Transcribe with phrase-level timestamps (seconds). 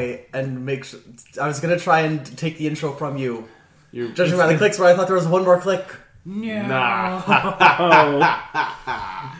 [0.00, 0.84] gonna try and make.
[0.84, 0.96] Sh-
[1.40, 3.48] I was gonna try and take the intro from you,
[3.92, 4.78] You judging by the clicks.
[4.78, 5.86] Where I thought there was one more click.
[6.24, 7.22] Nah.
[7.26, 8.18] Oh,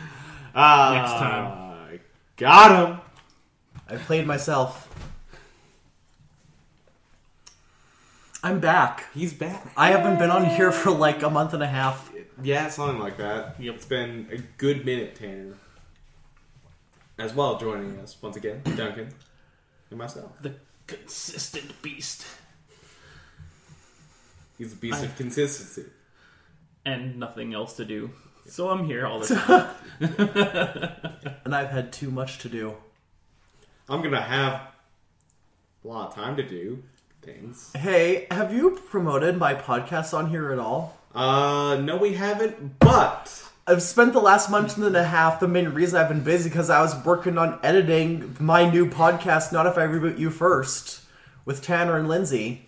[0.93, 1.99] Next time.
[2.37, 2.99] Got him.
[3.87, 4.87] I played myself.
[8.43, 9.05] I'm back.
[9.13, 9.71] He's back.
[9.77, 12.11] I haven't been on here for like a month and a half.
[12.41, 13.55] Yeah, something like that.
[13.59, 13.75] Yep.
[13.75, 15.53] It's been a good minute, Tanner.
[17.19, 19.13] As well, joining us once again, Duncan
[19.91, 20.31] and myself.
[20.41, 20.53] the
[20.87, 22.25] consistent beast.
[24.57, 25.85] He's a beast of consistency.
[26.85, 28.11] And nothing else to do.
[28.47, 29.35] So I'm here all the
[29.99, 31.35] time.
[31.45, 32.73] And I've had too much to do.
[33.87, 34.61] I'm gonna have
[35.83, 36.81] a lot of time to do
[37.21, 37.71] things.
[37.75, 40.97] Hey, have you promoted my podcast on here at all?
[41.13, 42.79] Uh, no, we haven't.
[42.79, 45.39] But I've spent the last month and a half.
[45.39, 49.53] The main reason I've been busy because I was working on editing my new podcast,
[49.53, 51.01] Not If I Reboot You First,
[51.45, 52.67] with Tanner and Lindsay,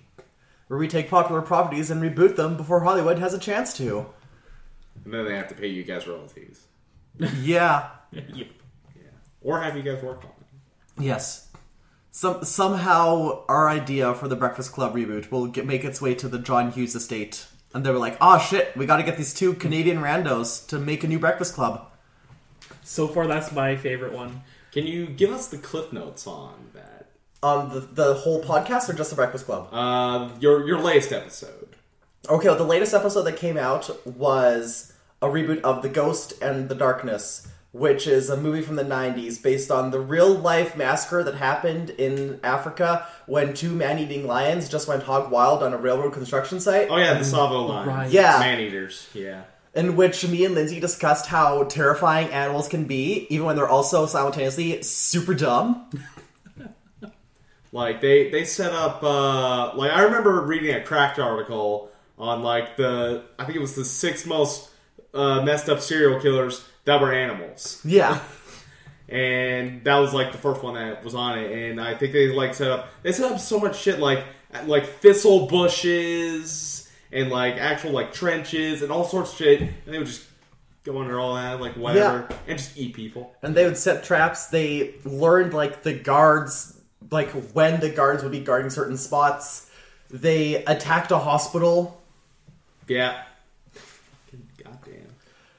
[0.68, 4.06] where we take popular properties and reboot them before Hollywood has a chance to.
[5.04, 6.68] and then they have to pay you guys royalties.
[7.42, 7.90] Yeah.
[8.12, 8.48] yep.
[8.96, 11.04] Yeah, or have you guys worked on it.
[11.04, 11.50] Yes.
[12.12, 16.30] Some somehow our idea for the Breakfast Club reboot will get, make its way to
[16.30, 19.34] the John Hughes estate, and they were like, "Oh shit, we got to get these
[19.34, 21.90] two Canadian randos to make a new Breakfast Club."
[22.84, 24.42] So far, that's my favorite one.
[24.72, 27.10] Can you give us the cliff notes on that?
[27.42, 29.70] Um, the the whole podcast or just the Breakfast Club?
[29.72, 31.76] Uh, your your latest episode.
[32.30, 36.70] Okay, well, the latest episode that came out was a reboot of The Ghost and
[36.70, 41.24] the Darkness, which is a movie from the 90s based on the real life massacre
[41.24, 45.78] that happened in Africa when two man eating lions just went hog wild on a
[45.78, 46.88] railroad construction site.
[46.90, 47.88] Oh yeah, the Tsavo line.
[47.88, 48.12] Right.
[48.12, 48.38] Yeah.
[48.40, 49.09] man eaters.
[49.14, 49.44] Yeah.
[49.74, 54.06] In which me and Lindsay discussed how terrifying animals can be, even when they're also
[54.06, 55.90] simultaneously super dumb.
[57.74, 61.90] Like they they set up uh like I remember reading a cracked article
[62.20, 64.70] on like the I think it was the six most
[65.12, 67.82] uh, messed up serial killers that were animals.
[67.86, 68.20] Yeah.
[69.10, 72.30] And that was like the first one that was on it and I think they
[72.30, 74.24] like set up they set up so much shit like
[74.66, 79.98] like thistle bushes and like actual like trenches and all sorts of shit and they
[79.98, 80.26] would just
[80.84, 83.34] go under all that like whatever and just eat people.
[83.42, 84.48] and they would set traps.
[84.48, 86.80] They learned like the guards,
[87.12, 89.70] like when the guards would be guarding certain spots.
[90.10, 92.02] They attacked a hospital.
[92.88, 93.22] Yeah.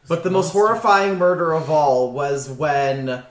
[0.04, 0.16] Goddamn.
[0.16, 3.25] But the most horrifying murder of all was when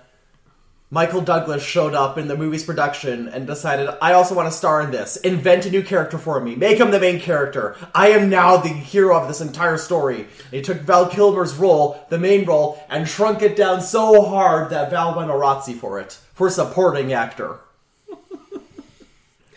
[0.94, 4.80] Michael Douglas showed up in the movie's production and decided, I also want to star
[4.82, 5.18] in this.
[5.18, 6.56] Invent a new character for me.
[6.56, 7.76] Make him the main character.
[7.96, 10.20] I am now the hero of this entire story.
[10.20, 14.70] And he took Val Kilmer's role, the main role, and shrunk it down so hard
[14.70, 16.20] that Val won a Razzie for it.
[16.34, 17.60] For supporting actor.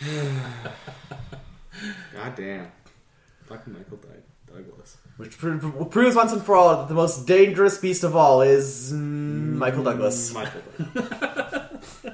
[2.15, 2.73] Goddamn.
[3.45, 4.16] Fucking Michael Douglas.
[5.17, 8.43] Which pro- pro- proves once and for all that the most dangerous beast of all
[8.43, 10.35] is mm, Michael Douglas.
[10.35, 10.61] Michael
[10.95, 12.13] Douglas.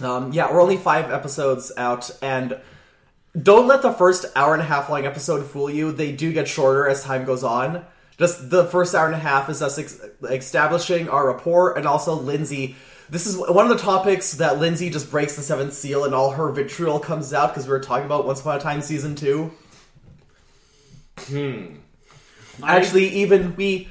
[0.00, 2.58] Um, yeah, we're only five episodes out, and
[3.40, 5.92] don't let the first hour and a half long episode fool you.
[5.92, 7.84] They do get shorter as time goes on.
[8.18, 12.14] Just the first hour and a half is us ex- establishing our rapport, and also
[12.14, 12.76] Lindsay.
[13.10, 16.30] This is one of the topics that Lindsay just breaks the seventh seal, and all
[16.30, 19.52] her vitriol comes out because we were talking about Once Upon a Time season two.
[21.28, 21.76] Hmm.
[22.62, 23.88] Actually, even we,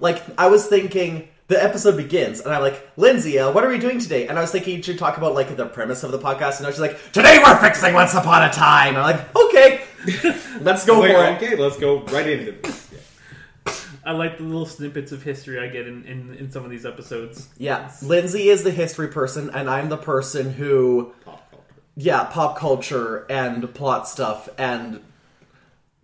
[0.00, 3.78] like, I was thinking the episode begins, and I'm like, Lindsay, uh, what are we
[3.78, 4.26] doing today?
[4.26, 6.62] And I was thinking you should talk about like the premise of the podcast, and
[6.62, 8.96] now she's like, today we're fixing Once Upon a Time.
[8.96, 9.82] And I'm like, okay,
[10.60, 11.36] let's go Wait, for it.
[11.42, 12.90] okay, let's go right into this.
[12.92, 13.72] Yeah.
[14.06, 16.84] I like the little snippets of history I get in, in, in some of these
[16.84, 17.48] episodes.
[17.56, 21.64] Yeah, Lindsay is the history person, and I'm the person who, Pop culture.
[21.96, 25.00] yeah, pop culture and plot stuff and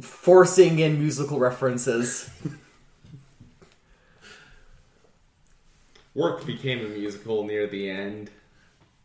[0.00, 2.29] forcing in musical references.
[6.14, 8.31] Work became a musical near the end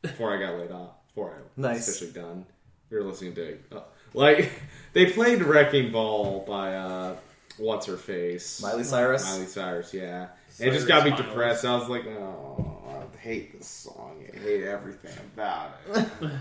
[0.02, 0.92] before I got laid off.
[1.08, 1.88] Before I was Nice.
[1.88, 2.46] officially done.
[2.90, 3.82] We were listening to uh,
[4.14, 4.52] like
[4.94, 7.16] they played "Wrecking Ball" by uh,
[7.58, 9.24] what's her face Miley Cyrus.
[9.24, 10.28] Miley Cyrus, yeah.
[10.60, 11.66] And it just got me Cyrus depressed.
[11.66, 12.82] I was like, oh,
[13.14, 14.24] I hate this song.
[14.34, 16.08] I hate everything about it.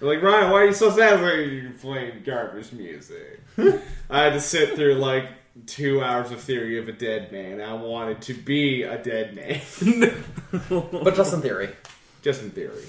[0.00, 1.14] They're like, Ryan, why are you so sad?
[1.14, 3.40] I was like, you're playing garbage music.
[4.10, 5.26] I had to sit through like
[5.66, 7.60] two hours of Theory of a Dead Man.
[7.60, 9.60] I wanted to be a dead man.
[10.70, 11.70] But just in theory.
[12.22, 12.84] Just in theory.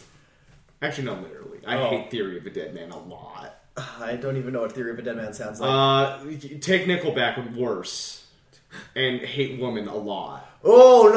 [0.82, 1.60] Actually, no, literally.
[1.68, 1.90] I Oh.
[1.90, 3.56] hate Theory of a Dead Man a lot.
[4.00, 5.70] I don't even know what Theory of a Dead Man sounds like.
[5.70, 6.20] Uh,
[6.62, 8.26] take Nickelback worse.
[8.96, 10.48] And hate women a lot.
[10.64, 11.10] oh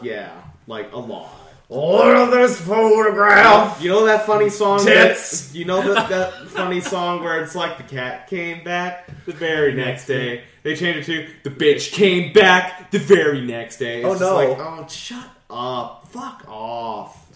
[0.00, 0.06] no!
[0.08, 0.30] Yeah,
[0.68, 1.34] like a lot.
[1.72, 3.80] Look at this photograph.
[3.82, 4.84] You know that funny song?
[4.84, 5.48] Tits.
[5.48, 9.32] That, you know that, that funny song where it's like the cat came back the
[9.32, 10.44] very next day.
[10.62, 14.02] They changed it to the bitch came back the very next day.
[14.02, 14.34] It's Oh, no.
[14.34, 16.08] Like, oh, shut up!
[16.08, 17.30] Fuck off!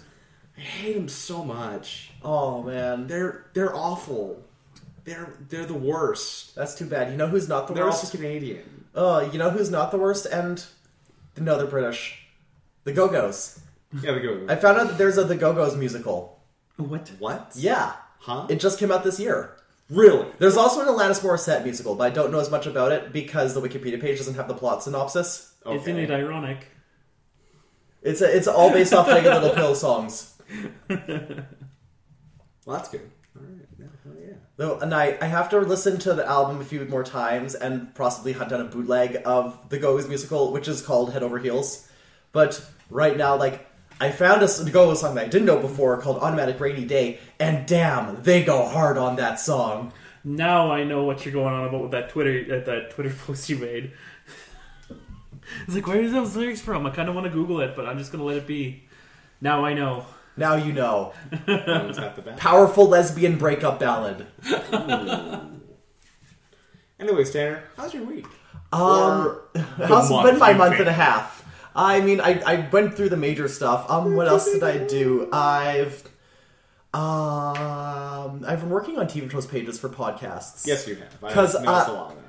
[0.56, 2.10] I hate them so much.
[2.22, 4.42] Oh man, They're they're awful.
[5.04, 6.54] They're they're the worst.
[6.54, 7.10] that's too bad.
[7.10, 8.04] You know who's not the They're worst?
[8.04, 8.84] also Canadian.
[8.94, 10.26] Oh, you know who's not the worst?
[10.26, 10.62] And
[11.38, 12.18] no, they're British.
[12.84, 13.60] The Go Go's.
[14.02, 14.44] Yeah, they go.
[14.48, 16.42] I found out that there's a The Go Go's musical.
[16.76, 17.10] What?
[17.18, 17.52] what?
[17.54, 18.46] Yeah, Huh?
[18.50, 19.56] it just came out this year.
[19.88, 20.26] really?
[20.38, 23.54] There's also an Alanis Morissette musical, but I don't know as much about it because
[23.54, 25.54] the Wikipedia page doesn't have the plot synopsis.
[25.70, 26.66] Isn't it ironic?
[28.02, 30.34] It's a, it's all based off Jagged Little Pill songs.
[32.64, 33.08] Well, that's good.
[33.36, 33.66] All right.
[33.78, 34.34] Yeah, hell yeah.
[34.56, 37.94] Though, and I, I have to listen to the album a few more times and
[37.94, 41.88] possibly hunt down a bootleg of the Go-Go's musical, which is called Head Over Heels.
[42.32, 43.66] But right now, like,
[44.00, 47.66] I found a Go-Go song that I didn't know before called Automatic Rainy Day, and
[47.66, 49.93] damn, they go hard on that song.
[50.22, 53.48] Now I know what you're going on about with that Twitter uh, that Twitter post
[53.48, 53.93] you made.
[55.66, 56.84] it's like, where is those lyrics from?
[56.84, 58.84] I kind of want to Google it, but I'm just gonna let it be.
[59.40, 60.04] Now I know.
[60.37, 61.14] Now you know.
[61.46, 62.37] That was half the bad.
[62.37, 64.26] Powerful lesbian breakup ballad.
[67.00, 68.26] Anyways, Tanner, how's your week?
[68.72, 69.40] Um,
[69.78, 71.35] how's month, been my you month and a half?
[71.76, 73.88] I mean, I, I went through the major stuff.
[73.90, 75.28] Um, what else did I do?
[75.32, 76.02] I've
[76.94, 80.67] um, I've been working on TV shows pages for podcasts.
[80.67, 81.23] Yes, you have.
[81.23, 82.23] I 'Cause, noticed uh, a lot of that.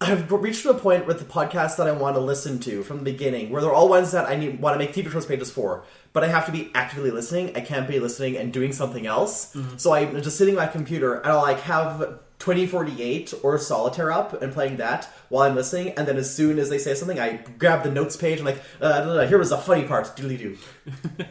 [0.00, 2.98] I've reached to a point with the podcasts that I want to listen to from
[2.98, 5.48] the beginning, where they're all ones that I need want to make TV shows pages
[5.52, 7.56] for, but I have to be actively listening.
[7.56, 9.56] I can't be listening and doing something else.
[9.76, 14.42] So I'm just sitting at my computer and I'll like have 2048 or Solitaire up
[14.42, 17.36] and playing that while I'm listening, and then as soon as they say something, I
[17.56, 20.58] grab the notes page and like, uh, here was the funny part, doodly doo.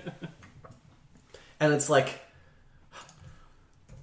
[1.59, 2.21] and it's like,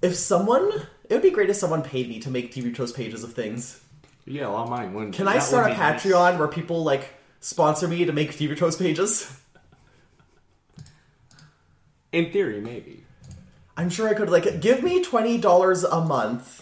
[0.02, 0.70] if someone,
[1.08, 3.82] it would be great if someone paid me to make TV shows pages of things.
[4.26, 5.14] Yeah, a lot of mine wouldn't.
[5.14, 6.02] Can I start a be nice.
[6.02, 9.34] Patreon where people like sponsor me to make TV shows pages?
[12.12, 13.02] In theory, maybe.
[13.78, 16.57] I'm sure I could like give me twenty dollars a month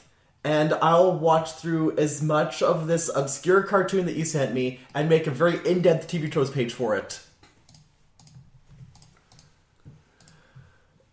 [0.47, 5.09] and I'll watch through as much of this obscure cartoon that you sent me and
[5.09, 7.19] make a very in-depth TV shows page for it.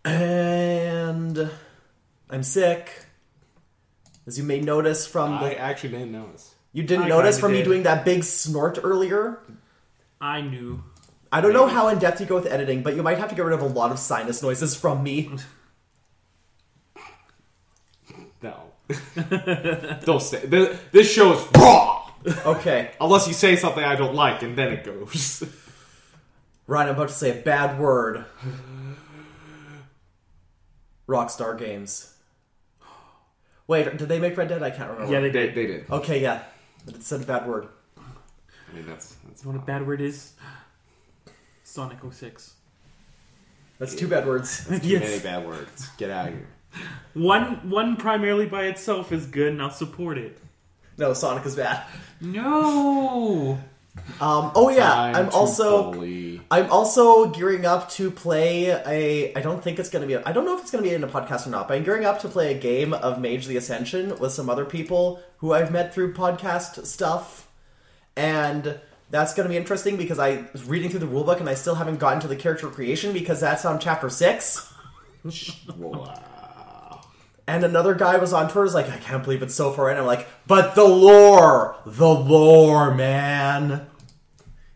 [0.05, 1.49] And
[2.29, 3.05] I'm sick.
[4.27, 6.53] As you may notice from I the actually didn't notice.
[6.71, 9.39] you didn't I notice kinda from me doing that big snort earlier.
[10.21, 10.83] I knew.
[11.31, 13.35] I don't know how in depth you go with editing, but you might have to
[13.35, 15.31] get rid of a lot of sinus noises from me.
[18.43, 18.72] No.
[20.05, 20.45] don't say.
[20.45, 22.11] This, this show is raw!
[22.45, 25.43] Okay, Unless you say something I don't like, and then it goes.
[26.67, 28.25] Ryan, I'm about to say a bad word.
[31.07, 32.13] Rockstar Games.
[33.67, 34.63] Wait, did they make Red Dead?
[34.63, 35.13] I can't remember.
[35.13, 35.55] Yeah, they they, did.
[35.55, 35.89] they did.
[35.91, 36.43] Okay, yeah.
[36.85, 37.67] But it said a bad word.
[37.97, 39.15] I mean, that's.
[39.27, 40.33] that's You know what a bad word is?
[41.63, 42.53] Sonic 06.
[43.79, 44.65] That's two bad words.
[44.67, 45.01] too Yes.
[45.01, 45.89] many bad words.
[45.97, 46.47] Get out of here.
[47.13, 50.39] One one primarily by itself is good, and I'll support it.
[50.97, 51.83] No, Sonic is bad.
[52.21, 53.59] No.
[54.19, 56.41] Um, oh yeah, Time I'm to also bully.
[56.49, 59.33] I'm also gearing up to play a.
[59.35, 60.13] I don't think it's going to be.
[60.13, 61.67] A, I don't know if it's going to be in a podcast or not.
[61.67, 64.65] But I'm gearing up to play a game of Mage the Ascension with some other
[64.65, 67.47] people who I've met through podcast stuff,
[68.15, 68.79] and
[69.11, 71.75] that's going to be interesting because I was reading through the rulebook and I still
[71.75, 74.73] haven't gotten to the character creation because that's on chapter six.
[75.77, 76.19] Wow.
[77.45, 79.97] And another guy was on tour, was like, I can't believe it's so far in.
[79.97, 83.87] I'm like, but the lore, the lore, man.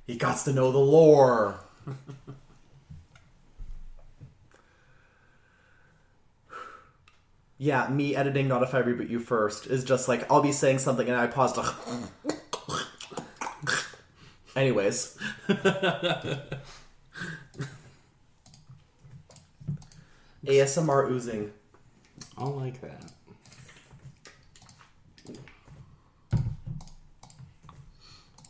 [0.05, 1.61] He got to know the lore.
[7.57, 10.79] yeah, me editing not if I reboot you first is just like I'll be saying
[10.79, 11.63] something and I pause to.
[14.57, 15.17] Anyways,
[20.45, 21.53] ASMR oozing.
[22.37, 23.11] I like that.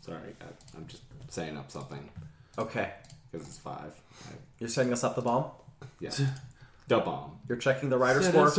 [0.01, 2.09] Sorry, I, I'm just saying up something
[2.57, 2.91] Okay,
[3.31, 3.93] because it's five.
[4.25, 5.45] I, you're setting us up the bomb.
[5.99, 6.09] yeah,
[6.87, 7.37] the bomb.
[7.47, 8.49] You're checking the rider score.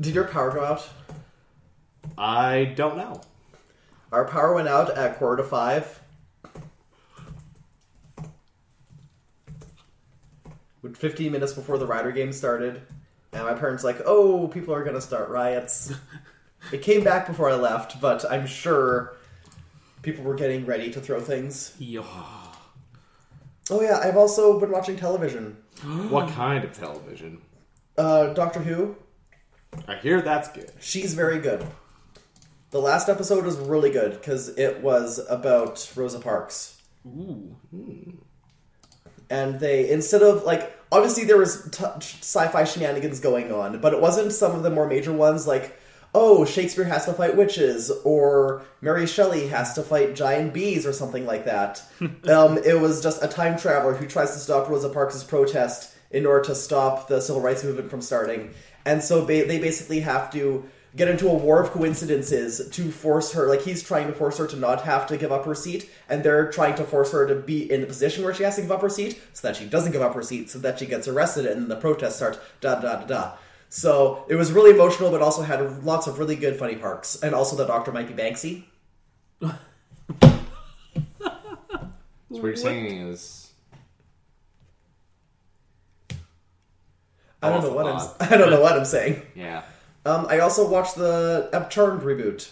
[0.00, 0.88] Did your power go out?
[2.16, 3.20] I don't know.
[4.12, 6.00] Our power went out at quarter to five.
[10.92, 12.82] 15 minutes before the rider game started,
[13.32, 15.92] and my parents like, "Oh, people are gonna start riots."
[16.72, 19.16] it came back before I left, but I'm sure
[20.02, 21.74] people were getting ready to throw things.
[21.78, 22.04] Yo.
[23.70, 25.56] Oh yeah, I've also been watching television.
[26.10, 27.42] What kind of television?
[27.96, 28.96] Uh, Doctor Who.
[29.88, 30.70] I hear that's good.
[30.80, 31.66] She's very good.
[32.70, 36.80] The last episode was really good because it was about Rosa Parks.
[37.06, 37.56] Ooh.
[39.30, 44.00] And they instead of like obviously there was t- sci-fi shenanigans going on but it
[44.00, 45.76] wasn't some of the more major ones like
[46.14, 50.92] oh shakespeare has to fight witches or mary shelley has to fight giant bees or
[50.92, 51.82] something like that.
[52.28, 56.24] Um, it was just a time traveler who tries to stop rosa parks' protest in
[56.24, 58.54] order to stop the civil rights movement from starting.
[58.86, 60.64] And so ba- they basically have to
[60.96, 64.46] get into a war of coincidences to force her like he's trying to force her
[64.46, 67.34] to not have to give up her seat and they're trying to force her to
[67.34, 69.66] be in a position where she has to give up her seat so that she
[69.66, 72.76] doesn't give up her seat so that she gets arrested and the protests start da
[72.80, 73.32] da da da
[73.68, 77.34] so it was really emotional but also had lots of really good funny parts and
[77.34, 78.64] also the doctor might be banksy
[82.30, 83.52] So what you're saying is
[87.40, 88.16] i don't know what lot.
[88.18, 89.62] i'm i don't know what i'm saying yeah.
[90.04, 92.50] Um, i also watched the charmed reboot.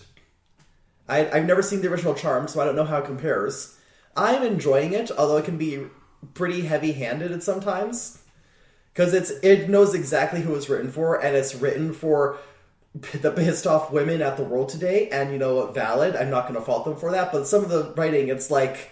[1.08, 3.78] I, i've never seen the original charmed so i don't know how it compares.
[4.16, 5.86] I'm enjoying it although it can be
[6.34, 8.22] pretty heavy-handed at sometimes
[8.92, 12.38] because it's it knows exactly who it's written for and it's written for
[12.94, 16.14] the pissed off women at the world today and you know valid.
[16.14, 18.90] I'm not going to fault them for that but some of the writing it's like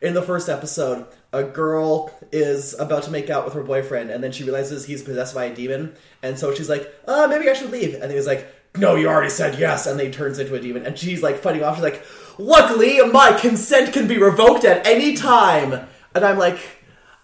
[0.00, 4.24] in the first episode a girl is about to make out with her boyfriend and
[4.24, 7.52] then she realizes he's possessed by a demon and so she's like uh maybe i
[7.52, 7.94] should leave.
[7.94, 10.86] And he's like no you already said yes and then he turns into a demon
[10.86, 11.76] and she's like fighting off.
[11.76, 12.04] She's like
[12.38, 15.86] luckily my consent can be revoked at any time.
[16.14, 16.60] And i'm like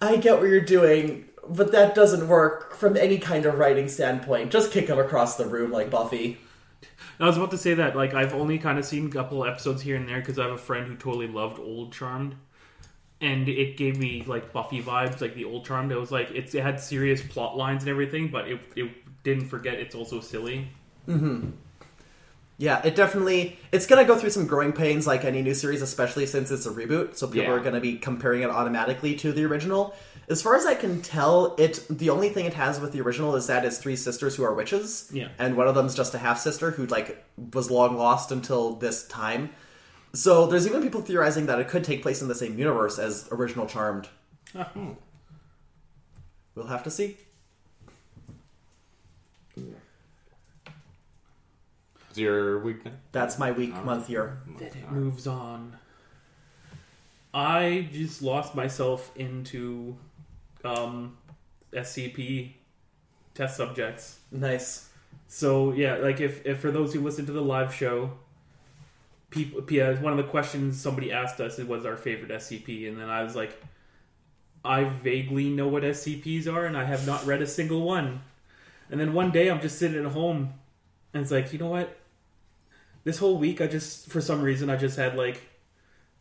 [0.00, 4.50] i get what you're doing but that doesn't work from any kind of writing standpoint.
[4.50, 6.38] Just kick him across the room like buffy.
[7.20, 7.96] I was about to say that.
[7.96, 10.52] Like, I've only kind of seen a couple episodes here and there because I have
[10.52, 12.34] a friend who totally loved Old Charmed,
[13.20, 15.92] and it gave me like Buffy vibes, like the Old Charmed.
[15.92, 18.90] It was like it's, it had serious plot lines and everything, but it it
[19.22, 20.68] didn't forget it's also silly.
[21.08, 21.50] Mm-hmm.
[22.56, 26.26] Yeah, it definitely it's gonna go through some growing pains like any new series, especially
[26.26, 27.16] since it's a reboot.
[27.16, 27.50] So people Yeah.
[27.52, 29.94] are gonna be comparing it automatically to the original.
[30.28, 33.34] As far as I can tell, it the only thing it has with the original
[33.36, 35.10] is that it's three sisters who are witches.
[35.12, 35.28] Yeah.
[35.38, 39.06] And one of them's just a half sister who like was long lost until this
[39.08, 39.50] time.
[40.14, 43.28] So there's even people theorizing that it could take place in the same universe as
[43.32, 44.08] original Charmed.
[46.54, 47.16] We'll have to see.
[49.56, 49.64] Is
[52.14, 52.92] your week now?
[53.10, 54.38] That's my week, month, year.
[54.56, 55.76] Then it moves on.
[57.32, 59.96] I just lost myself into
[60.64, 61.16] um,
[61.72, 62.52] SCP
[63.34, 64.20] test subjects.
[64.30, 64.88] Nice.
[65.26, 68.12] So yeah, like if, if for those who listen to the live show,
[69.34, 72.88] people yeah, uh, one of the questions somebody asked us it was our favorite SCP,
[72.88, 73.60] and then I was like,
[74.64, 78.22] I vaguely know what SCPs are, and I have not read a single one.
[78.90, 80.54] And then one day I'm just sitting at home,
[81.12, 81.98] and it's like, you know what?
[83.02, 85.42] This whole week I just for some reason I just had like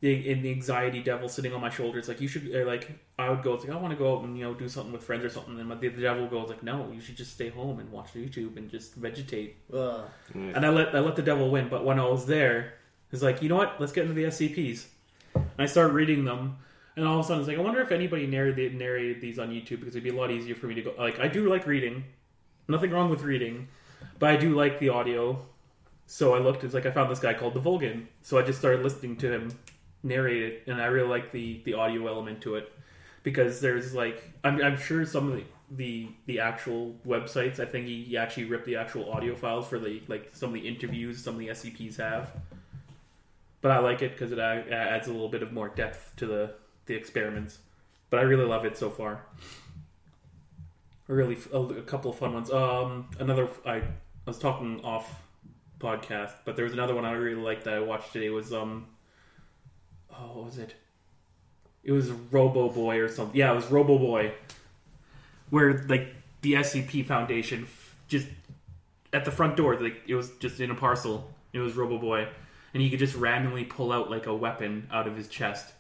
[0.02, 2.00] the in the anxiety devil sitting on my shoulder.
[2.00, 4.18] It's like you should or like I would go it's like I want to go
[4.18, 6.50] out and you know do something with friends or something, and my, the devil goes
[6.50, 9.56] like no, you should just stay home and watch YouTube and just vegetate.
[9.72, 10.04] Ugh.
[10.34, 11.70] And I let I let the devil win.
[11.70, 12.74] But when I was there,
[13.14, 13.80] it's like you know what?
[13.80, 14.86] Let's get into the SCPs.
[15.36, 16.58] And I start reading them,
[16.98, 19.50] and all of a sudden it's like I wonder if anybody narrated narrated these on
[19.50, 20.94] YouTube because it'd be a lot easier for me to go.
[20.98, 22.04] Like I do like reading,
[22.68, 23.70] nothing wrong with reading,
[24.20, 25.40] but I do like the audio.
[26.08, 26.64] So I looked.
[26.64, 28.08] It's like I found this guy called the Volgun.
[28.24, 29.52] So I just started listening to him
[30.02, 32.72] narrate it, and I really like the the audio element to it
[33.22, 37.86] because there's like I'm, I'm sure some of the, the the actual websites I think
[37.86, 41.24] he, he actually ripped the actual audio files for the like some of the interviews
[41.24, 42.32] some of the SCPs have
[43.64, 46.54] but I like it because it adds a little bit of more depth to the
[46.86, 47.60] the experiments.
[48.12, 49.22] But I really love it so far.
[51.08, 52.52] Really a, a couple of fun ones.
[52.52, 53.84] Um another I, I
[54.26, 55.22] was talking off
[55.80, 58.86] podcast but there was another one I really liked that I watched today was um
[60.12, 60.76] oh what was it?
[61.84, 63.36] It was Robo Boy or something.
[63.36, 64.34] Yeah, it was Robo Boy,
[65.50, 67.68] where like the SCP Foundation
[68.08, 68.28] just
[69.14, 71.30] at the front door, like it was just in a parcel.
[71.52, 72.30] It was Robo Boy,
[72.74, 75.74] and he could just randomly pull out like a weapon out of his chest,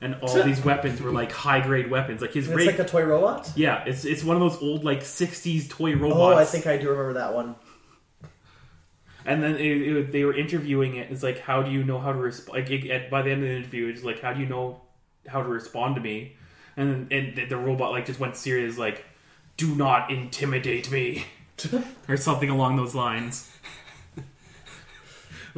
[0.00, 2.20] and all these weapons were like high grade weapons.
[2.20, 3.50] Like his It's like a toy robot.
[3.56, 6.36] yeah, it's it's one of those old like '60s toy oh, robots.
[6.36, 7.56] Oh, I think I do remember that one.
[9.24, 11.10] And then it, it, they were interviewing it.
[11.10, 12.60] It's like, how do you know how to respond?
[12.62, 14.80] Like, it, at, by the end of the interview, it's like, how do you know
[15.26, 16.36] how to respond to me?
[16.78, 19.04] And and the- the robot like just went serious, like,
[19.56, 21.26] do not intimidate me,
[22.08, 23.50] or something along those lines.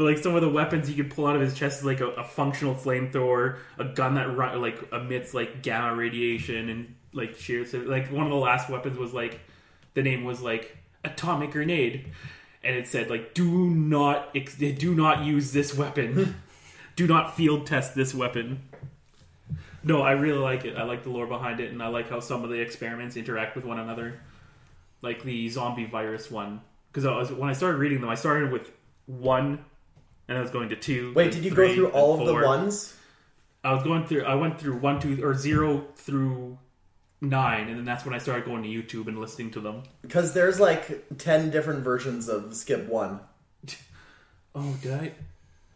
[0.00, 2.00] But like some of the weapons he could pull out of his chest is like
[2.00, 7.36] a, a functional flamethrower, a gun that run, like emits like gamma radiation and like
[7.36, 7.74] shears.
[7.74, 9.40] Like one of the last weapons was like
[9.92, 12.12] the name was like atomic grenade,
[12.64, 16.34] and it said like do not ex- do not use this weapon,
[16.96, 18.62] do not field test this weapon.
[19.84, 20.78] No, I really like it.
[20.78, 23.54] I like the lore behind it, and I like how some of the experiments interact
[23.54, 24.18] with one another,
[25.02, 26.62] like the zombie virus one.
[26.90, 28.72] Because I was when I started reading them, I started with
[29.04, 29.62] one,
[30.30, 31.12] and I was going to two.
[31.12, 32.96] Wait, did you go through all of the ones?
[33.62, 34.24] I was going through.
[34.24, 36.56] I went through one, two, or zero through
[37.20, 39.82] nine, and then that's when I started going to YouTube and listening to them.
[40.00, 43.20] Because there's like ten different versions of Skip One.
[44.52, 45.12] Oh, did I?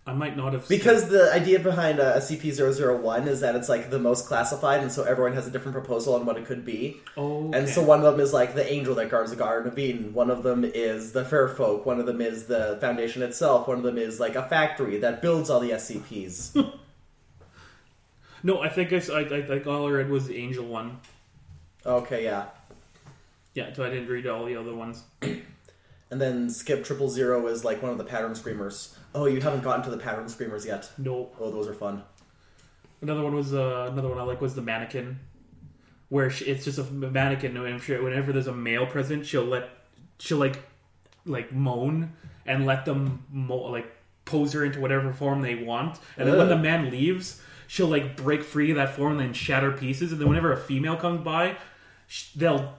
[0.06, 0.68] I might not have.
[0.68, 5.02] Because the idea behind uh, SCP-001 is that it's like the most classified, and so
[5.04, 7.00] everyone has a different proposal on what it could be.
[7.16, 9.78] Oh, And so one of them is like the angel that guards the Garden of
[9.78, 10.12] Eden.
[10.12, 11.86] One of them is the fair folk.
[11.86, 13.66] One of them is the Foundation itself.
[13.66, 16.54] One of them is like a factory that builds all the SCPs.
[18.42, 21.00] no, I think I, s- I, I think all I read was the Angel one.
[21.86, 22.46] okay, yeah.
[23.54, 25.02] Yeah, so I didn't read all the other ones.
[26.14, 28.96] And then Skip Triple Zero is like one of the pattern screamers.
[29.16, 30.88] Oh, you haven't gotten to the pattern screamers yet.
[30.96, 32.04] No, Oh, those are fun.
[33.02, 35.18] Another one was uh, another one I like was the mannequin,
[36.10, 37.56] where she, it's just a mannequin.
[37.56, 39.68] And she- whenever there's a male present, she'll let
[40.20, 40.62] she'll like
[41.26, 42.12] like moan
[42.46, 43.90] and let them mo- like
[44.24, 45.98] pose her into whatever form they want.
[46.16, 49.32] And then when the man leaves, she'll like break free of that form and then
[49.32, 50.12] shatter pieces.
[50.12, 51.56] And then whenever a female comes by,
[52.06, 52.74] sh- they'll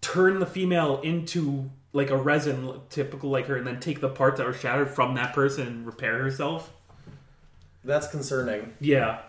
[0.00, 4.38] turn the female into like a resin typical like her and then take the parts
[4.38, 6.70] that were shattered from that person and repair herself.
[7.84, 8.74] That's concerning.
[8.80, 9.20] Yeah.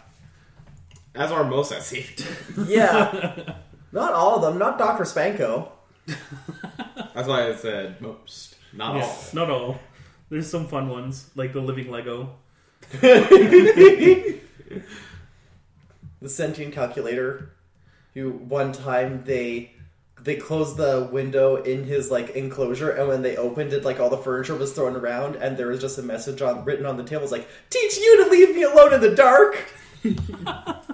[1.15, 2.67] As are most SCP.
[2.67, 3.55] Yeah.
[3.91, 4.57] not all of them.
[4.59, 5.03] Not Dr.
[5.05, 5.69] Spanko.
[7.15, 9.23] That's why I said most, not Yeah, all.
[9.33, 9.79] not all.
[10.29, 12.35] There's some fun ones, like the living Lego.
[13.01, 14.39] the
[16.25, 17.51] sentient calculator
[18.13, 19.71] who one time they
[20.27, 24.09] they closed the window in his like enclosure and when they opened it like all
[24.09, 27.03] the furniture was thrown around and there was just a message on written on the
[27.03, 29.73] table like teach you to leave me alone in the dark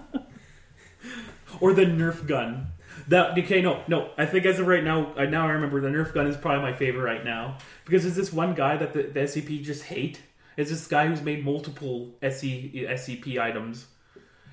[1.60, 2.68] Or the Nerf gun.
[3.08, 3.62] That okay?
[3.62, 4.10] No, no.
[4.18, 6.62] I think as of right now, I now I remember the Nerf gun is probably
[6.62, 10.22] my favorite right now because there's this one guy that the, the SCP just hate.
[10.56, 12.44] It's this guy who's made multiple SC,
[12.74, 13.88] SCP items,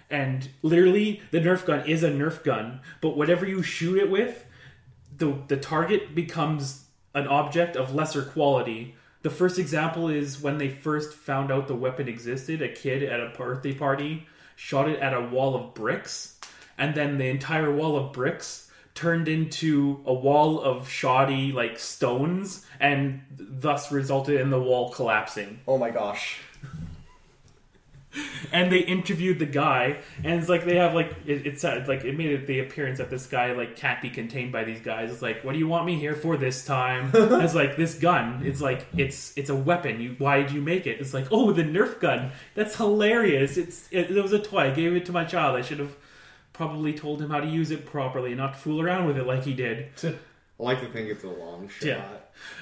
[0.09, 4.47] and literally the Nerf gun is a Nerf gun, but whatever you shoot it with,
[5.21, 8.97] the the target becomes an object of lesser quality.
[9.23, 12.63] The first example is when they first found out the weapon existed.
[12.63, 16.39] A kid at a birthday party shot it at a wall of bricks,
[16.77, 22.67] and then the entire wall of bricks turned into a wall of shoddy like stones,
[22.81, 26.41] and thus resulted in the wall collapsing oh my gosh
[28.53, 32.05] and they interviewed the guy and it's like they have like it, it's uh, like
[32.05, 35.13] it made the appearance that this guy like can't be contained by these guys.
[35.13, 37.11] It's like what do you want me here for this time?
[37.15, 40.01] It's like this gun it's like it's it's a weapon.
[40.01, 41.01] You why did you make it?
[41.01, 42.33] It's like oh the nerf gun.
[42.55, 43.57] That's hilarious.
[43.57, 44.63] It's it, it was a toy.
[44.63, 45.57] I gave it to my child.
[45.57, 45.95] I should have
[46.53, 49.45] probably told him how to use it properly and not fool around with it like
[49.45, 49.89] he did.
[50.05, 51.87] I like to think it's a long shot.
[51.87, 52.09] yeah.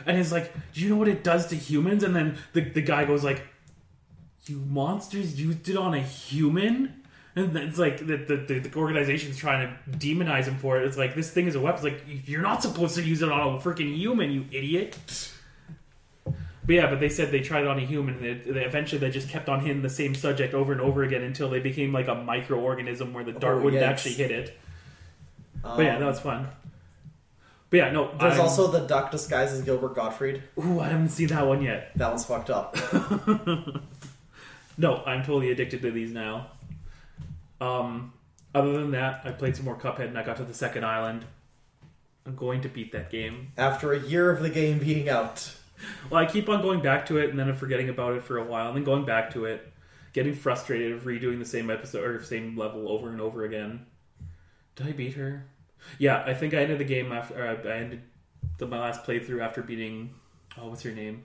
[0.07, 2.03] And he's like, Do you know what it does to humans?
[2.05, 3.43] And then the, the guy goes like,
[4.49, 6.95] You monsters used it on a human?
[7.37, 10.87] And it's like the, the, the, the organization's trying to demonize him for it.
[10.87, 11.87] It's like this thing is a weapon.
[11.87, 14.97] It's like you're not supposed to use it on a freaking human, you idiot.
[16.25, 18.17] But yeah, but they said they tried it on a human.
[18.17, 21.03] And they, they, eventually, they just kept on hitting the same subject over and over
[21.05, 23.87] again until they became like a microorganism where the dart Oh, wouldn't yikes.
[23.89, 24.59] actually hit it.
[25.63, 26.49] But yeah, Um, that was fun.
[27.71, 28.11] But yeah, no.
[28.19, 31.61] there's I'm- also the duck disguised as gilbert gottfried Ooh, I haven't seen that one
[31.63, 31.91] yet.
[31.97, 32.75] that one's fucked up
[34.79, 36.53] No, I'm totally addicted to these now.
[37.61, 38.13] Um,
[38.55, 41.25] other than that, I played some more Cuphead and I got to the second island.
[42.25, 43.53] I'm going to beat that game.
[43.57, 45.51] after a year of the game being out
[46.11, 48.39] Well, I keep on going back to it and then I'm forgetting about it for
[48.39, 49.73] a while and then going back to it,
[50.13, 53.87] getting frustrated of redoing the same episode or same level over and over again.
[54.77, 55.47] Did I beat her?
[55.99, 58.03] Yeah, I think I ended the game after uh, I ended
[58.59, 60.15] the, my last playthrough after beating.
[60.57, 61.25] Oh, what's her name?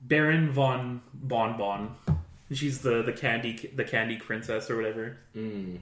[0.00, 1.94] Baron von Bon Bon.
[2.52, 5.18] She's the the candy the candy princess or whatever.
[5.36, 5.78] Mm.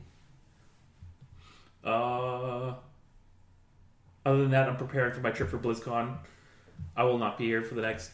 [1.84, 2.74] Uh,
[4.26, 6.16] other than that, I'm preparing for my trip for BlizzCon.
[6.96, 8.10] I will not be here for the next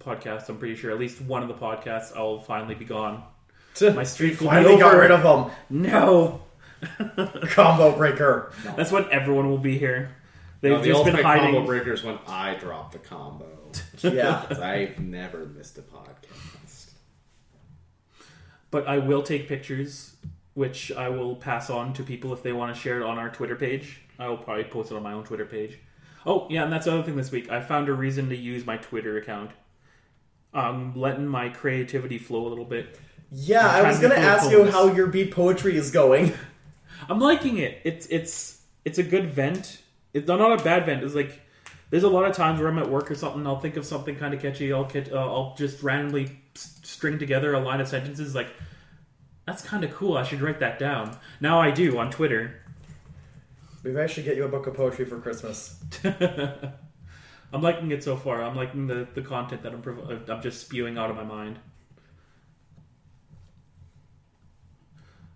[0.00, 0.48] podcast.
[0.48, 3.22] I'm pretty sure at least one of the podcasts I'll finally be gone.
[3.80, 5.50] My streak will finally got rid of them.
[5.70, 6.42] No,
[7.50, 10.10] combo breaker that's when everyone will be here.
[10.60, 11.54] They've No, the just been hiding.
[11.54, 13.46] combo breakers when I drop the combo.
[14.02, 14.44] Yeah.
[14.60, 16.90] I've never missed a podcast.
[18.70, 20.16] But I will take pictures,
[20.54, 23.30] which I will pass on to people if they want to share it on our
[23.30, 24.00] Twitter page.
[24.18, 25.78] I will probably post it on my own Twitter page.
[26.24, 27.50] Oh, yeah, and that's the other thing this week.
[27.50, 29.50] I found a reason to use my Twitter account.
[30.54, 32.98] I'm letting my creativity flow a little bit.
[33.30, 36.34] Yeah, I'm was gonna ask you how your beat poetry is going.
[37.08, 37.80] I'm liking it.
[37.84, 39.80] It's it's it's a good vent.
[40.12, 41.02] It's not a bad vent.
[41.02, 41.40] It's like
[41.92, 43.46] there's a lot of times where I'm at work or something.
[43.46, 44.72] I'll think of something kind of catchy.
[44.72, 48.34] I'll catch, uh, I'll just randomly string together a line of sentences.
[48.34, 48.48] Like
[49.46, 50.16] that's kind of cool.
[50.16, 51.18] I should write that down.
[51.38, 52.62] Now I do on Twitter.
[53.84, 55.84] Maybe I should get you a book of poetry for Christmas.
[57.52, 58.42] I'm liking it so far.
[58.42, 61.58] I'm liking the, the content that I'm prov- I'm just spewing out of my mind.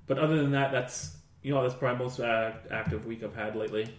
[0.06, 3.56] But other than that, that's you know that's probably most uh, active week I've had
[3.56, 3.94] lately.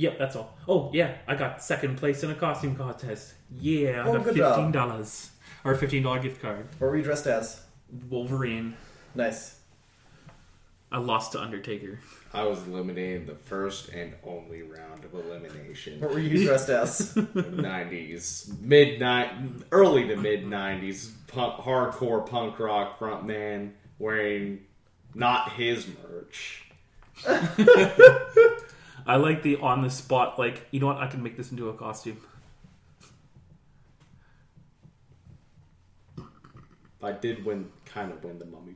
[0.00, 0.56] Yep, that's all.
[0.66, 3.34] Oh yeah, I got second place in a costume contest.
[3.60, 4.54] Yeah, I Oh, got good job.
[4.56, 5.30] fifteen dollars
[5.62, 6.66] or a fifteen dollar gift card.
[6.78, 7.60] What were you dressed as?
[8.08, 8.74] Wolverine.
[9.14, 9.58] Nice.
[10.90, 11.98] I lost to Undertaker.
[12.32, 16.00] I was eliminated in the first and only round of elimination.
[16.00, 17.12] What were you dressed as?
[17.14, 19.32] 90s, mid night,
[19.70, 24.60] early to mid 90s, punk, hardcore punk rock frontman wearing
[25.14, 26.64] not his merch.
[29.06, 31.68] I like the on the spot, like, you know what, I can make this into
[31.68, 32.20] a costume.
[37.02, 38.74] I did win, kind of win the mummy,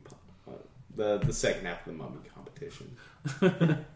[0.49, 0.53] uh,
[0.97, 2.97] the the second half of the mummy competition.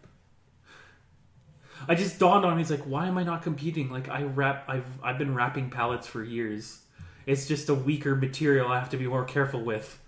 [1.87, 3.91] I just dawned on me, it's like, why am I not competing?
[3.91, 6.81] Like, I rap, I've, I've been wrapping pallets for years.
[7.27, 9.99] It's just a weaker material I have to be more careful with.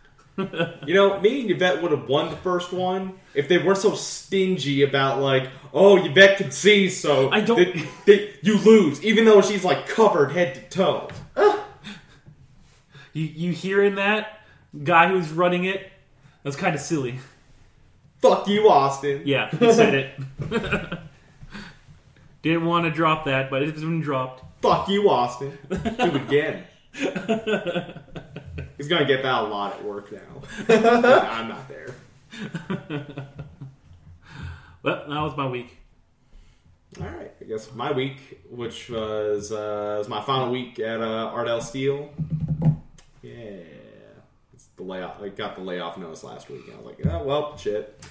[0.87, 3.95] You know, me and Yvette would have won the first one if they weren't so
[3.95, 9.25] stingy about like, oh, Yvette can see, so I don't- they- they- you lose, even
[9.25, 11.09] though she's like covered head to toe.
[13.13, 14.41] You, you hearing that?
[14.85, 15.91] Guy who's running it?
[16.45, 17.19] That's kind of silly.
[18.23, 19.23] Fuck you, Austin.
[19.25, 20.11] Yeah, he said it.
[22.43, 24.45] Didn't want to drop that, but it's been dropped.
[24.63, 25.59] Fuck you, Austin.
[25.69, 26.65] Do it again.
[28.81, 30.21] He's gonna get that a lot at work now.
[30.75, 31.95] I'm not there.
[34.83, 35.77] Well, that was my week.
[36.99, 41.31] All right, I guess my week, which was uh, was my final week at uh,
[41.35, 42.09] Ardell Steel.
[43.21, 43.35] Yeah,
[44.55, 45.21] it's the layoff.
[45.23, 48.03] I got the layoff notice last week, and I was like, oh well, shit.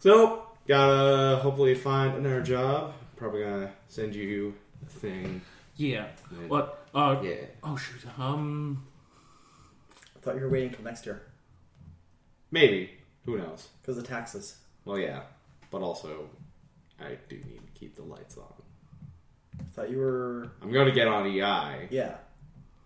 [0.00, 2.92] So gotta hopefully find another job.
[3.16, 4.52] Probably gonna send you
[4.86, 5.40] a thing.
[5.76, 6.08] Yeah.
[6.48, 6.86] What?
[6.94, 8.02] Uh, Yeah, Oh, shoot.
[8.18, 8.84] Um,
[10.22, 11.22] I thought you were waiting till next year
[12.52, 12.90] maybe.
[13.24, 13.68] Who knows?
[13.80, 14.58] because of taxes.
[14.84, 15.22] Well, yeah,
[15.70, 16.28] but also
[17.00, 18.52] I do need to keep the lights on.
[19.58, 20.50] I thought you were.
[20.60, 22.14] I'm going to get on EI, Yeah.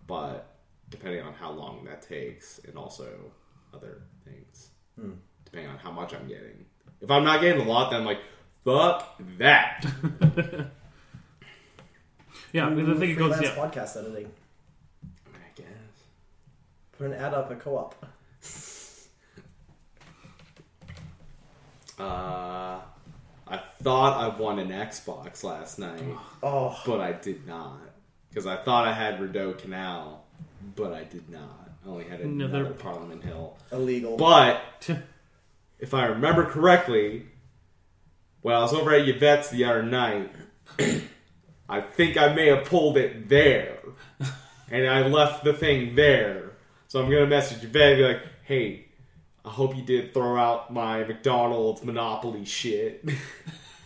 [0.07, 0.55] but
[0.89, 3.07] depending on how long that takes, and also
[3.73, 4.69] other things,
[4.99, 5.11] hmm.
[5.45, 6.65] depending on how much I'm getting.
[7.01, 8.21] If I'm not getting a lot, then I'm like,
[8.63, 9.85] fuck that.
[12.53, 13.55] yeah, the thing it goes, Freelance yeah.
[13.55, 14.31] podcast editing.
[16.97, 17.03] I.
[17.03, 17.95] Put an ad up at co-op.
[21.99, 22.79] Uh,
[23.47, 26.03] I thought I won an Xbox last night,
[26.43, 27.79] Oh, but I did not.
[28.29, 30.23] Because I thought I had Rideau Canal,
[30.75, 31.71] but I did not.
[31.83, 33.57] I only had another, Another- Parliament Hill.
[33.71, 34.15] illegal.
[34.17, 34.61] But
[35.79, 37.25] if I remember correctly,
[38.41, 40.31] when I was over at Yvette's the other night,
[41.67, 43.79] I think I may have pulled it there.
[44.69, 46.46] And I left the thing there.
[46.87, 48.85] So I'm to message Yvette and be like, hey,
[49.43, 53.03] I hope you did throw out my McDonald's Monopoly shit.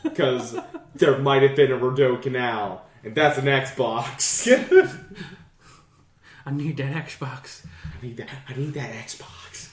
[0.03, 0.57] Because
[0.95, 2.83] there might have been a Rodeo Canal.
[3.03, 4.47] And that's an Xbox.
[6.45, 7.63] I need that Xbox.
[7.85, 8.29] I need that.
[8.49, 9.69] I need that Xbox.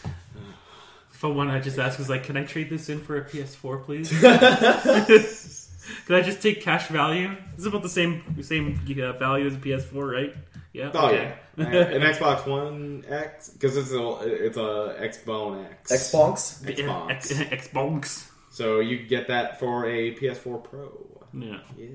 [1.08, 3.84] For one, I just ask is like, can I trade this in for a PS4,
[3.86, 4.10] please?
[4.20, 7.34] can I just take cash value?
[7.54, 10.34] It's about the same same uh, value as a PS4, right?
[10.74, 10.90] Yeah.
[10.92, 11.16] Oh okay.
[11.24, 11.34] yeah,
[11.66, 15.92] an Xbox One X because it's a it's a Xbone X.
[15.92, 16.62] Xbox.
[16.64, 17.10] Xbox.
[17.10, 18.28] X, Xbox.
[18.50, 20.90] So you get that for a PS4 Pro.
[21.32, 21.58] Yeah.
[21.76, 21.88] Yeah.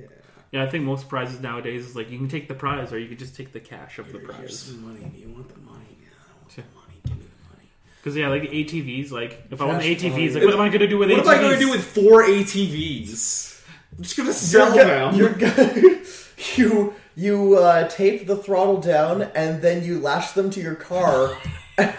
[0.51, 3.07] Yeah, I think most prizes nowadays is like you can take the prize or you
[3.07, 4.59] can just take the cash of the Here's prize.
[4.59, 4.99] some money.
[5.11, 5.97] Do you want the money?
[5.99, 7.01] Yeah, I want the money.
[7.05, 7.69] Give me the money.
[7.97, 10.61] Because yeah, like the ATVs, like if I want the Cash ATVs, like what am
[10.61, 11.17] I gonna do with ATVs?
[11.17, 11.33] What ATVs?
[11.33, 13.49] am I going to do with four ATVs?
[13.97, 15.11] I'm just going to sell You're them.
[15.11, 16.02] go- you're go-
[16.55, 21.37] you you uh, tape the throttle down and then you lash them to your car
[21.77, 21.93] and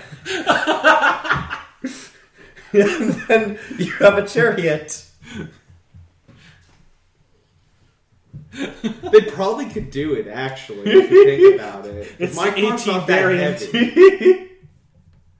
[3.28, 5.04] then you have a chariot.
[8.52, 10.90] They probably could do it actually.
[10.90, 13.60] If you think about it, It's my car's 18 not that variant.
[13.60, 14.50] heavy.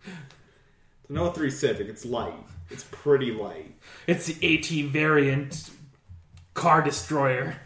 [0.01, 1.89] It's an 03 Civic.
[1.89, 2.35] It's light.
[2.71, 3.73] It's pretty light.
[4.09, 5.71] It's the AT variant
[6.55, 7.57] car destroyer.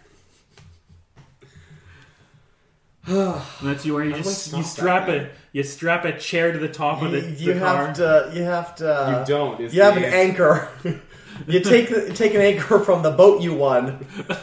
[1.40, 2.97] And
[3.62, 6.58] that's you where you How just you strap that, a you strap a chair to
[6.58, 7.86] the top of You, the, you the car.
[7.86, 8.30] have to.
[8.34, 9.18] You have to.
[9.20, 9.60] you don't.
[9.60, 10.68] Is You have the an answer.
[10.84, 11.00] anchor.
[11.46, 14.06] you take the, take an anchor from the boat you won.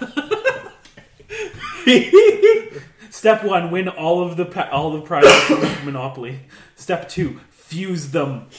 [3.11, 6.39] Step one: win all of the pa- all the prizes from Monopoly.
[6.75, 8.47] Step two: fuse them.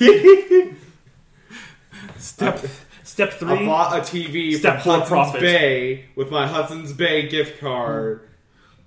[2.19, 2.65] Step
[3.03, 5.41] step I three: bought a TV Step from four Hudson's profit.
[5.41, 8.29] Bay with my Hudson's Bay gift card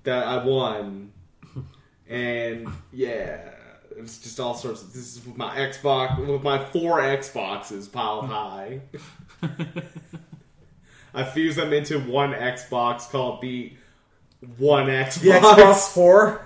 [0.03, 1.11] that I won,
[2.09, 3.49] and yeah,
[3.97, 4.93] it's just all sorts of.
[4.93, 8.31] This is with my Xbox with my four Xboxes piled hmm.
[8.31, 8.81] high.
[11.13, 13.73] I fused them into one Xbox called the
[14.57, 15.21] One Xbox.
[15.21, 16.45] The Xbox Four.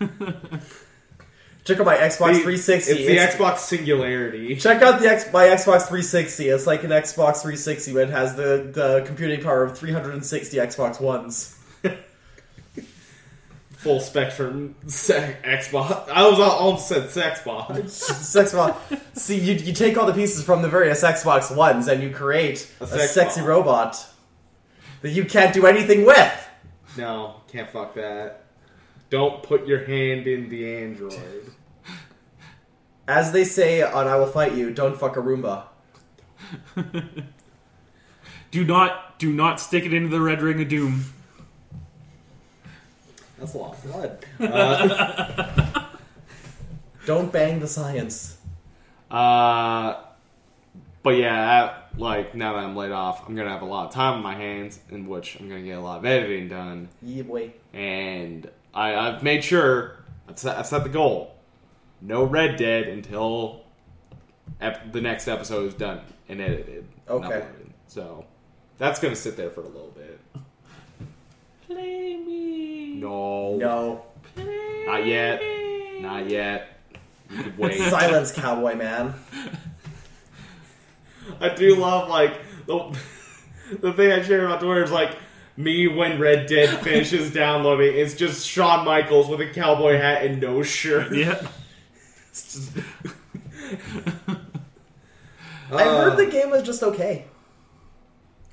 [1.64, 2.92] Check out my Xbox The- 360.
[2.92, 4.56] It's the Xbox Singularity.
[4.56, 6.48] Check out the X, my Xbox 360.
[6.48, 11.00] It's like an Xbox 360, but it has the, the computing power of 360 Xbox
[11.00, 11.59] Ones.
[13.80, 16.06] Full spectrum se- Xbox.
[16.10, 17.76] I was all- almost said Xbox.
[17.78, 18.76] It's Xbox.
[19.16, 22.70] See, you, you take all the pieces from the various Xbox Ones and you create
[22.80, 23.48] A a, sexy ball.
[23.48, 24.06] robot
[25.00, 26.48] that you can't do anything with.
[26.98, 28.44] No, can't fuck that.
[29.08, 31.50] Don't put your hand in the Android.
[33.08, 35.64] As they say on I Will Fight You, don't fuck a Roomba.
[38.50, 41.04] do not do not stick it into the red ring of doom.
[43.40, 44.24] That's a lot of blood.
[44.40, 45.86] Uh,
[47.06, 48.36] Don't bang the science.
[49.10, 50.02] uh,
[51.02, 53.92] but yeah, I- like now that I'm laid off, I'm gonna have a lot of
[53.92, 56.88] time on my hands, in which I'm gonna get a lot of editing done.
[57.02, 57.52] Yeah, boy.
[57.72, 59.96] And I, I've made sure
[60.28, 61.34] I've set, I've set the goal:
[62.00, 63.62] no Red Dead until
[64.60, 66.86] ep- the next episode is done and edited.
[67.08, 67.26] Okay.
[67.26, 67.70] uploaded.
[67.88, 68.24] So
[68.78, 70.20] that's gonna sit there for a little bit.
[71.66, 72.49] Play me.
[73.00, 74.02] No, No.
[74.34, 75.40] Play Not yet.
[76.00, 76.78] not yet.
[77.30, 77.78] You could wait.
[77.90, 79.14] Silence, cowboy man.
[81.40, 82.96] I do love like the
[83.80, 85.16] the thing I share about Twitter is like
[85.56, 87.96] me when Red Dead finishes downloading.
[87.96, 91.12] It's just Shawn Michaels with a cowboy hat and no shirt.
[91.14, 91.40] Yeah.
[92.30, 92.86] It's just-
[95.72, 97.26] I heard the game was just okay.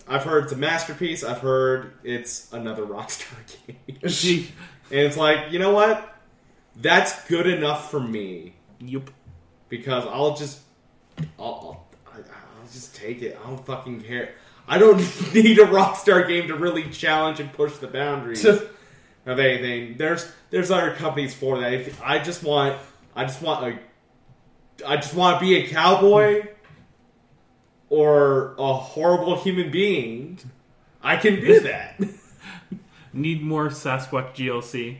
[0.07, 1.23] I've heard it's a masterpiece.
[1.23, 3.97] I've heard it's another Rockstar game,
[4.91, 6.13] and it's like you know what?
[6.75, 9.09] That's good enough for me Yup.
[9.69, 10.59] because I'll just
[11.39, 13.37] I'll, I'll, I'll just take it.
[13.43, 14.35] I don't fucking care.
[14.67, 14.97] I don't
[15.33, 18.45] need a Rockstar game to really challenge and push the boundaries.
[18.45, 19.97] of anything.
[19.97, 21.73] There's there's other companies for that.
[21.73, 22.77] If I just want
[23.15, 26.47] I just want a I just want to be a cowboy
[27.89, 30.39] or a horrible human being.
[31.01, 31.99] I can do that.
[33.13, 34.97] Need more Sasquatch DLC.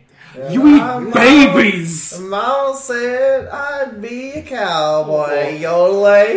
[0.50, 2.20] You eat babies!
[2.20, 5.58] Mom said I'd be a cowboy.
[5.60, 6.36] Yodelay.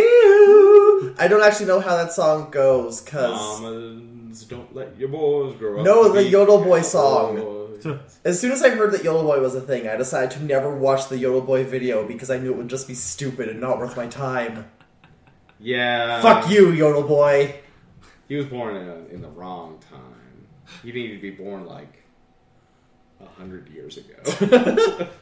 [1.19, 5.79] I don't actually know how that song goes, cause Mamas, don't let your boys grow
[5.81, 5.85] up.
[5.85, 7.69] No, to the be Yodel Boy song.
[8.25, 10.75] as soon as I heard that Yodel Boy was a thing, I decided to never
[10.75, 13.79] watch the Yodel Boy video because I knew it would just be stupid and not
[13.79, 14.67] worth my time.
[15.61, 16.21] Yeah.
[16.23, 17.55] Fuck you, Yodel Boy.
[18.29, 20.47] He was born in, a, in the wrong time.
[20.83, 22.03] He needed to be born like
[23.21, 25.09] a hundred years ago.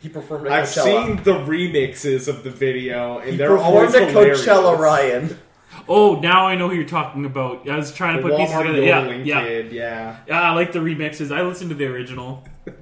[0.00, 1.06] He performed at I've Coachella.
[1.06, 4.46] seen the remixes of the video, and he they're always performed at hilarious.
[4.46, 5.38] Coachella, Ryan.
[5.88, 7.68] Oh, now I know who you're talking about.
[7.68, 8.82] I was trying The to put pieces Walmart together.
[8.82, 9.42] Yeah, yodeling yeah.
[9.42, 10.16] kid, yeah.
[10.28, 11.34] Yeah, I like the remixes.
[11.36, 12.44] I listened to the original.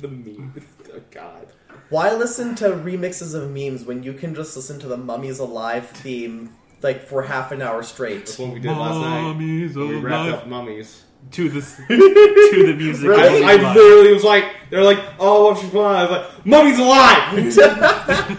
[0.00, 0.60] The meme.
[0.92, 1.46] Oh, God.
[1.90, 5.88] Why listen to remixes of memes when you can just listen to the Mummies Alive
[5.88, 8.26] theme like for half an hour straight?
[8.26, 9.22] That's what we did last night.
[9.22, 10.42] Mummies We wrapped alive.
[10.42, 11.04] up mummies.
[11.32, 13.08] to the to the music.
[13.08, 13.42] Really?
[13.42, 15.96] I, I literally was like, they're like, oh, what's your plan?
[15.96, 18.38] I was like, mummy's alive!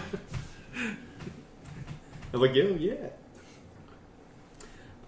[2.32, 2.94] I was like, yeah, yeah.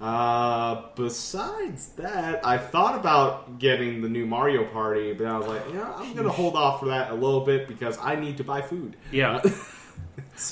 [0.03, 5.63] Uh, besides that, I thought about getting the new Mario Party, but I was like,
[5.73, 8.63] yeah, I'm gonna hold off for that a little bit because I need to buy
[8.63, 8.97] food.
[9.13, 9.41] yeah.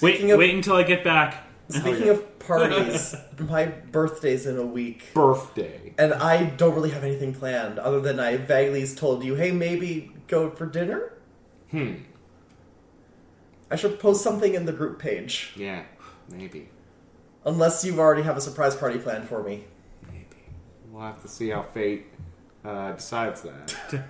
[0.02, 1.46] Wait, of wait until I get back.
[1.68, 2.12] speaking yeah.
[2.12, 5.04] of parties, my birthday's in a week.
[5.14, 5.94] Birthday.
[5.98, 10.12] And I don't really have anything planned other than I vaguely told you, hey, maybe
[10.28, 11.12] go for dinner?
[11.70, 11.94] Hmm.
[13.70, 15.52] I should post something in the group page.
[15.56, 15.82] Yeah,
[16.30, 16.68] maybe.
[17.44, 19.64] Unless you already have a surprise party planned for me.
[20.06, 20.24] Maybe.
[20.90, 22.06] We'll have to see how fate
[22.64, 23.74] uh, decides that.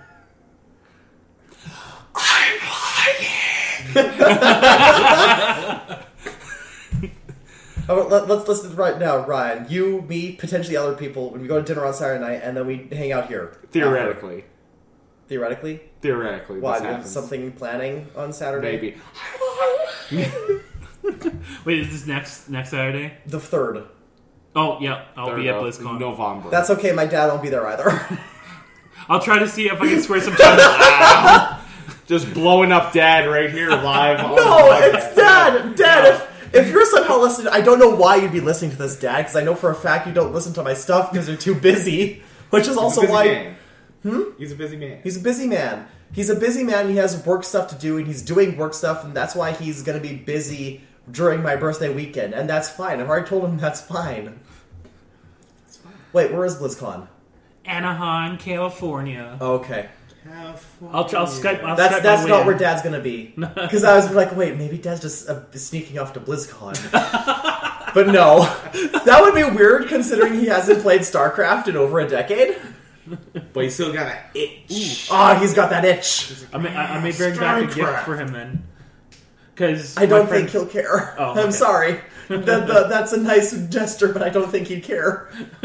[2.14, 2.58] I'm
[3.94, 5.98] lying!
[7.88, 9.66] Oh, let, let's listen right now, Ryan.
[9.68, 11.30] You, me, potentially other people.
[11.30, 13.58] When we go to dinner on Saturday night, and then we hang out here.
[13.72, 14.44] Theoretically.
[15.26, 16.60] Theoretically, Theoretically.
[16.60, 16.74] why?
[16.74, 17.12] this Do you have happens.
[17.12, 18.94] something planning on Saturday?
[20.10, 20.30] Maybe.
[21.64, 23.14] Wait, is this next next Saturday?
[23.26, 23.84] the third.
[24.54, 26.00] Oh yeah, I'll be at Third of BlizzCon.
[26.00, 26.50] November.
[26.50, 26.92] That's okay.
[26.92, 27.90] My dad won't be there either.
[29.08, 31.60] I'll try to see if I can square some time.
[32.06, 34.20] Just blowing up dad right here live.
[34.20, 34.94] on no, the podcast.
[34.94, 35.76] it's dad.
[35.76, 38.98] Dad, if, if you're somehow listening, I don't know why you'd be listening to this,
[38.98, 41.36] Dad, because I know for a fact you don't listen to my stuff because you're
[41.36, 42.22] too busy.
[42.50, 43.56] Which is He's a also busy why man.
[44.02, 44.22] Hmm?
[44.38, 45.00] He's a busy man.
[45.04, 45.86] he's a busy man.
[46.12, 46.88] He's a busy man.
[46.88, 49.82] He has work stuff to do, and he's doing work stuff, and that's why he's
[49.84, 53.00] going to be busy during my birthday weekend, and that's fine.
[53.00, 54.40] I've already told him that's fine.
[56.12, 57.06] Wait, where is BlizzCon?
[57.64, 59.38] Anaheim, California.
[59.40, 59.88] Okay,
[60.28, 60.60] I'll,
[60.92, 61.62] I'll Skype.
[61.62, 62.58] I'll that's Skype that's not way where.
[62.58, 63.34] Dad's going to be.
[63.36, 66.92] Because I was like, wait, maybe Dad's just uh, sneaking off to BlizzCon.
[67.94, 68.42] but no,
[69.04, 72.56] that would be weird considering he hasn't played StarCraft in over a decade.
[73.52, 75.08] But he's still got an itch.
[75.10, 76.32] Ah, he's got that itch.
[76.52, 78.64] I may, I, I may bring back a gift for him then.
[79.60, 81.14] Because I don't think he'll care.
[81.18, 82.00] Oh, I'm sorry.
[82.28, 85.30] that, that- that's a nice gesture, but I don't think he'd care.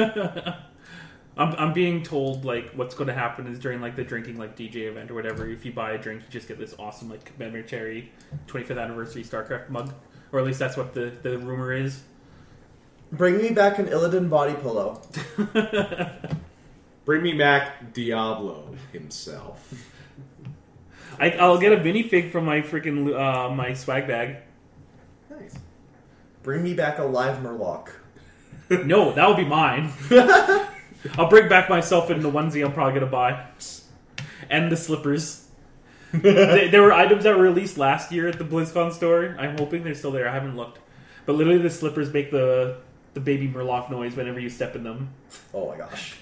[1.37, 4.57] I'm, I'm being told like what's going to happen is during like the drinking like
[4.57, 5.47] DJ event or whatever.
[5.47, 8.05] If you buy a drink, you just get this awesome like commemorative
[8.47, 9.93] 25th anniversary StarCraft mug,
[10.33, 12.03] or at least that's what the the rumor is.
[13.13, 15.01] Bring me back an Illidan body pillow.
[17.05, 19.73] Bring me back Diablo himself.
[21.19, 24.37] I, I'll get a minifig from my freaking uh, my swag bag.
[25.29, 25.55] Nice.
[26.43, 27.89] Bring me back a live Murloc.
[28.85, 29.93] No, that will be mine.
[31.17, 33.45] I'll bring back myself in the onesie I'm probably gonna buy,
[34.49, 35.47] and the slippers.
[36.11, 39.35] they, there were items that were released last year at the BlizzCon store.
[39.37, 40.27] I'm hoping they're still there.
[40.27, 40.79] I haven't looked,
[41.27, 42.77] but literally the slippers make the
[43.13, 45.09] the baby Murloc noise whenever you step in them.
[45.53, 46.15] Oh my gosh.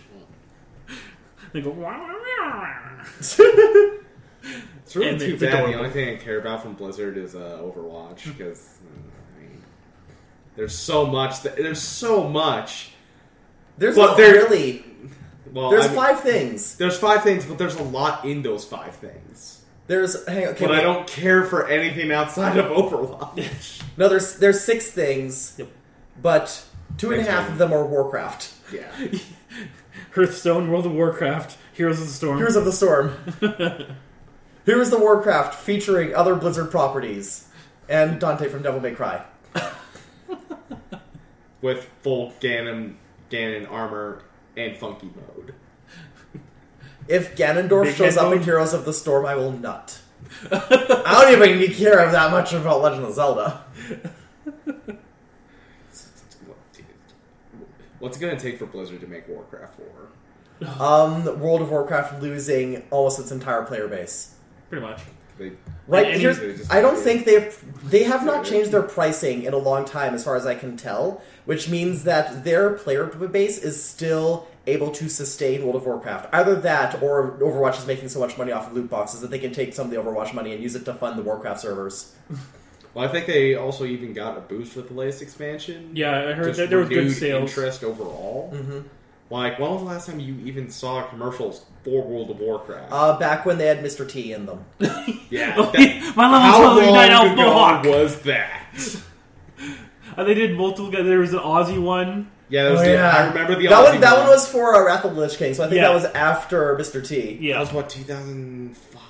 [1.54, 1.72] They go.
[4.84, 5.54] It's really And too it's bad.
[5.54, 5.72] adorable.
[5.72, 8.78] The only thing I care about from Blizzard is uh, Overwatch because
[9.38, 9.62] I mean,
[10.56, 11.42] there's so much.
[11.44, 12.92] That, there's so much.
[13.78, 14.86] There's Well, not there- really.
[15.52, 16.76] Well, There's I mean, five things.
[16.78, 19.62] There's five things, but there's a lot in those five things.
[19.86, 23.82] There's hang on, okay, But I don't care for anything outside of Overwatch.
[23.98, 25.68] No, there's there's six things, Yep.
[26.24, 26.66] but
[26.98, 27.52] two and a half one.
[27.52, 28.52] of them are Warcraft.
[28.74, 28.90] yeah.
[30.16, 32.38] Hearthstone, World of Warcraft, Heroes of the Storm.
[32.38, 33.14] Heroes of the Storm.
[34.66, 37.48] Heroes of the Warcraft featuring other Blizzard properties
[37.90, 39.24] and Dante from Devil May Cry.
[41.62, 42.96] With full Ganon,
[43.30, 44.24] Ganon armor
[44.56, 45.54] and funky mode.
[47.06, 48.42] If Ganondorf Big shows head up in?
[48.44, 50.00] Heroes of the Storm, I will nut.
[50.52, 53.66] I don't even care that much about Legend of Zelda.
[58.00, 59.80] What's it gonna take for Blizzard to make Warcraft
[60.60, 60.80] 4?
[60.80, 64.36] Um, World of Warcraft losing almost its entire player base.
[64.74, 65.02] Pretty much.
[65.38, 65.52] They,
[65.88, 67.58] Right here's, they just- I don't think they've
[67.90, 70.78] they have not changed their pricing in a long time, as far as I can
[70.78, 71.22] tell.
[71.46, 76.30] Which means that their player base is still able to sustain World of Warcraft.
[76.34, 79.40] Either that, or Overwatch is making so much money off of loot boxes that they
[79.40, 82.14] can take some of the Overwatch money and use it to fund the Warcraft servers.
[82.94, 85.96] Well, I think they also even got a boost with the latest expansion.
[85.96, 87.50] Yeah, I heard Just that there was good sales.
[87.50, 88.52] interest overall.
[88.54, 88.80] Mm-hmm.
[89.34, 92.92] Like, when was the last time you even saw commercials for World of Warcraft?
[92.92, 94.08] Uh, back when they had Mr.
[94.08, 94.64] T in them.
[95.32, 95.56] yeah.
[95.56, 97.84] That- My level how 12 Night Elf ago Mohawk.
[97.86, 98.62] was that?
[100.16, 100.92] Uh, they did multiple.
[100.92, 102.30] There was an Aussie one.
[102.48, 103.10] Yeah, that was Oh, yeah.
[103.10, 104.02] I remember the that Aussie one.
[104.02, 105.88] That one was for uh, Wrath of the Lich King, so I think Yeah.
[105.88, 107.04] that was after Mr.
[107.04, 107.40] T.
[107.42, 109.02] Yeah, that was what 2005.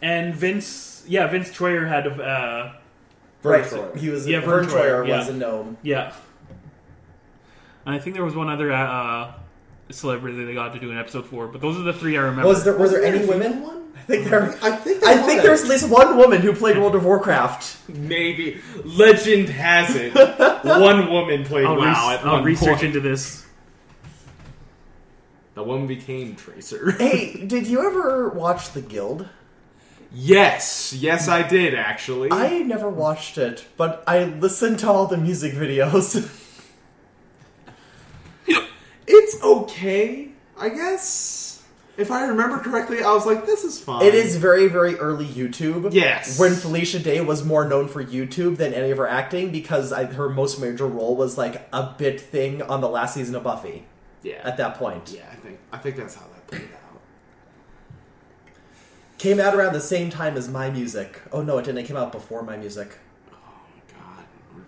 [0.00, 1.04] and Vince.
[1.06, 2.06] Yeah, Vince Troyer had.
[2.18, 2.72] Uh,
[3.42, 3.94] Right, Troyer.
[3.98, 4.26] he was.
[4.26, 5.34] Yeah, Vern Vern Troyer Troyer, was yeah.
[5.34, 5.76] a gnome.
[5.82, 6.14] yeah,
[7.86, 9.32] and I think there was one other uh,
[9.90, 11.46] celebrity that they got to do an episode for.
[11.48, 12.48] But those are the three I remember.
[12.48, 12.76] Was there?
[12.76, 13.62] Were there any women?
[13.62, 13.78] one?
[13.94, 14.50] I think there.
[14.62, 17.88] I think I think there's at least one woman who played World of Warcraft.
[17.88, 20.12] maybe legend has it
[20.64, 22.82] one woman played I'll, WoW res- at I'll one research point.
[22.82, 23.46] into this.
[25.54, 26.92] The woman became Tracer.
[26.92, 29.28] Hey, did you ever watch The Guild?
[30.14, 32.30] yes, yes, I did actually.
[32.32, 36.38] I never watched it, but I listened to all the music videos.
[39.06, 40.28] It's okay,
[40.58, 41.62] I guess.
[41.96, 45.26] if I remember correctly, I was like, "This is fine." It is very, very early
[45.26, 45.92] YouTube.
[45.92, 46.38] Yes.
[46.38, 50.04] When Felicia Day was more known for YouTube than any of her acting because I,
[50.04, 53.84] her most major role was like a bit thing on the last season of Buffy
[54.22, 54.40] Yeah.
[54.44, 55.10] at that point.
[55.14, 57.00] yeah, I think I think that's how that played out.
[59.18, 61.20] Came out around the same time as My Music.
[61.32, 61.78] Oh no, it didn't.
[61.78, 62.98] It came out before My Music.
[63.30, 64.24] Oh my god.
[64.54, 64.64] We're-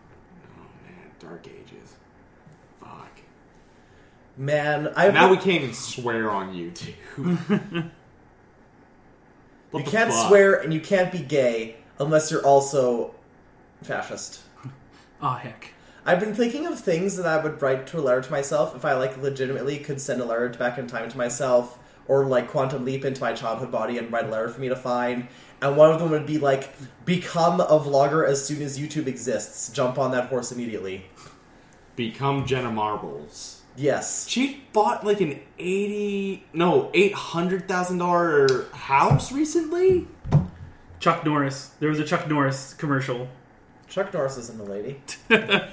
[0.58, 1.94] Oh man, Dark Ages.
[2.80, 3.20] Fuck.
[4.36, 6.94] Man, I Now we can't even swear on YouTube.
[9.72, 10.28] You can't fuck?
[10.28, 13.14] swear and you can't be gay unless you're also
[13.82, 14.40] fascist.
[15.20, 15.74] Ah, heck.
[16.04, 18.84] I've been thinking of things that I would write to a letter to myself if
[18.84, 21.78] I like legitimately could send a letter back in time to myself
[22.08, 24.76] or like quantum leap into my childhood body and write a letter for me to
[24.76, 25.28] find.
[25.62, 26.70] And one of them would be like,
[27.06, 29.70] become a vlogger as soon as YouTube exists.
[29.70, 31.06] Jump on that horse immediately.
[31.96, 33.53] Become Jenna Marbles.
[33.76, 34.28] Yes.
[34.28, 40.06] She bought like an eighty no, eight hundred thousand dollar house recently?
[41.00, 41.70] Chuck Norris.
[41.80, 43.28] There was a Chuck Norris commercial.
[43.88, 45.00] Chuck Norris isn't a lady.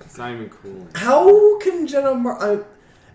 [0.00, 0.86] It's not even cool.
[0.94, 2.62] How can Jenna Mar- uh,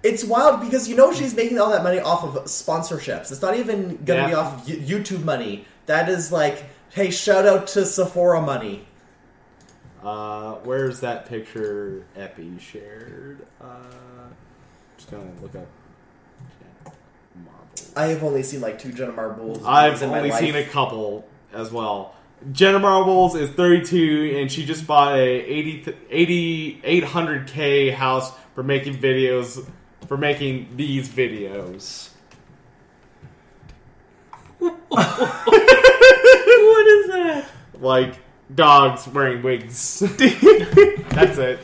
[0.03, 3.31] It's wild because you know she's making all that money off of sponsorships.
[3.31, 5.65] It's not even gonna be off of YouTube money.
[5.87, 8.85] That is like, hey, shout out to Sephora money.
[10.03, 13.45] Uh, where's that picture Epi shared?
[13.61, 13.75] Uh,
[14.97, 15.67] just gonna look up
[16.59, 16.95] Jenna
[17.45, 17.93] Marbles.
[17.95, 19.63] I have only seen like two Jenna Marbles.
[19.63, 20.39] I've in my only life.
[20.39, 22.15] seen a couple as well.
[22.51, 28.97] Jenna Marbles is 32 and she just bought a 80, 80 800k house for making
[28.97, 29.63] videos
[30.07, 32.09] for making these videos.
[34.59, 34.77] what
[36.87, 37.45] is that?
[37.79, 38.15] Like
[38.55, 39.99] dogs wearing wigs.
[39.99, 41.63] that's it.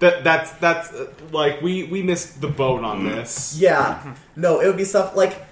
[0.00, 3.56] That that's that's uh, like we we missed the boat on this.
[3.58, 5.46] Yeah, no, it would be stuff like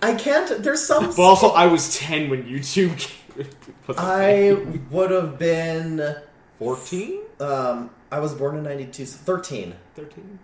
[0.00, 0.62] I can't.
[0.62, 1.06] There's some.
[1.08, 3.10] But also, I was 10 when YouTube
[3.86, 4.56] was I
[4.90, 6.16] would have been.
[6.58, 9.74] 14, Um, I was born in '92, so 13.
[9.96, 10.38] 13.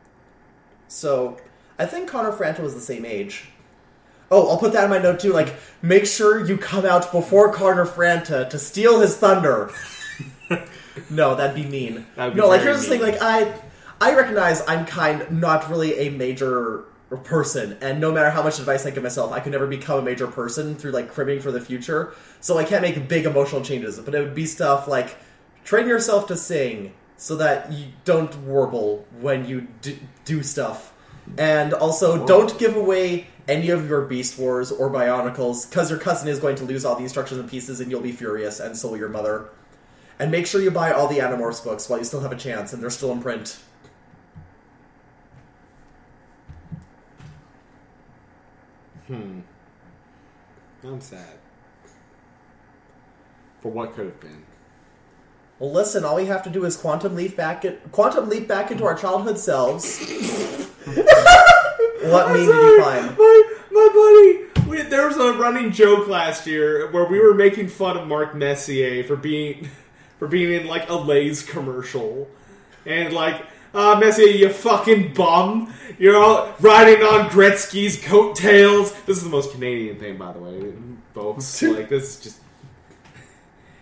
[0.88, 1.38] So
[1.78, 3.50] I think Connor Franta was the same age.
[4.30, 5.32] Oh, I'll put that in my note too.
[5.32, 9.70] Like, make sure you come out before Carter Franta to steal his thunder.
[11.10, 12.06] no, that'd be mean.
[12.14, 13.00] That'd be no, like here's the thing.
[13.00, 13.54] Like I,
[14.00, 16.84] I recognize I'm kind, not really a major
[17.24, 20.02] person, and no matter how much advice I give myself, I could never become a
[20.02, 22.12] major person through like cribbing for the future.
[22.40, 23.98] So I can't make big emotional changes.
[23.98, 25.16] But it would be stuff like
[25.64, 30.92] train yourself to sing so that you don't warble when you d- do stuff.
[31.36, 36.28] And also, don't give away any of your Beast Wars or Bionicles, because your cousin
[36.28, 38.90] is going to lose all the instructions and pieces, and you'll be furious, and so
[38.90, 39.48] will your mother.
[40.18, 42.72] And make sure you buy all the Animorphs books while you still have a chance,
[42.72, 43.58] and they're still in print.
[49.06, 49.40] Hmm.
[50.84, 51.38] I'm sad.
[53.62, 54.44] For what could have been.
[55.58, 58.70] Well, listen, all we have to do is quantum leap back, at, quantum leap back
[58.70, 59.98] into our childhood selves.
[62.02, 63.18] what meme did you find?
[63.18, 63.88] My, my
[64.54, 68.06] buddy, we, there was a running joke last year where we were making fun of
[68.06, 69.68] Mark Messier for being
[70.18, 72.28] for being in like a Lay's commercial,
[72.84, 73.44] and like,
[73.74, 78.92] ah, Messier, you fucking bum, you're all riding on Gretzky's coattails.
[79.02, 80.72] This is the most Canadian thing, by the way,
[81.14, 81.62] folks.
[81.62, 82.40] like, this is just.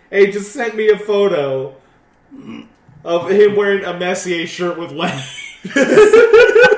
[0.09, 1.75] Hey, just sent me a photo
[3.03, 5.33] of him wearing a Messier shirt with legs.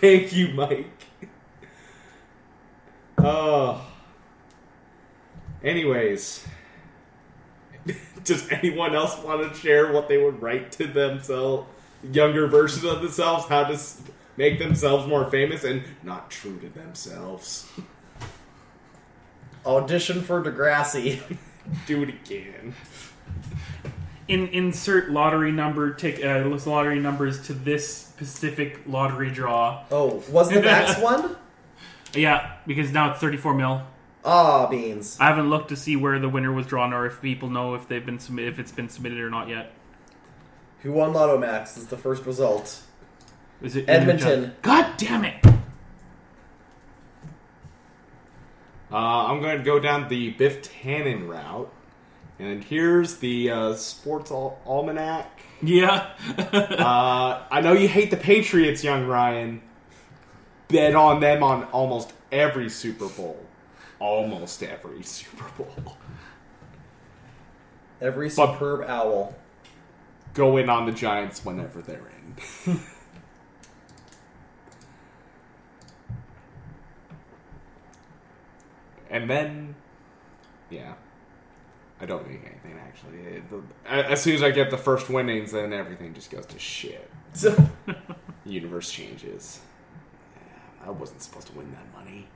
[0.00, 1.06] Thank you, Mike.
[3.18, 3.84] Oh.
[5.64, 6.46] Anyways,
[8.24, 11.68] does anyone else want to share what they would write to themselves,
[12.12, 13.76] younger versions of themselves, how to
[14.36, 17.68] make themselves more famous and not true to themselves?
[19.66, 21.20] Audition for Degrassi.
[21.86, 22.74] Do it again.
[24.28, 29.84] In, insert lottery number take uh, list lottery numbers to this specific lottery draw.
[29.90, 31.36] Oh, was the Max one?
[32.14, 33.82] Yeah, because now it's 34 mil.
[34.24, 35.16] Ah, beans.
[35.18, 37.88] I haven't looked to see where the winner was drawn or if people know if
[37.88, 39.72] they've been submit if it's been submitted or not yet.
[40.82, 42.82] Who won Lotto Max is the first result.
[43.62, 44.54] Is it Edmonton.
[44.62, 45.44] God damn it!
[48.90, 51.72] Uh, I'm going to go down the Biff Tannen route.
[52.38, 55.40] And here's the uh, sports al- almanac.
[55.60, 56.10] Yeah.
[56.38, 59.60] uh, I know you hate the Patriots, young Ryan.
[60.68, 63.44] Bet on them on almost every Super Bowl.
[63.98, 65.96] Almost every Super Bowl.
[68.00, 69.34] Every But- superb owl.
[70.34, 72.06] Go in on the Giants whenever they're
[72.66, 72.78] in.
[79.10, 79.74] and then,
[80.70, 80.94] yeah.
[82.00, 83.18] I don't make anything actually.
[83.18, 86.58] It- the- as soon as I get the first winnings, then everything just goes to
[86.58, 87.10] shit.
[87.32, 87.54] So,
[88.46, 89.60] universe changes.
[90.84, 92.28] I wasn't supposed to win that money,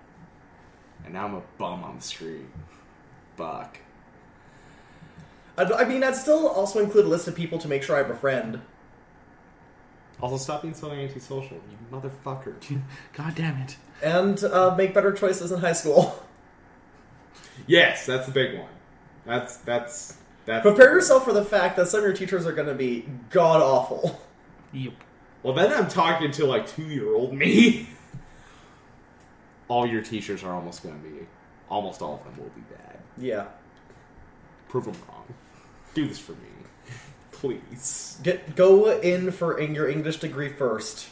[1.04, 2.46] and now I'm a bum on the street.
[3.36, 3.78] Fuck.
[5.56, 8.02] I, I mean, I'd still also include a list of people to make sure I
[8.02, 8.60] befriend.
[10.20, 12.54] Also, stop being so antisocial, you motherfucker.
[13.14, 13.76] God damn it.
[14.02, 16.22] And uh, make better choices in high school.
[17.66, 18.68] yes, that's the big one.
[19.24, 20.62] That's that's that's.
[20.62, 23.60] Prepare yourself for the fact that some of your teachers are going to be god
[23.60, 24.20] awful.
[24.72, 24.94] Yep.
[25.42, 27.88] Well, then I'm talking to like two year old me.
[29.68, 31.26] all your teachers are almost going to be,
[31.68, 32.98] almost all of them will be bad.
[33.16, 33.46] Yeah.
[34.68, 35.24] Prove them wrong.
[35.94, 36.48] Do this for me,
[37.30, 38.18] please.
[38.22, 41.08] Get go in for in your English degree first.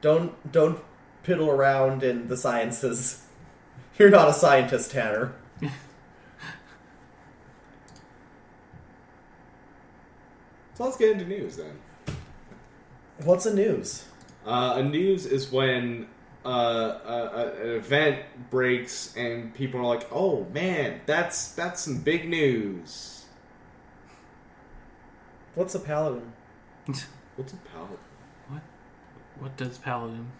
[0.00, 0.80] Don't don't
[1.24, 3.22] piddle around in the sciences.
[3.98, 5.32] You're not a scientist, Tanner.
[10.80, 11.78] So let's get into news then.
[13.24, 14.06] What's the news?
[14.46, 16.06] Uh, a news is when
[16.42, 21.98] uh, a, a, an event breaks and people are like, "Oh man, that's that's some
[21.98, 23.26] big news."
[25.54, 26.32] What's a paladin?
[27.36, 27.98] What's a paladin?
[28.48, 28.62] What?
[29.38, 30.32] What does Paladin?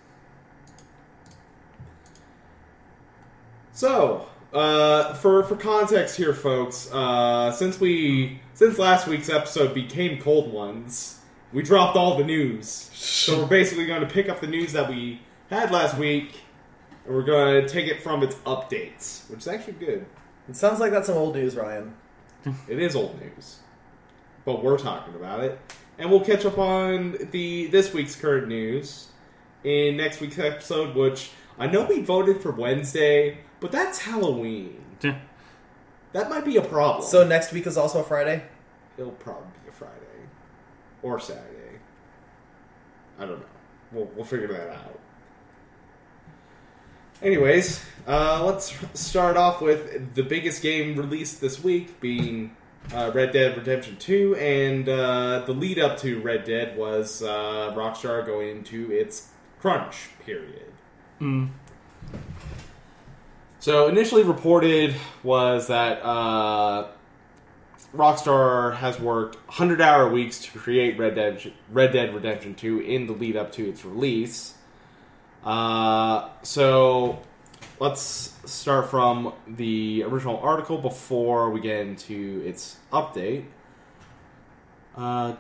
[3.73, 10.21] So, uh, for for context here, folks, uh, since we since last week's episode became
[10.21, 11.21] cold ones,
[11.53, 12.69] we dropped all the news.
[12.69, 15.21] So we're basically going to pick up the news that we
[15.51, 16.41] had last week,
[17.05, 20.07] and we're going to take it from its updates, which is actually good.
[20.49, 21.95] It sounds like that's some old news, Ryan.
[22.69, 23.59] It is old news,
[24.45, 25.61] but we're talking about it,
[25.99, 29.09] and we'll catch up on the this week's current news
[29.63, 30.97] in next week's episode.
[30.97, 34.83] Which I know we voted for Wednesday, but that's Halloween.
[36.13, 37.07] That might be a problem.
[37.07, 38.43] So next week is also a Friday.
[38.99, 39.95] it'll probably be a Friday
[41.03, 41.79] or Saturday.
[43.19, 43.47] I don't know.
[43.93, 44.99] We'll we'll figure that out.
[47.23, 52.57] Anyways, uh, let's start off with the biggest game released this week being
[52.95, 57.75] uh, Red Dead Redemption 2, and uh, the lead up to Red Dead was uh,
[57.77, 59.29] Rockstar going into its
[59.61, 60.73] crunch period.
[61.21, 61.51] Mm.
[63.61, 66.89] So initially reported was that uh,
[67.95, 73.07] Rockstar has worked 100 hour weeks to create Red Dead Red Dead Redemption 2 in
[73.07, 74.55] the lead up to its release.
[75.45, 77.21] Uh, so
[77.79, 83.45] let's start from the original article before we get into its update.
[84.97, 85.35] Uh,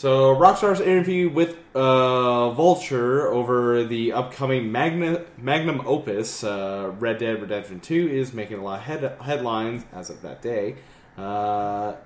[0.00, 7.38] so Rockstar's interview with uh, Vulture over the upcoming Magna, magnum opus uh, Red Dead
[7.38, 10.76] Redemption 2 is making a lot of head, headlines as of that day.
[11.18, 11.96] Uh,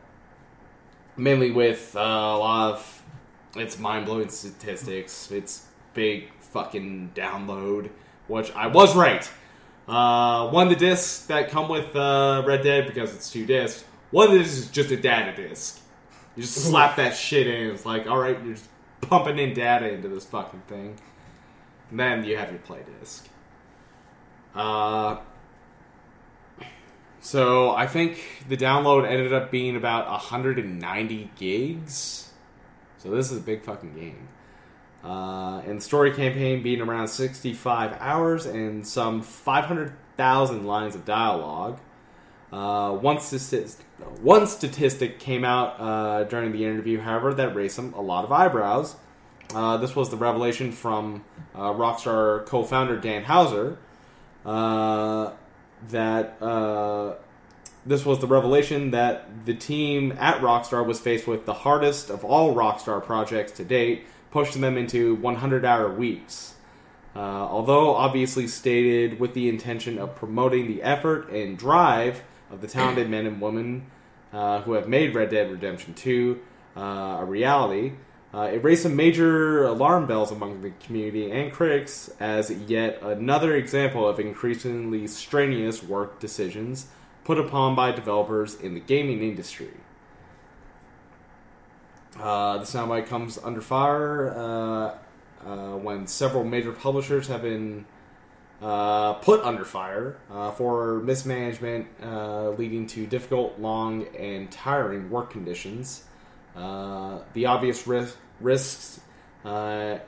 [1.17, 3.03] mainly with uh, a lot of
[3.55, 7.91] its mind blowing statistics, its big fucking download,
[8.27, 9.31] which I was right.
[9.87, 13.85] Uh, one of the discs that come with uh, Red Dead because it's two discs.
[14.11, 15.83] One of the discs is just a data disc.
[16.37, 17.71] You just slap that shit in.
[17.71, 18.69] It's like, all right, you're just
[19.01, 20.97] pumping in data into this fucking thing.
[21.91, 23.29] And then you have your play disc.
[24.55, 25.19] Uh,
[27.21, 28.19] so I think
[28.49, 32.33] the download ended up being about 190 gigs.
[32.99, 34.29] So this is a big fucking game.
[35.05, 41.79] Uh, and story campaign being around 65 hours and some 500,000 lines of dialogue.
[42.55, 43.85] Uh, one, statistic,
[44.23, 48.95] one statistic came out uh, during the interview, however, that raised a lot of eyebrows.
[49.53, 53.77] Uh, this was the revelation from uh, Rockstar co founder Dan Houser
[54.47, 55.33] uh,
[55.89, 57.15] that uh,
[57.85, 62.25] this was the revelation that the team at Rockstar was faced with the hardest of
[62.25, 66.55] all Rockstar projects to date, pushing them into 100 hour weeks.
[67.17, 72.67] Uh, although obviously stated with the intention of promoting the effort and drive of the
[72.67, 73.87] talented men and women
[74.33, 76.41] uh, who have made Red Dead Redemption 2
[76.77, 76.81] uh,
[77.21, 77.93] a reality,
[78.35, 83.55] uh, it raised some major alarm bells among the community and critics as yet another
[83.55, 86.89] example of increasingly strenuous work decisions
[87.23, 89.71] put upon by developers in the gaming industry.
[92.19, 94.95] Uh, the soundbite comes under fire uh,
[95.47, 97.85] uh, when several major publishers have been
[98.65, 105.31] uh, put under fire uh, for mismanagement, uh, leading to difficult, long, and tiring work
[105.31, 106.05] conditions.
[106.57, 109.01] Uh, the obvious ris- risks
[109.45, 109.99] uh,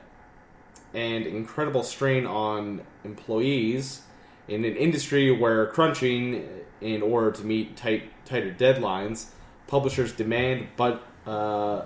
[0.95, 4.01] and incredible strain on employees
[4.47, 6.49] in an industry where crunching
[6.81, 9.27] in order to meet tight, tighter deadlines,
[9.67, 11.85] publishers demand but uh,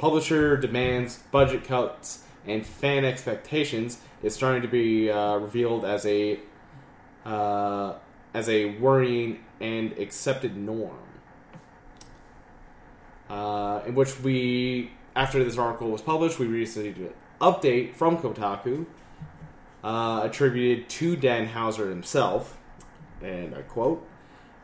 [0.00, 6.40] publisher demands, budget cuts, and fan expectations is starting to be uh, revealed as a
[7.24, 7.94] uh,
[8.34, 10.98] as a worrying and accepted norm.
[13.28, 17.10] Uh, in which we, after this article was published, we received an
[17.40, 18.86] update from Kotaku
[19.84, 22.58] uh, attributed to Dan Houser himself,
[23.22, 24.06] and I quote.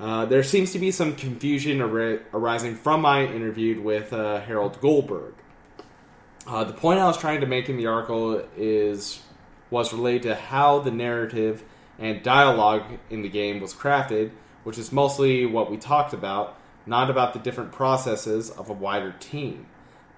[0.00, 4.80] Uh, there seems to be some confusion ar- arising from my interview with uh, Harold
[4.80, 5.34] Goldberg.
[6.46, 9.22] Uh, the point I was trying to make in the article is
[9.74, 11.64] was related to how the narrative
[11.98, 14.30] and dialogue in the game was crafted,
[14.62, 16.56] which is mostly what we talked about,
[16.86, 19.66] not about the different processes of a wider team.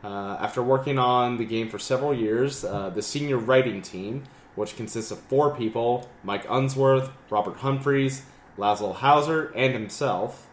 [0.05, 4.25] Uh, after working on the game for several years, uh, the senior writing team,
[4.57, 8.27] which consists of four people Mike Unsworth, Robert Humphries,
[8.59, 10.47] Lazlow Houser, and himself,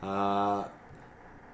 [0.00, 0.64] uh,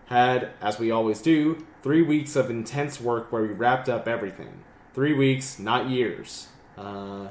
[0.07, 4.65] had, as we always do, three weeks of intense work where we wrapped up everything.
[4.93, 6.49] Three weeks, not years.
[6.81, 7.29] Uh,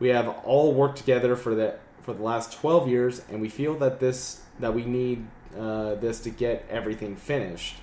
[0.00, 3.74] we have all worked together for the for the last 12 years, and we feel
[3.78, 5.26] that this that we need
[5.58, 7.76] uh, this to get everything finished.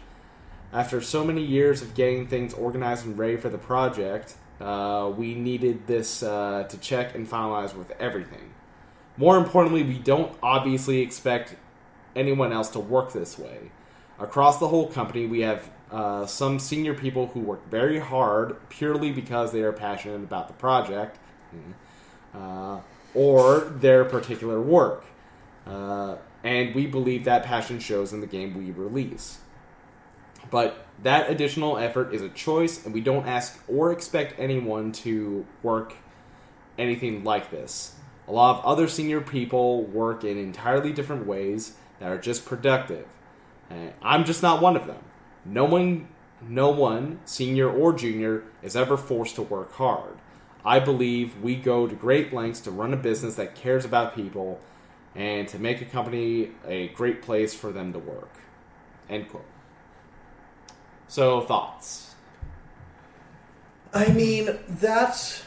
[0.74, 5.36] After so many years of getting things organized and ready for the project, uh, we
[5.36, 8.54] needed this uh, to check and finalize with everything.
[9.18, 11.56] More importantly, we don't obviously expect
[12.16, 13.72] anyone else to work this way.
[14.20, 19.14] Across the whole company, we have uh, some senior people who work very hard purely
[19.14, 21.18] because they are passionate about the project
[22.34, 22.82] uh,
[23.14, 25.06] or their particular work.
[25.66, 29.40] Uh, and we believe that passion shows in the game we release.
[30.52, 35.46] But that additional effort is a choice, and we don't ask or expect anyone to
[35.64, 35.96] work
[36.78, 37.96] anything like this.
[38.28, 43.08] A lot of other senior people work in entirely different ways that are just productive.
[43.70, 45.00] And I'm just not one of them.
[45.46, 46.08] No one,
[46.42, 50.18] no one, senior or junior, is ever forced to work hard.
[50.66, 54.60] I believe we go to great lengths to run a business that cares about people
[55.14, 58.32] and to make a company a great place for them to work.
[59.10, 59.46] End quote.
[61.08, 62.16] So, thoughts?
[63.94, 65.44] I mean, that.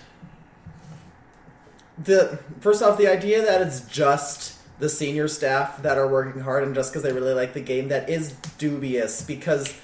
[1.99, 6.63] The first off, the idea that it's just the senior staff that are working hard
[6.63, 9.75] and just because they really like the game that is dubious because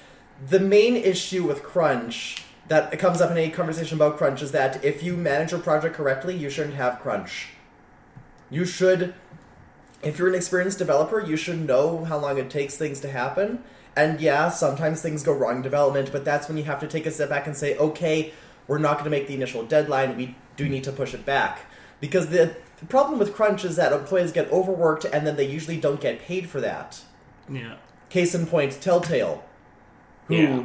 [0.48, 4.84] the main issue with crunch that comes up in any conversation about crunch is that
[4.84, 7.48] if you manage your project correctly, you shouldn't have crunch.
[8.50, 9.14] You should,
[10.02, 13.62] if you're an experienced developer, you should know how long it takes things to happen.
[13.96, 17.06] And yeah, sometimes things go wrong in development, but that's when you have to take
[17.06, 18.32] a step back and say, okay,
[18.66, 20.16] we're not going to make the initial deadline.
[20.16, 21.66] We do need to push it back.
[22.00, 25.78] Because the, the problem with crunch is that employees get overworked and then they usually
[25.78, 27.02] don't get paid for that.
[27.48, 27.76] Yeah.
[28.08, 29.44] Case in point, Telltale,
[30.28, 30.62] who Yeah.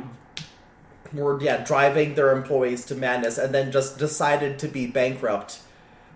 [1.13, 5.59] were yeah driving their employees to madness and then just decided to be bankrupt,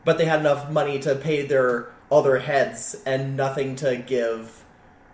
[0.06, 4.64] but they had enough money to pay their other heads and nothing to give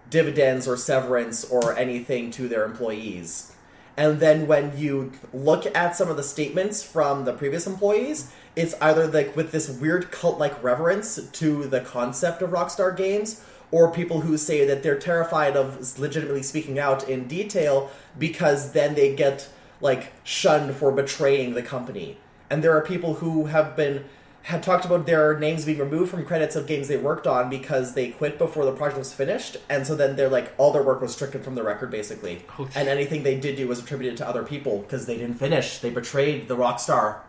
[0.10, 3.54] dividends or severance or anything to their employees.
[3.96, 8.74] And then when you look at some of the statements from the previous employees, it's
[8.82, 13.42] either like with this weird cult like reverence to the concept of Rockstar games,
[13.72, 18.96] or people who say that they're terrified of legitimately speaking out in detail because then
[18.96, 19.50] they get
[19.82, 22.18] like shunned for betraying the company.
[22.50, 24.06] And there are people who have been
[24.44, 27.94] had talked about their names being removed from credits of games they worked on because
[27.94, 31.02] they quit before the project was finished, and so then they're like all their work
[31.02, 34.28] was stricken from the record basically, Oh, and anything they did do was attributed to
[34.28, 35.80] other people because they didn't finish.
[35.80, 37.22] They betrayed the rock star.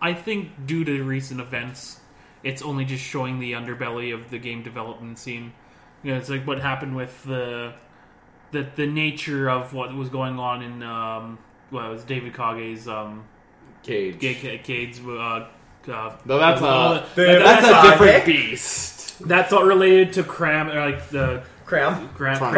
[0.00, 2.00] I think due to recent events,
[2.44, 5.52] it's only just showing the underbelly of the game development scene.
[6.04, 7.72] You know, it's like what happened with the
[8.52, 11.38] the the nature of what was going on in um,
[11.72, 13.24] well, it was David Cage's um,
[13.82, 14.18] Cage.
[14.20, 15.48] Gay Cade's uh,
[15.88, 17.74] uh, No, that's a uh, that's Kage?
[17.74, 19.18] a different beast.
[19.26, 22.10] that's all related to cram or like the Cram.
[22.14, 22.52] Gra- Crunch.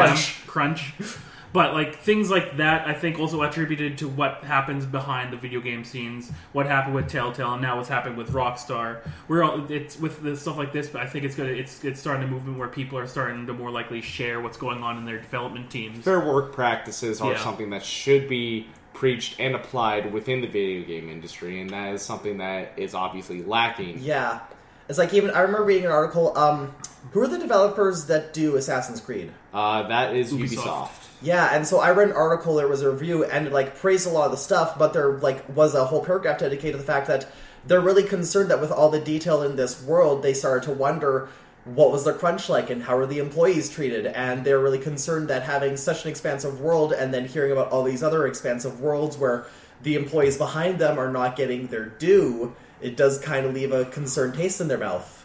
[0.47, 1.17] crunch, crunch.
[1.53, 5.61] But like things like that, I think also attributed to what happens behind the video
[5.61, 8.99] game scenes, what happened with Telltale, and now what's happened with Rockstar.
[9.29, 12.01] We're all it's with the stuff like this, but I think it's gonna it's it's
[12.01, 15.05] starting a movement where people are starting to more likely share what's going on in
[15.05, 16.05] their development teams.
[16.05, 17.43] Fair work practices are Yeah.
[17.43, 22.03] something that should be preached and applied within the video game industry, and that is
[22.03, 23.99] something that is obviously lacking.
[24.01, 24.41] Yeah.
[24.89, 26.37] It's like even I remember reading an article.
[26.37, 26.75] Um,
[27.13, 29.33] who are the developers that do Assassin's Creed?
[29.55, 30.57] Uh, that is Ubisoft.
[30.57, 31.06] Ubisoft.
[31.23, 32.55] Yeah, and so I read an article.
[32.55, 35.49] There was a review and like praised a lot of the stuff, but there like
[35.57, 37.27] was a whole paragraph dedicated to the fact that
[37.67, 41.29] they're really concerned that with all the detail in this world, they started to wonder
[41.65, 45.27] what was the crunch like and how are the employees treated, and they're really concerned
[45.29, 49.19] that having such an expansive world and then hearing about all these other expansive worlds
[49.19, 49.47] where
[49.83, 53.85] the employees behind them are not getting their due, it does kind of leave a
[53.87, 55.16] concerned taste in their mouth.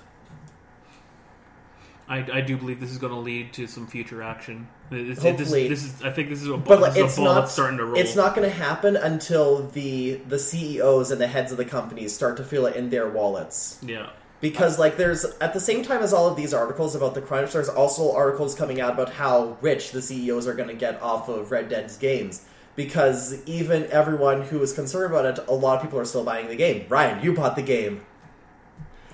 [2.11, 4.67] I, I do believe this is going to lead to some future action.
[4.91, 5.69] It's, Hopefully.
[5.69, 7.33] this, this is I think this is a, But like, this is it's a ball
[7.33, 7.97] not that's starting to roll.
[7.97, 12.13] It's not going to happen until the the CEOs and the heads of the companies
[12.13, 13.79] start to feel it in their wallets.
[13.81, 14.09] Yeah.
[14.41, 17.53] Because like there's at the same time as all of these articles about the crunch,
[17.53, 21.29] there's also articles coming out about how rich the CEOs are going to get off
[21.29, 22.43] of Red Dead's games.
[22.75, 26.49] Because even everyone who is concerned about it, a lot of people are still buying
[26.49, 26.87] the game.
[26.89, 28.01] Ryan, you bought the game.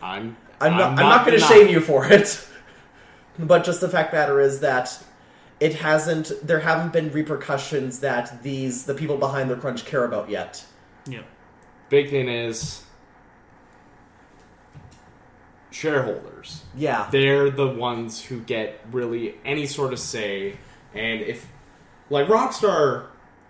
[0.02, 0.36] I'm.
[0.60, 0.98] I'm not.
[0.98, 2.44] I'm not going to shame you for it.
[3.40, 5.04] But just the fact matter is that
[5.60, 6.32] it hasn't.
[6.46, 10.64] There haven't been repercussions that these the people behind the crunch care about yet.
[11.08, 11.22] Yeah.
[11.90, 12.84] Big thing is
[15.72, 16.64] shareholders.
[16.76, 17.08] Yeah.
[17.12, 20.58] They're the ones who get really any sort of say,
[20.94, 21.48] and if
[22.10, 23.08] like Rockstar,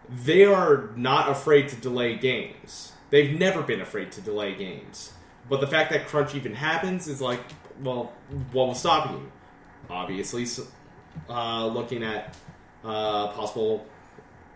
[0.09, 2.91] they are not afraid to delay games.
[3.09, 5.13] They've never been afraid to delay games.
[5.49, 7.39] But the fact that crunch even happens is like,
[7.81, 8.11] well,
[8.51, 9.31] what was stopping you?
[9.89, 10.45] Obviously,
[11.29, 12.35] uh, looking at
[12.83, 13.85] uh, possible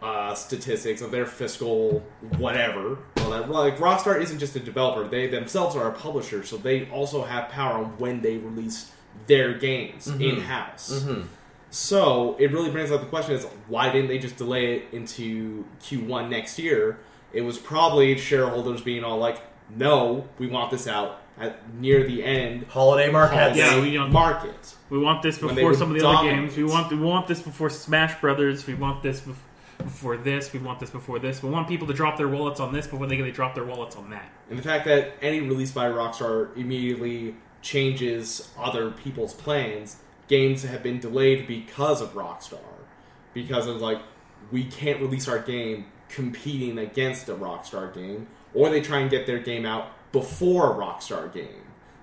[0.01, 1.99] uh, statistics of their fiscal
[2.37, 2.97] whatever.
[3.17, 6.89] Well, that, like Rockstar isn't just a developer; they themselves are a publisher, so they
[6.89, 8.91] also have power on when they release
[9.27, 11.05] their games in house.
[11.69, 15.65] So it really brings up the question: Is why didn't they just delay it into
[15.81, 16.99] Q1 next year?
[17.31, 22.23] It was probably shareholders being all like, "No, we want this out at near the
[22.23, 23.57] end." Holiday markets.
[23.57, 24.75] Yeah, we don't- market.
[24.89, 26.47] We want this When they before were some of the other dominant.
[26.47, 26.57] games.
[26.57, 28.67] We want we want this before Smash Brothers.
[28.67, 29.35] We want this bef-
[29.77, 30.51] before this.
[30.53, 31.41] We want this before this.
[31.41, 33.95] We want people to drop their wallets on this before they they drop their wallets
[33.95, 34.29] on that.
[34.49, 40.83] And the fact that any release by Rockstar immediately changes other people's plans, games have
[40.83, 42.59] been delayed because of Rockstar.
[43.33, 44.01] Because of, like,
[44.51, 49.25] we can't release our game competing against a Rockstar game, or they try and get
[49.25, 51.47] their game out before a Rockstar game.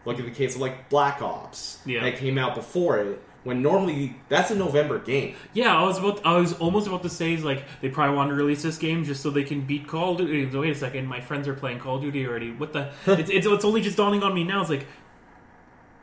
[0.05, 2.03] Like in the case of, like, Black Ops, Yeah.
[2.03, 5.35] that came out before it, when normally that's a November game.
[5.53, 6.25] Yeah, I was about.
[6.27, 9.05] I was almost about to say is like they probably want to release this game
[9.05, 10.57] just so they can beat Call of Duty.
[10.57, 12.51] Wait a second, my friends are playing Call of Duty already.
[12.53, 12.91] What the?
[13.07, 14.61] it's, it's it's only just dawning on me now.
[14.61, 14.87] It's like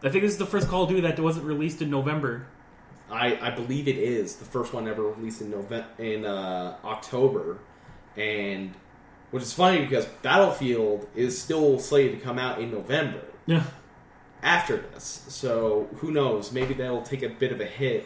[0.04, 2.48] I think this is the first Call of Duty that wasn't released in November.
[3.12, 7.60] I, I believe it is the first one ever released in November in uh, October,
[8.18, 8.74] and
[9.32, 13.64] which is funny because Battlefield is still slated to come out in November Yeah.
[14.44, 15.26] after this.
[15.28, 16.52] So who knows?
[16.52, 18.06] Maybe that'll take a bit of a hit,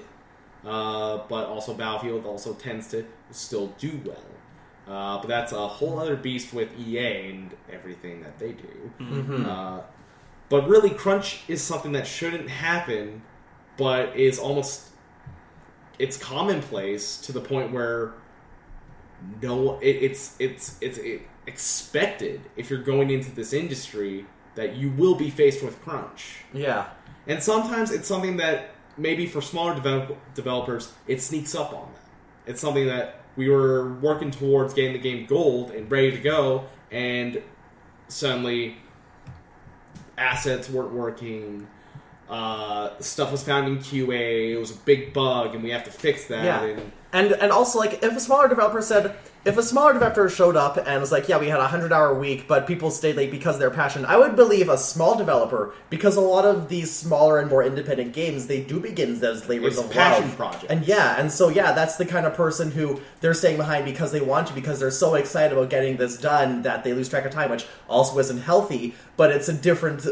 [0.66, 4.16] uh, but also Battlefield also tends to still do well.
[4.88, 9.46] Uh, but that's a whole other beast with EA and everything that they do.
[9.46, 9.82] Uh,
[10.50, 13.22] but really, crunch is something that shouldn't happen,
[13.78, 14.88] but is almost
[16.00, 18.14] it's commonplace to the point where
[19.42, 24.92] no, it, it's it's it's it, expected if you're going into this industry that you
[24.92, 26.44] will be faced with crunch.
[26.54, 26.90] Yeah.
[27.28, 32.02] And sometimes it's something that maybe for smaller develop- developers, it sneaks up on them.
[32.46, 36.66] It's something that we were working towards getting the game gold and ready to go,
[36.92, 37.42] and
[38.08, 38.78] suddenly
[40.18, 41.68] assets weren't working.
[42.30, 44.52] Uh, stuff was found in QA.
[44.52, 46.44] It was a big bug, and we have to fix that.
[46.44, 46.64] Yeah.
[46.64, 49.16] And And and also like if a smaller developer said
[49.50, 52.14] if a smaller developer showed up and was like, yeah, we had a hundred hour
[52.14, 55.74] week, but people stayed late because of their passion, I would believe a small developer
[55.90, 59.78] because a lot of these smaller and more independent games they do begin as labors
[59.78, 60.38] It's of passion love.
[60.38, 60.66] projects.
[60.70, 64.12] And yeah, and so yeah, that's the kind of person who they're staying behind because
[64.12, 67.26] they want to, because they're so excited about getting this done that they lose track
[67.26, 68.94] of time, which also isn't healthy.
[69.18, 70.06] But it's a different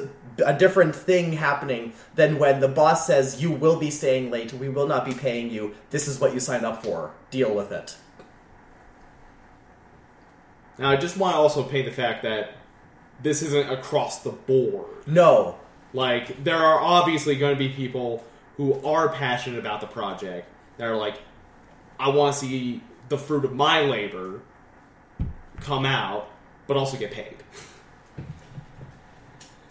[0.45, 4.69] a different thing happening than when the boss says you will be staying late, we
[4.69, 5.73] will not be paying you.
[5.89, 7.11] This is what you signed up for.
[7.31, 7.97] Deal with it.
[10.79, 12.51] Now, I just want to also paint the fact that
[13.21, 14.85] this isn't across the board.
[15.07, 15.55] No.
[15.93, 18.23] Like, there are obviously going to be people
[18.57, 20.47] who are passionate about the project
[20.77, 21.19] that are like,
[21.99, 24.41] I want to see the fruit of my labor
[25.61, 26.29] come out,
[26.67, 27.37] but also get paid.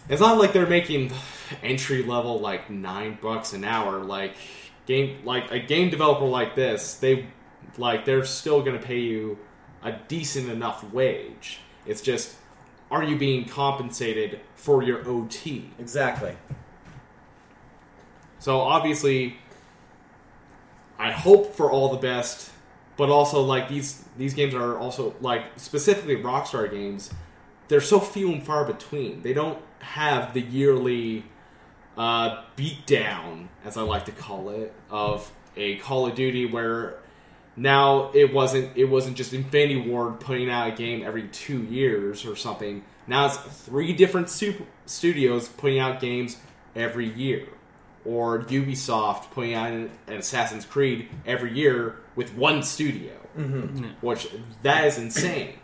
[0.09, 1.11] It's not like they're making
[1.63, 4.03] entry level like nine bucks an hour.
[4.03, 4.35] Like
[4.85, 7.27] game, like a game developer like this, they
[7.77, 9.37] like they're still going to pay you
[9.83, 11.59] a decent enough wage.
[11.85, 12.35] It's just
[12.89, 15.69] are you being compensated for your OT?
[15.77, 16.35] Exactly.
[18.39, 19.37] So obviously,
[20.97, 22.51] I hope for all the best,
[22.95, 27.09] but also like these these games are also like specifically Rockstar games.
[27.67, 29.21] They're so few and far between.
[29.21, 31.25] They don't have the yearly
[31.97, 36.99] uh, beatdown, as I like to call it, of a Call of Duty where
[37.57, 42.25] now it wasn't it wasn't just Infinity Ward putting out a game every two years
[42.25, 42.83] or something.
[43.07, 46.37] Now it's three different su- studios putting out games
[46.75, 47.47] every year,
[48.05, 53.87] or Ubisoft putting out an, an Assassin's Creed every year with one studio, mm-hmm.
[54.01, 54.27] which
[54.61, 55.55] that is insane.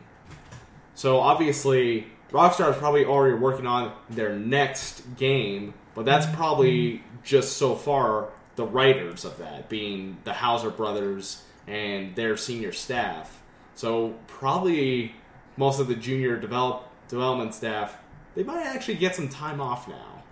[0.96, 7.58] So obviously, Rockstar is probably already working on their next game, but that's probably just
[7.58, 13.42] so far the writers of that, being the Houser brothers and their senior staff.
[13.76, 15.16] So probably
[15.58, 17.98] most of the junior develop, development staff,
[18.36, 20.24] they might actually get some time off now.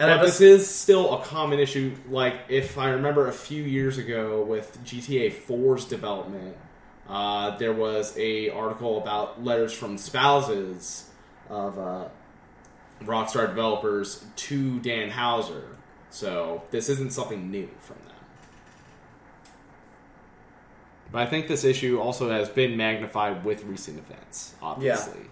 [0.00, 1.94] And But this is still a common issue.
[2.08, 6.56] Like, if I remember a few years ago with GTA 4's development,
[7.06, 11.10] uh, there was a article about letters from spouses
[11.50, 12.08] of uh,
[13.02, 15.76] Rockstar developers to Dan Houser.
[16.08, 18.09] So this isn't something new from them.
[21.12, 25.22] But I think this issue also has been magnified with recent events, obviously.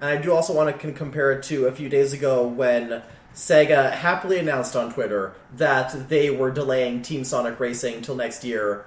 [0.00, 3.02] and I do also want to compare it to a few days ago when
[3.34, 8.86] Sega happily announced on Twitter that they were delaying Team Sonic Racing till next year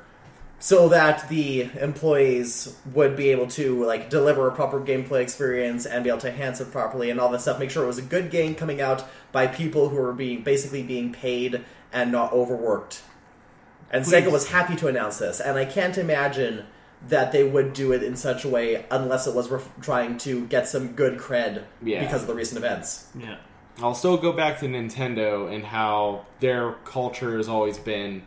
[0.61, 6.03] so that the employees would be able to like deliver a proper gameplay experience and
[6.03, 8.03] be able to enhance it properly and all this stuff make sure it was a
[8.03, 13.01] good game coming out by people who were being basically being paid and not overworked
[13.91, 14.13] and Please.
[14.13, 16.65] Sega was happy to announce this and I can't imagine
[17.09, 20.45] that they would do it in such a way unless it was ref- trying to
[20.47, 22.03] get some good cred Yeah.
[22.03, 23.37] because of the recent events Yeah.
[23.81, 28.23] I'll still go back to Nintendo and how their culture has always been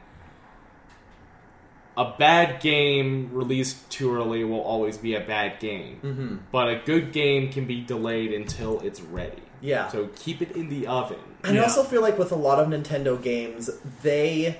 [1.96, 6.00] a bad game released too early will always be a bad game.
[6.02, 6.36] mm-hmm.
[6.50, 9.42] But a good game can be delayed until it's ready.
[9.60, 9.86] Yeah.
[9.88, 11.18] So keep it in the oven.
[11.44, 11.62] And I Yeah.
[11.66, 13.70] also feel like with a lot of Nintendo games,
[14.02, 14.58] they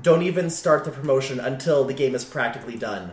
[0.00, 3.12] don't even start the promotion until the game is practically done.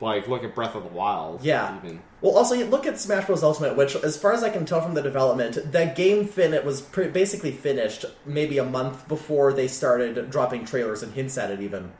[0.00, 1.44] Like look at Breath of the Wild.
[1.44, 1.78] Yeah.
[1.78, 2.02] Even.
[2.20, 3.42] Well, also look at Smash Bros.
[3.42, 6.64] Ultimate, which, as far as I can tell from the development, that game fin it
[6.64, 11.50] was pre- basically finished maybe a month before they started dropping trailers and hints at
[11.50, 11.60] it.
[11.60, 11.92] Even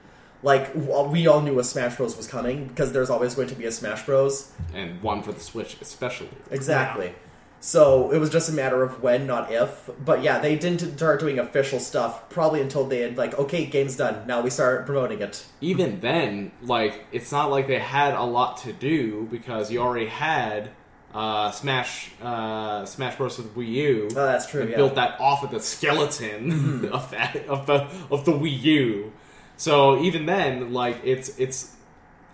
[0.42, 2.16] like we all knew a Smash Bros.
[2.16, 4.52] was coming because there's always going to be a Smash Bros.
[4.74, 6.28] And one for the Switch especially.
[6.50, 7.14] Exactly.
[7.64, 9.88] So it was just a matter of when, not if.
[10.04, 13.96] But yeah, they didn't start doing official stuff probably until they had like, okay, game's
[13.96, 14.26] done.
[14.26, 15.46] Now we start promoting it.
[15.60, 20.06] Even then, like it's not like they had a lot to do because you already
[20.06, 20.70] had
[21.14, 23.38] uh, Smash uh, Smash Bros.
[23.38, 24.08] with Wii U.
[24.10, 24.66] Oh, that's true.
[24.66, 24.76] Yeah.
[24.76, 29.12] built that off of the skeleton of that of the of the Wii U.
[29.56, 31.76] So even then, like it's it's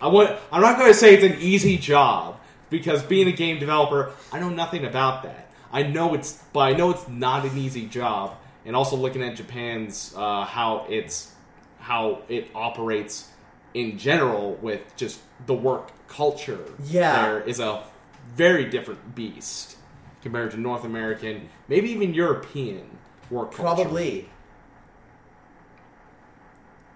[0.01, 2.38] I want I'm not going to say it's an easy job
[2.69, 5.51] because being a game developer, I know nothing about that.
[5.71, 8.35] I know it's, but I know it's not an easy job.
[8.65, 11.31] And also looking at Japan's uh, how it's
[11.79, 13.29] how it operates
[13.73, 16.65] in general with just the work culture.
[16.85, 17.23] Yeah.
[17.23, 17.83] there is a
[18.35, 19.77] very different beast
[20.21, 22.97] compared to North American, maybe even European
[23.29, 23.83] work culture.
[23.83, 24.29] Probably.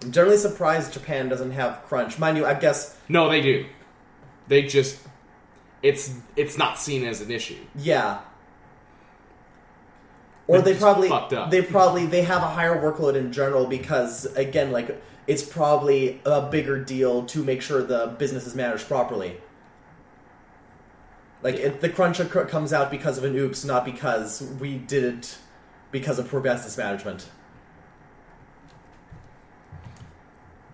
[0.02, 2.18] I'm generally surprised Japan doesn't have crunch.
[2.18, 3.66] Mind you, I guess No, they do.
[4.48, 4.98] They just
[5.84, 7.58] it's it's not seen as an issue.
[7.76, 8.20] yeah.
[10.46, 11.50] Or They're they probably fucked up.
[11.50, 16.42] they probably they have a higher workload in general because again, like it's probably a
[16.42, 19.40] bigger deal to make sure the business is managed properly.
[21.42, 25.38] Like it, the crunch comes out because of an oops, not because we did it
[25.90, 27.28] because of poor business management.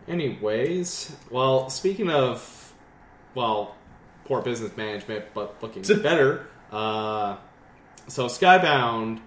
[0.09, 2.73] Anyways, well, speaking of
[3.37, 3.77] well,
[4.31, 7.37] poor business management but looking better, uh
[8.07, 9.21] so Skybound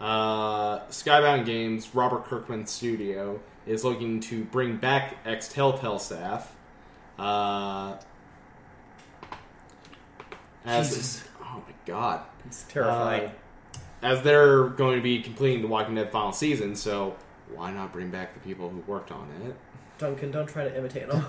[0.00, 6.54] uh Skybound Games, Robert Kirkman Studio is looking to bring back ex Telltale staff.
[7.18, 7.98] Uh
[10.64, 11.24] as Jesus.
[11.42, 12.22] oh my god.
[12.46, 13.26] It's terrifying.
[13.26, 17.16] Uh, as they're going to be completing the Walking Dead final season, so
[17.54, 19.56] why not bring back the people who worked on it?
[19.98, 21.24] Duncan, don't try to imitate him.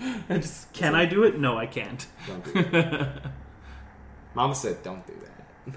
[0.30, 1.38] I just, can I do it?
[1.38, 2.06] No, I can't.
[2.26, 3.22] Don't do that.
[4.34, 5.14] Mama said, "Don't do
[5.66, 5.74] that."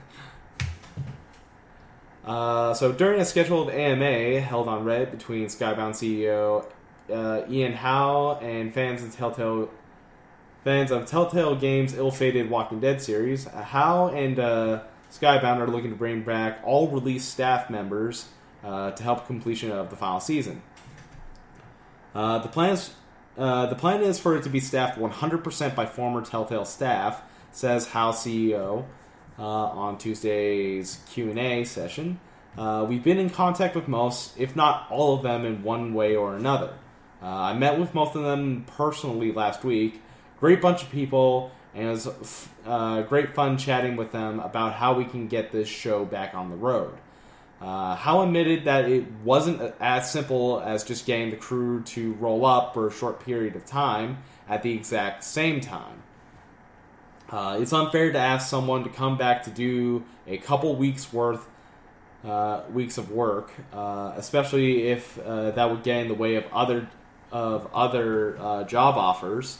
[2.29, 6.65] Uh, so during a scheduled AMA held on Reddit between Skybound CEO
[7.11, 9.69] uh, Ian Howe and fans of Telltale
[10.63, 15.89] fans of Telltale Games' ill-fated Walking Dead series, uh, Hal and uh, Skybound are looking
[15.89, 18.27] to bring back all released staff members
[18.63, 20.61] uh, to help completion of the final season.
[22.13, 22.93] Uh, the plans.
[23.37, 27.21] Uh, the plan is for it to be staffed 100% by former Telltale staff,
[27.53, 28.83] says Hal CEO
[29.37, 32.19] uh, on Tuesday's Q&A session.
[32.57, 36.15] Uh, we've been in contact with most, if not all of them, in one way
[36.15, 36.73] or another.
[37.21, 40.01] Uh, I met with most of them personally last week.
[40.39, 44.93] Great bunch of people, and it was uh, great fun chatting with them about how
[44.93, 46.97] we can get this show back on the road.
[47.61, 52.45] Uh, Hal admitted that it wasn't as simple as just getting the crew to roll
[52.45, 56.03] up for a short period of time at the exact same time.
[57.29, 61.47] Uh, it's unfair to ask someone to come back to do a couple weeks worth
[62.25, 66.43] uh, weeks of work, uh, especially if uh, that would get in the way of
[66.51, 66.89] other
[67.31, 69.59] of other uh, job offers.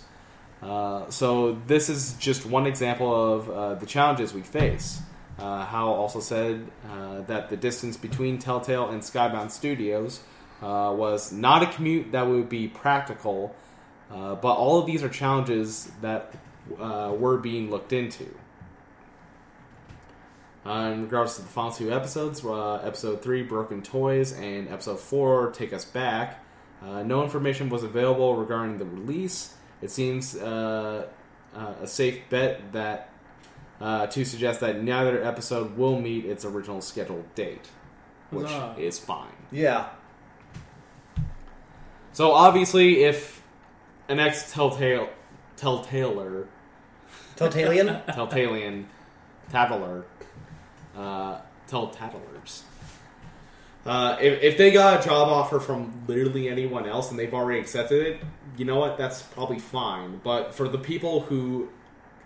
[1.10, 5.00] So this is just one example of the challenges we face.
[5.40, 10.20] Uh, Hal also said uh, that the distance between Telltale and Skybound Studios
[10.62, 13.56] uh, was not a commute that would be practical,
[14.12, 16.34] uh, but all of these are challenges that
[16.78, 18.26] uh, were being looked into.
[20.66, 25.52] Uh, in regards to the final two episodes, episode 3, Broken Toys, and episode 4,
[25.52, 26.44] Take Us Back,
[26.84, 29.54] no information was available regarding the release.
[29.82, 31.08] It seems a
[31.86, 33.10] safe bet that
[33.80, 37.70] uh, to suggest that neither episode will meet its original scheduled date,
[38.30, 38.80] which Huzzah.
[38.80, 39.28] is fine.
[39.52, 39.90] Yeah.
[42.14, 43.42] So obviously, if
[44.08, 45.10] an ex Telltale
[45.58, 46.48] Telltaler
[47.36, 48.06] Totalian?
[48.08, 48.86] Telltalian
[49.50, 50.06] Tattler
[50.96, 52.64] uh, Telltattlers.
[53.86, 57.60] Uh, if, if they got a job offer from literally anyone else and they've already
[57.60, 58.22] accepted it,
[58.58, 58.98] you know what?
[58.98, 60.20] That's probably fine.
[60.24, 61.70] But for the people who,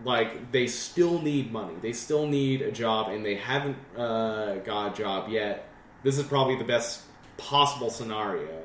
[0.03, 4.93] like, they still need money, they still need a job, and they haven't uh, got
[4.93, 5.67] a job yet,
[6.03, 7.01] this is probably the best
[7.37, 8.61] possible scenario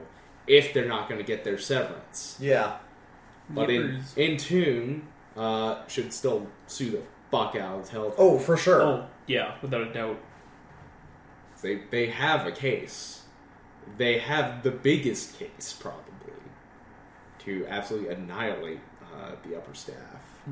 [0.46, 2.36] if they're not going to get their severance.
[2.40, 2.78] yeah.
[3.50, 8.14] But in, in tune, uh, should still sue the fuck out of Telltale.
[8.18, 8.82] Oh, for sure.
[8.82, 10.18] Oh, yeah, without a doubt.
[11.62, 13.22] They they have a case.
[13.96, 16.04] They have the biggest case probably
[17.40, 19.96] to absolutely annihilate uh, the upper staff.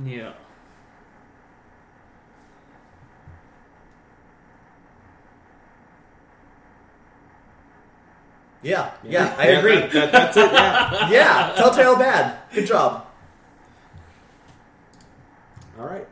[0.04, 0.32] Yeah.
[8.66, 8.90] Yeah.
[9.04, 9.76] Yeah, I agree.
[9.76, 10.52] That, that- that's it.
[10.52, 11.08] Yeah.
[11.10, 11.52] yeah.
[11.56, 12.38] Telltale bad.
[12.52, 13.06] Good job.
[15.78, 16.06] All right.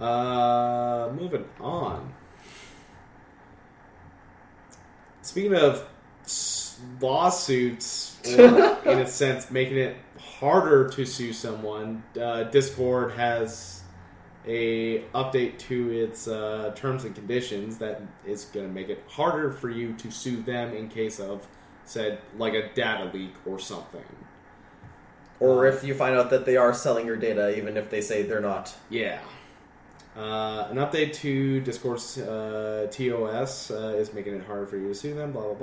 [0.00, 2.12] Uh, moving on.
[5.22, 5.86] Speaking of
[6.24, 8.40] s- lawsuits, or
[8.86, 13.81] in a sense, making it harder to sue someone, uh, Discord has
[14.46, 19.52] a update to its uh, terms and conditions that is going to make it harder
[19.52, 21.46] for you to sue them in case of,
[21.84, 24.04] said, like a data leak or something.
[25.38, 28.22] Or if you find out that they are selling your data, even if they say
[28.22, 28.74] they're not.
[28.90, 29.20] Yeah.
[30.16, 34.94] Uh, an update to Discord's uh, TOS uh, is making it harder for you to
[34.94, 35.54] sue them, blah, blah,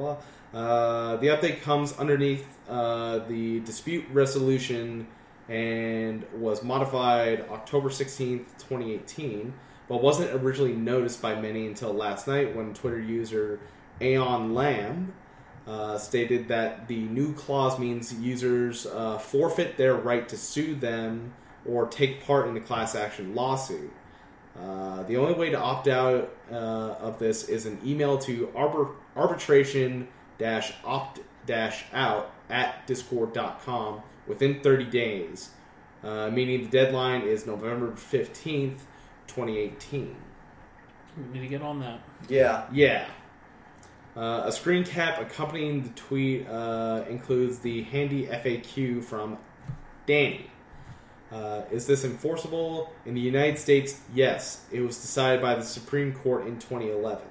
[0.51, 0.59] blah.
[0.59, 5.05] Uh, the update comes underneath uh, the dispute resolution
[5.49, 9.51] and was modified October 16th, 2018,
[9.87, 13.59] but wasn't originally noticed by many until last night when Twitter user
[13.99, 15.13] Aeon Lamb
[15.67, 21.33] uh, stated that the new clause means users uh, forfeit their right to sue them
[21.65, 23.91] or take part in the class action lawsuit.
[24.59, 28.91] Uh, the only way to opt out uh, of this is an email to arbor-
[29.15, 30.07] arbitration
[30.83, 31.19] opt
[31.93, 35.49] out at discord.com within 30 days,
[36.03, 38.79] uh, meaning the deadline is November 15th,
[39.27, 40.15] 2018.
[41.17, 41.99] We need to get on that.
[42.29, 42.67] Yeah.
[42.71, 43.07] Yeah.
[44.15, 49.37] Uh, a screen cap accompanying the tweet uh, includes the handy FAQ from
[50.05, 50.49] Danny.
[51.31, 53.99] Uh, is this enforceable in the United States?
[54.13, 54.65] Yes.
[54.71, 57.21] It was decided by the Supreme Court in 2011.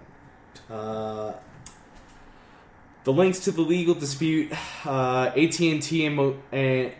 [3.09, 4.53] The links to the legal dispute,
[4.85, 6.93] uh, AT&T and, Mo- and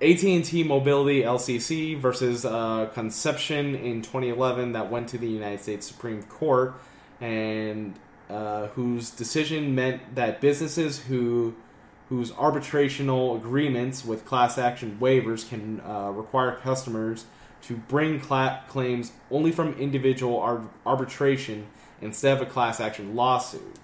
[0.00, 6.22] AT&T Mobility LCC versus uh, Concepcion in 2011 that went to the United States Supreme
[6.22, 6.80] Court
[7.20, 7.98] and
[8.30, 11.54] uh, whose decision meant that businesses who
[12.08, 17.26] whose arbitrational agreements with class action waivers can uh, require customers
[17.60, 21.66] to bring cla- claims only from individual ar- arbitration
[22.00, 23.76] instead of a class action lawsuit.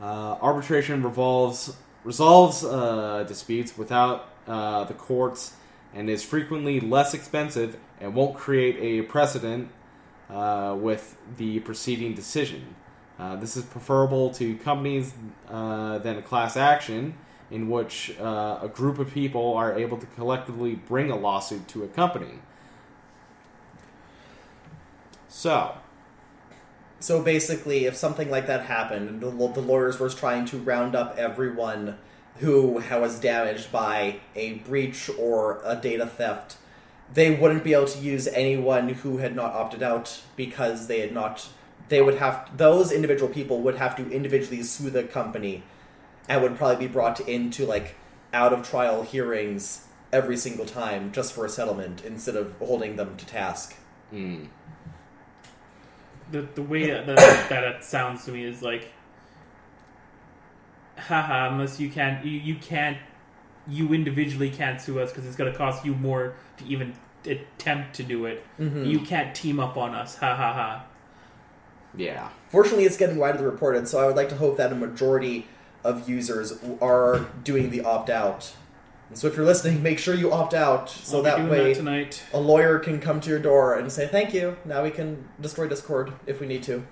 [0.00, 5.54] Uh, arbitration revolves resolves uh, disputes without uh, the courts
[5.94, 9.68] and is frequently less expensive and won't create a precedent
[10.30, 12.74] uh, with the preceding decision.
[13.18, 15.12] Uh, this is preferable to companies
[15.50, 17.12] uh, than a class action
[17.50, 21.88] in which a group of people are able to collectively bring a lawsuit to a
[21.88, 22.38] company.
[25.28, 25.74] So,
[27.00, 30.94] So basically, if something like that happened, and the, the lawyers were trying to round
[30.94, 31.96] up everyone
[32.36, 36.56] who was damaged by a breach or a data theft,
[37.12, 41.12] they wouldn't be able to use anyone who had not opted out because they had
[41.12, 41.48] not.
[41.88, 45.62] They would have those individual people would have to individually sue the company,
[46.28, 47.96] and would probably be brought into like
[48.32, 53.16] out of trial hearings every single time just for a settlement instead of holding them
[53.16, 53.76] to task.
[54.10, 54.44] hmm.
[56.30, 58.92] The the way that, that, that it sounds to me is like,
[60.96, 62.98] haha, unless you can't, you, you can't,
[63.66, 67.94] you individually can't sue us because it's going to cost you more to even attempt
[67.96, 68.44] to do it.
[68.58, 68.84] Mm-hmm.
[68.84, 70.86] You can't team up on us, ha ha ha.
[71.96, 72.30] yeah.
[72.48, 75.46] Fortunately, it's getting widely reported, so I would like to hope that a majority
[75.84, 78.52] of users are doing the opt out.
[79.10, 81.78] And so if you're listening, make sure you opt out so I'll that way that
[81.78, 82.22] tonight.
[82.32, 84.56] a lawyer can come to your door and say, Thank you.
[84.64, 86.84] Now we can destroy Discord if we need to.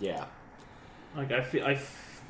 [0.00, 0.24] Yeah.
[1.16, 1.72] Like I feel, I.
[1.72, 2.22] f-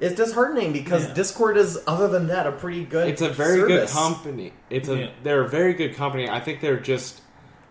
[0.00, 1.14] It's disheartening because Yeah.
[1.14, 3.08] Discord is, other than that, a pretty good.
[3.08, 4.52] It's a very good company.
[4.68, 5.10] It's a Yeah.
[5.22, 6.28] they're a very good company.
[6.28, 7.20] I think they're just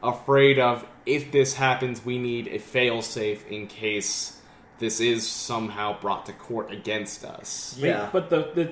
[0.03, 4.39] afraid of if this happens, we need a fail safe in case
[4.79, 7.77] this is somehow brought to court against us.
[7.81, 8.09] Wait, Yeah.
[8.11, 8.71] but the the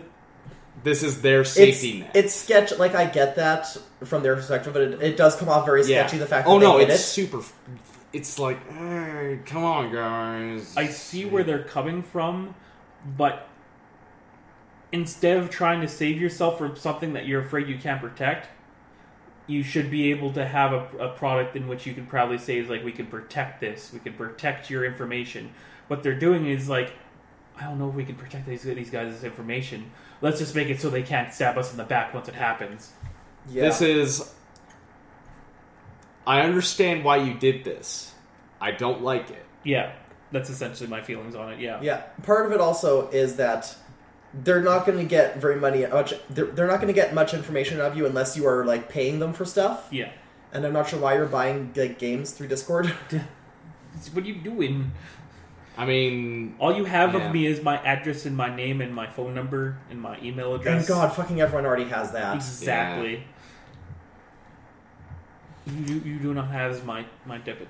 [0.84, 2.12] This is their It's, safety net.
[2.16, 2.78] it's sketch.
[2.78, 3.76] Like I get that
[4.06, 6.06] from their perspective, but it, it does come off very yeah.
[6.06, 6.18] sketchy.
[6.18, 6.98] The fact oh that no, they it's it.
[7.00, 7.42] super.
[8.14, 10.74] It's like, hey, come on, guys.
[10.76, 12.56] I see where they're coming from,
[13.18, 13.48] but
[14.92, 18.48] instead of trying to save yourself from something that you're afraid you can't protect,
[19.52, 22.58] you should be able to have a, a product in which you can proudly say
[22.58, 25.52] is like we can protect this, we can protect your information.
[25.88, 26.94] What they're doing is like,
[27.58, 29.92] I don't know if we can protect these these guys' information.
[30.22, 32.92] Let's just make it so they can't stab us in the back once it happens.
[33.50, 33.64] Yeah.
[33.64, 34.34] This is.
[36.26, 38.14] I understand why you did this.
[38.60, 39.46] I don't like it.
[39.64, 39.94] Yeah,
[40.32, 41.60] that's essentially my feelings on it.
[41.60, 43.76] Yeah, Yeah, part of it also is that
[44.34, 46.14] they're not going to get very money much.
[46.30, 48.88] They're, they're not going to get much information out of you unless you are like
[48.90, 49.88] paying them for stuff.
[49.92, 50.12] yeah.
[50.54, 52.94] And I'm not sure why you're buying like games through Discord.
[54.14, 54.92] What are you doing?
[55.78, 57.26] I mean, All you have Yeah.
[57.28, 60.56] of me is my address and my name and my phone number and my email
[60.56, 60.88] address.
[60.88, 62.36] Thank God, fucking everyone already has that.
[62.36, 63.24] Exactly.
[65.68, 67.70] You, you do not have my, my debit.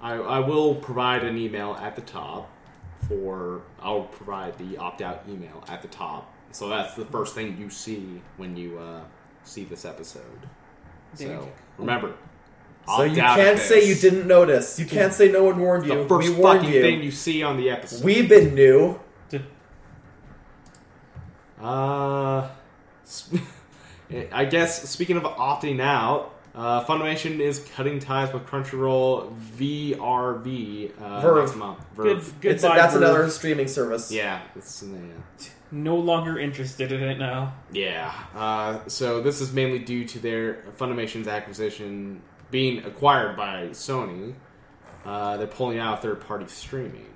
[0.00, 2.50] I, I will provide an email at the top
[3.08, 6.32] for I'll provide the opt out email at the top.
[6.52, 9.00] So that's the first thing you see when you uh,
[9.42, 10.22] see this episode.
[11.16, 12.14] There you So remember,
[12.86, 14.02] So opt you out can't of say this.
[14.04, 14.78] you didn't notice.
[14.78, 16.02] You can't say no one warned you.
[16.02, 16.80] The first we warned fucking you.
[16.82, 18.04] thing you see on the episode.
[18.04, 19.00] We've been new.
[21.60, 22.50] Uh,
[23.08, 23.40] sp-
[24.32, 31.20] I guess speaking of opting out, uh, Funimation is cutting ties with Crunchyroll VRV uh,
[31.20, 31.44] Verve.
[31.46, 31.78] next month.
[31.96, 32.34] Good, Verve.
[32.40, 32.50] goodbye.
[32.50, 33.02] It's that's Verve.
[33.02, 34.12] another streaming service.
[34.12, 35.46] Yeah, it's yeah.
[35.72, 37.54] No longer interested in it now.
[37.72, 38.14] Yeah.
[38.34, 42.22] Uh, so this is mainly due to their Funimation's acquisition
[42.52, 44.34] being acquired by Sony.
[45.04, 47.06] Uh, they're pulling out third-party streaming.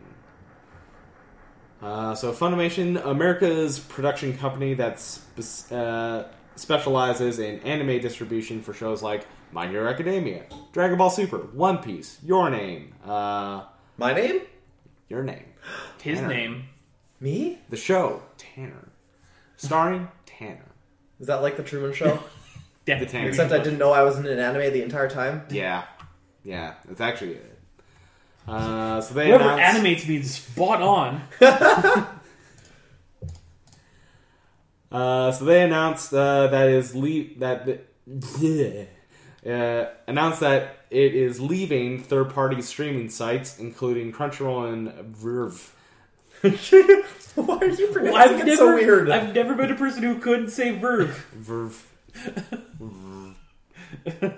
[1.81, 6.25] Uh, so Funimation, America's production company that's spe- uh,
[6.59, 12.19] specializes in anime distribution for shows like My Hero Academia, Dragon Ball Super, One Piece,
[12.25, 13.65] Your Name, uh,
[13.97, 14.41] My name?
[15.09, 15.45] Your Name,
[16.03, 16.29] His Tanner.
[16.29, 16.65] name.
[17.21, 17.59] Me?
[17.69, 18.89] the show Tanner,
[19.57, 20.67] starring Tanner.
[21.21, 22.19] Is that like the Truman Show?
[22.87, 23.29] The Tanner.
[23.29, 25.43] Except I didn't know I was in an anime the entire time.
[25.51, 25.85] Yeah,
[26.43, 27.59] yeah, that's actually it.
[28.47, 31.21] Uh, so they Whoever announced, animates me is spot on.
[34.91, 37.67] uh, so they announced uh, that is le- that
[38.07, 38.87] the,
[39.47, 45.75] uh, announced that it is leaving third-party streaming sites, including Crunchyroll and Verve.
[46.43, 49.11] Why are you pronouncing I've it never, so weird?
[49.11, 51.27] I've never been a person who couldn't say verve.
[51.35, 51.87] Verve.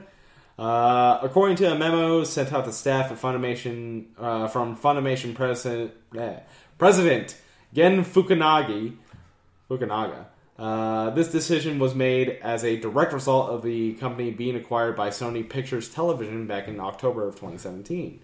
[0.58, 5.90] Uh, according to a memo sent out to staff at Funimation uh, from Funimation president
[6.14, 6.38] eh,
[6.76, 7.34] President
[7.72, 8.94] Gen Fukunaga,
[9.70, 10.26] Fukunaga,
[10.60, 15.08] uh, this decision was made as a direct result of the company being acquired by
[15.08, 18.20] Sony Pictures Television back in October of 2017.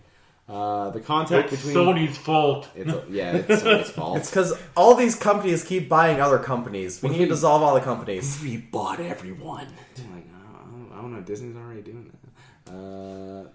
[0.48, 2.68] Uh, the contact It's between Sony's fault.
[2.76, 4.18] It's, yeah, it's Sony's fault.
[4.18, 7.02] It's because all these companies keep buying other companies.
[7.02, 8.40] We What need to dissolve all the companies.
[8.42, 9.66] we bought everyone.
[9.96, 11.20] Like, I don't, I don't know.
[11.22, 12.12] Disney's already doing
[12.66, 12.72] that.
[12.72, 13.48] Uh,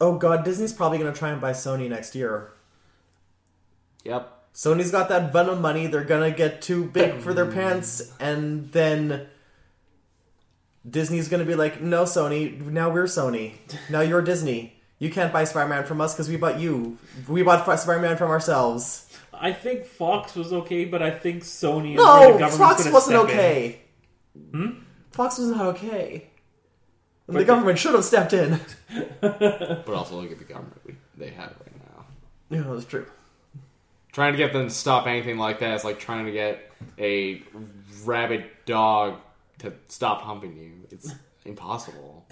[0.00, 2.52] Oh god, Disney's probably going to try and buy Sony next year.
[4.04, 4.43] yep.
[4.54, 5.86] Sony's got that Venom money.
[5.88, 9.26] They're gonna get too big for their pants, and then
[10.88, 12.60] Disney's gonna be like, "No, Sony.
[12.60, 13.54] Now we're Sony.
[13.90, 14.80] Now you're Disney.
[14.98, 16.98] You can't buy Spider-Man from us because we bought you.
[17.28, 19.06] We bought Spider-Man from ourselves.
[19.32, 22.94] I think Fox was okay, but I think Sony and No, the government's Fox gonna
[22.94, 23.34] wasn't step in.
[23.40, 23.80] okay.
[24.52, 24.70] Hmm?
[25.10, 26.28] Fox was not okay.
[27.26, 28.60] And the But- government should have stepped in.
[29.20, 32.04] But also look at the government we, they have right now.
[32.50, 33.06] Yeah, that's true.
[34.14, 36.70] Trying to get them to stop anything like that is like trying to get
[37.00, 37.42] a
[38.04, 39.16] rabid dog
[39.58, 40.86] to stop humping you.
[40.92, 41.12] It's
[41.44, 42.24] impossible.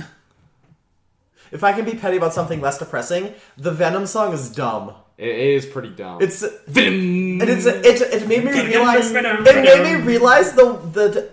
[1.51, 4.95] If I can be petty about something less depressing, the Venom song is dumb.
[5.19, 6.23] It is pretty dumb.
[6.23, 7.41] It's Venom.
[7.41, 7.67] It is.
[7.67, 9.11] It, it made me realize.
[9.11, 11.31] It made me realize the the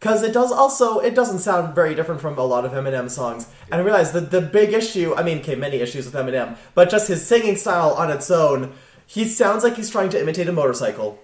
[0.00, 3.46] because it does also it doesn't sound very different from a lot of Eminem songs,
[3.70, 5.14] and I realized that the big issue.
[5.14, 8.72] I mean, okay, many issues with Eminem, but just his singing style on its own.
[9.10, 11.18] He sounds like he's trying to imitate a motorcycle.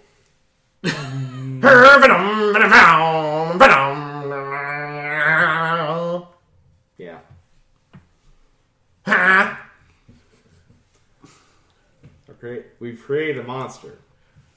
[6.98, 7.20] yeah.
[12.28, 13.98] Okay, we've created a monster.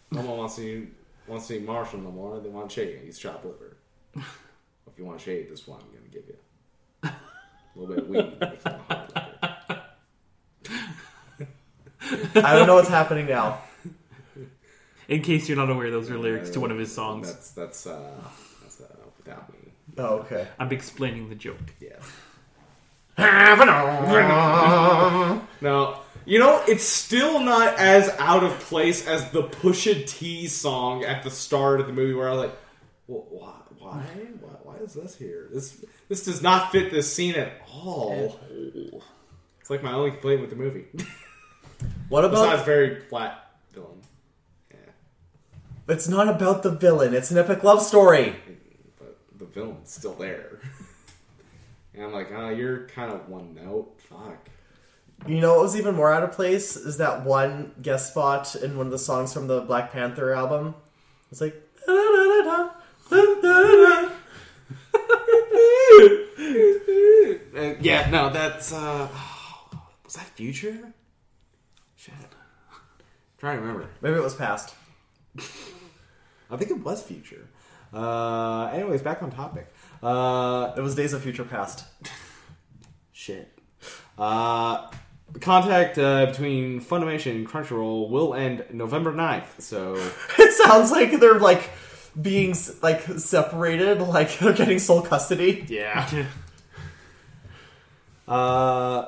[0.10, 0.90] No one wants to eat,
[1.28, 2.40] wants to eat Marshall no more.
[2.40, 2.98] They want Shady.
[3.06, 3.78] He's chopped liver.
[4.16, 6.38] if you want Shady, this one I'm going to give you.
[7.04, 7.14] A
[7.76, 8.38] little bit of weed.
[8.42, 9.26] if you want hard liquor.
[12.36, 13.62] I don't know what's happening now.
[15.08, 17.28] In case you're not aware, those are lyrics to one of his songs.
[17.28, 18.12] That's that's uh,
[18.62, 18.86] that's uh,
[19.18, 19.72] without me.
[19.98, 20.48] Oh, okay.
[20.60, 21.58] I'm explaining the joke.
[21.80, 21.96] Yeah.
[25.62, 31.04] No, you know it's still not as out of place as the Pusha T song
[31.04, 32.56] at the start of the movie, where I was like,
[33.08, 34.04] well, why, why,
[34.40, 35.50] why, why is this here?
[35.52, 38.40] This this does not fit this scene at all.
[39.60, 40.86] It's like my only complaint with the movie.
[42.10, 42.66] What about?
[42.66, 44.02] very flat villain.
[44.72, 44.78] Yeah,
[45.88, 47.14] It's not about the villain.
[47.14, 48.36] It's an epic love story.
[48.98, 50.60] but the villain's still there.
[51.94, 53.94] and I'm like, ah, you're kind of one note.
[54.02, 54.50] Fuck.
[55.28, 58.78] You know what was even more out of place is that one guest spot in
[58.78, 60.76] one of the songs from the Black Panther album.
[61.32, 61.56] It's like.
[67.56, 69.08] Uh, yeah, no, that's uh
[70.06, 70.94] was that future?
[73.40, 73.90] Trying to remember.
[74.02, 74.74] Maybe it was past.
[76.52, 77.48] I think it was future.
[77.94, 79.72] Uh anyways, back on topic.
[80.04, 81.86] Uh It was Days of Future Past.
[83.12, 83.58] shit.
[84.18, 84.90] Uh
[85.32, 89.94] the contact uh, between Funimation and Crunchyroll will end November 9th, so
[90.40, 91.70] It sounds like they're like
[92.20, 95.66] being like separated, like they're getting sole custody.
[95.70, 96.26] yeah.
[98.28, 99.06] Uh,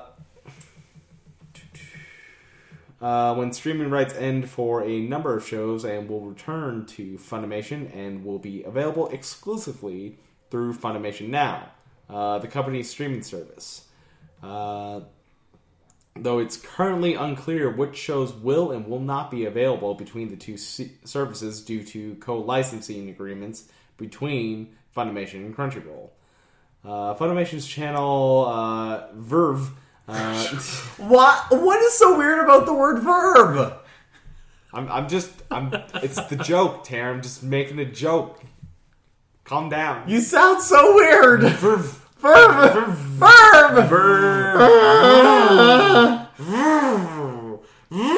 [3.01, 7.93] uh, when streaming rights end for a number of shows and will return to Funimation
[7.95, 10.19] and will be available exclusively
[10.51, 11.71] through Funimation Now,
[12.09, 13.87] uh, the company's streaming service.
[14.43, 15.01] Uh,
[16.15, 20.57] though it's currently unclear which shows will and will not be available between the two
[20.57, 26.09] se- services due to co-licensing agreements between Funimation and Crunchyroll.
[26.83, 29.71] Uh, Funimation's channel uh, Verve.
[30.11, 30.45] Uh,
[30.97, 31.45] What?
[31.49, 33.73] What is so weird about the word verb?
[34.73, 35.73] I'm, I'm just, I'm.
[35.95, 37.13] It's the joke, Tara.
[37.13, 38.41] I'm just making a joke.
[39.43, 40.07] Calm down.
[40.07, 41.41] You sound so weird.
[41.41, 41.97] Verve.
[42.19, 42.93] Verb.
[43.17, 43.89] Verb.
[46.37, 47.59] Verb.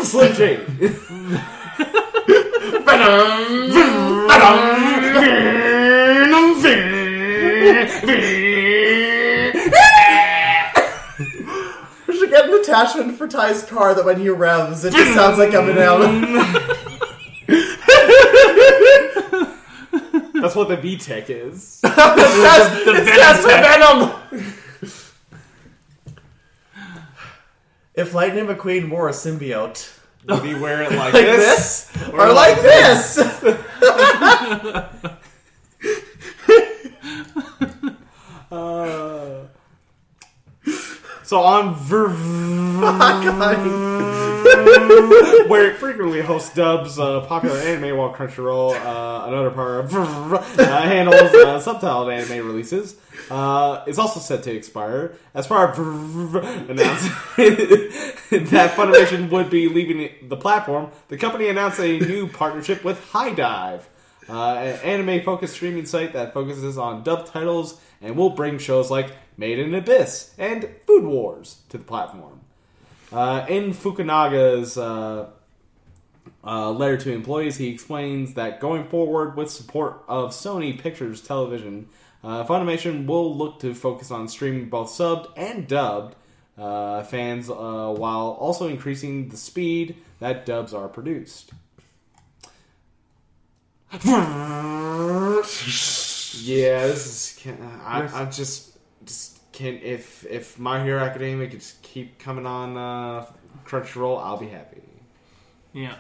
[0.04, 0.94] Slim Shady.
[8.06, 8.43] We should
[12.34, 16.22] get an attachment for Ty's car that when he revs, it just sounds like Eminem.
[20.42, 21.80] That's what the V Tech is.
[21.84, 24.12] it says, it says Venom.
[27.94, 29.92] if Lightning McQueen wore a symbiote,
[30.28, 31.86] Would he wear it like, like this?
[31.86, 33.18] this, or, like this,
[38.52, 39.03] Uh,
[41.24, 41.74] so on.
[43.24, 44.34] God.
[45.48, 50.82] where it frequently hosts dubs uh, popular anime while Crunchyroll, uh, another part of uh,
[50.82, 52.96] handles uh, subtitled anime releases.
[53.32, 55.16] Uh, it's also set to expire.
[55.34, 62.00] As part of announced that Funimation would be leaving the platform, the company announced a
[62.00, 63.82] new partnership with HIDIVE,
[64.30, 69.14] uh, an anime-focused streaming site that focuses on dub titles and will bring shows like
[69.38, 72.42] Made in Abyss and Food Wars to the platform.
[73.12, 75.28] Uh, in Fukunaga's uh,
[76.44, 81.88] uh, letter to employees, he explains that going forward with support of Sony Pictures Television,
[82.24, 86.16] uh, Funimation will look to focus on streaming both subbed and dubbed
[86.58, 91.52] uh, fans uh, while also increasing the speed that dubs are produced.
[94.06, 95.42] yeah,
[96.88, 97.48] this is.
[97.86, 98.73] I, I just
[99.06, 103.26] just can if if My Hero Academia could just keep coming on uh,
[103.66, 104.82] Crunchyroll, I'll be happy.
[105.74, 105.96] Yeah.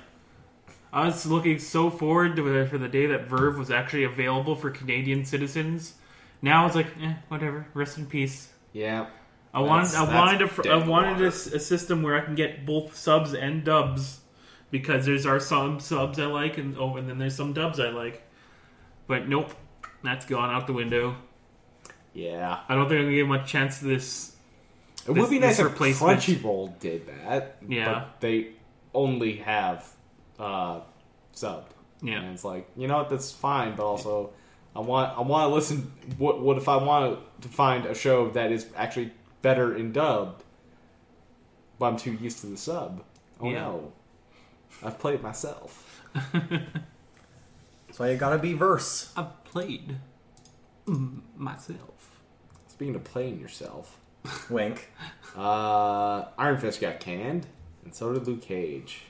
[0.91, 4.55] I was looking so forward to the, for the day that Verve was actually available
[4.55, 5.95] for Canadian citizens.
[6.43, 7.65] Now it's like, eh, whatever.
[7.73, 8.49] Rest in peace.
[8.73, 9.07] Yeah.
[9.55, 12.95] I wanted, I wanted, a, I wanted a, a system where I can get both
[12.95, 14.19] subs and dubs
[14.71, 17.89] because there's our some subs I like and oh, and then there's some dubs I
[17.89, 18.23] like.
[19.07, 19.53] But nope,
[20.03, 21.15] that's gone out the window.
[22.13, 22.59] Yeah.
[22.67, 24.35] I don't think I'm gonna give much chance to this.
[25.07, 27.57] It This- would be nice this if replacement- Crunchyroll did that.
[27.67, 27.93] Yeah.
[27.93, 28.49] But they
[28.93, 29.87] only have
[30.39, 30.81] uh,
[31.35, 31.65] subbed.
[32.01, 32.19] Yeah.
[32.21, 34.31] And it's like, you know what, that's fine, but also
[34.75, 38.29] I want I want to listen what what if I want to find a show
[38.31, 39.11] that is actually
[39.41, 40.43] better in dubbed,
[41.79, 43.03] but I'm too used to the sub.
[43.39, 43.59] Oh Yeah.
[43.59, 43.93] no.
[44.83, 46.01] I've played myself.
[46.33, 49.11] That's why you gotta be verse.
[49.15, 49.97] I've played
[50.87, 51.79] mm, myself.
[52.83, 53.97] Speaking of playing yourself,
[54.49, 54.89] Wink.
[55.37, 57.47] uh, Iron Fist got canned,
[57.85, 59.03] and so did Luke Cage.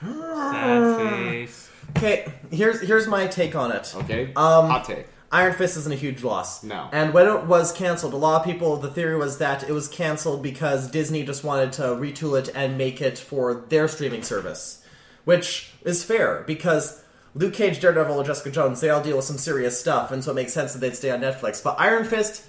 [0.00, 1.70] Sad face.
[1.98, 3.92] Okay, here's here's my take on it.
[3.94, 5.08] Okay, Um, hot take.
[5.30, 6.64] Iron Fist isn't a huge loss.
[6.64, 6.88] No.
[6.90, 9.88] And when it was canceled, a lot of people, the theory was that it was
[9.88, 14.82] canceled because Disney just wanted to retool it and make it for their streaming service.
[15.26, 19.36] Which is fair, because Luke Cage, Daredevil, and Jessica Jones, they all deal with some
[19.36, 21.62] serious stuff, and so it makes sense that they'd stay on Netflix.
[21.62, 22.44] But Iron Fist, is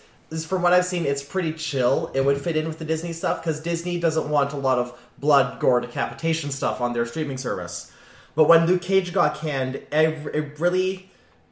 [0.46, 2.12] from what I've seen, it's pretty chill.
[2.14, 4.98] It would fit in with the Disney stuff, because Disney doesn't want a lot of
[5.18, 7.92] blood, gore, decapitation stuff on their streaming service.
[8.36, 11.10] But when Luke Cage got canned, I, it really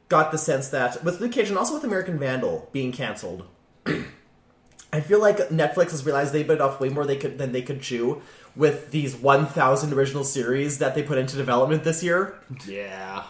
[0.09, 3.45] got the sense that with Luke Cage and also with American Vandal being canceled,
[4.93, 7.61] I feel like Netflix has realized they bit off way more they could than they
[7.61, 8.21] could chew
[8.55, 12.39] with these 1,000 original series that they put into development this year.
[12.65, 13.23] Yeah.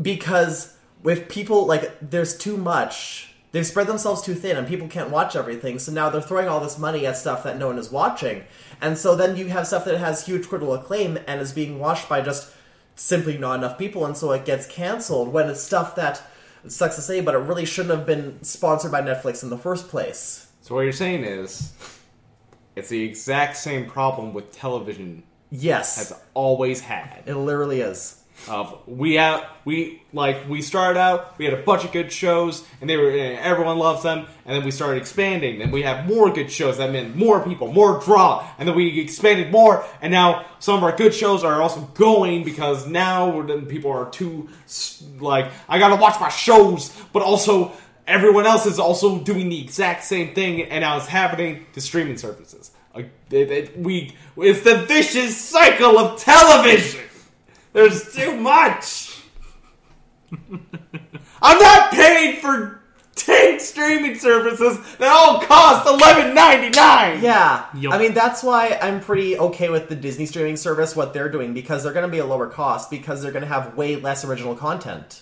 [0.00, 5.10] Because with people like there's too much, they've spread themselves too thin, and people can't
[5.10, 5.78] watch everything.
[5.78, 8.44] So now they're throwing all this money at stuff that no one is watching,
[8.80, 12.08] and so then you have stuff that has huge critical acclaim and is being watched
[12.08, 12.52] by just
[12.96, 16.22] simply not enough people, and so it gets canceled when it's stuff that
[16.64, 19.58] it sucks to say, but it really shouldn't have been sponsored by Netflix in the
[19.58, 20.46] first place.
[20.60, 21.72] So what you're saying is,
[22.76, 27.24] it's the exact same problem with television Yes, has always had.
[27.26, 28.21] it literally is.
[28.86, 32.90] We out we like we started out, we had a bunch of good shows, and
[32.90, 35.58] they were and everyone loves them, and then we started expanding.
[35.60, 38.98] Then we have more good shows that meant more people, more draw, and then we
[39.00, 43.90] expanded more, and now some of our good shows are also going because now people
[43.92, 44.48] are too
[45.20, 47.72] like I gotta watch my shows, but also
[48.06, 52.16] everyone else is also doing the exact same thing, and now it's happening to streaming
[52.18, 52.72] services.
[52.94, 57.00] Like, it, it- we it's the vicious cycle of television.
[57.72, 59.18] There's too much.
[61.42, 62.82] I'm not paid for
[63.14, 67.22] ten streaming services that all cost eleven ninety nine.
[67.22, 67.94] Yeah, Yup.
[67.94, 71.54] I mean that's why I'm pretty okay with the Disney streaming service what they're doing
[71.54, 74.24] because they're going to be a lower cost because they're going to have way less
[74.24, 75.20] original content.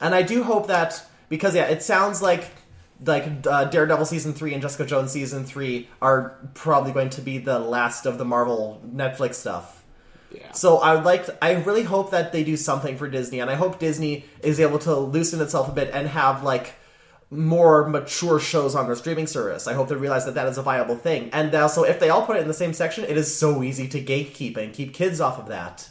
[0.00, 2.44] And I do hope that because yeah, it sounds like
[3.04, 7.38] like uh, Daredevil season three and Jessica Jones season three are probably going to be
[7.38, 9.77] the last of the Marvel Netflix stuff.
[10.30, 10.52] Yeah.
[10.52, 13.50] So I would like, to, I really hope that they do something for Disney, and
[13.50, 16.74] I hope Disney is able to loosen itself a bit and have like
[17.30, 19.66] more mature shows on their streaming service.
[19.66, 22.24] I hope they realize that that is a viable thing, and also if they all
[22.24, 25.20] put it in the same section, it is so easy to gatekeep and keep kids
[25.20, 25.86] off of that.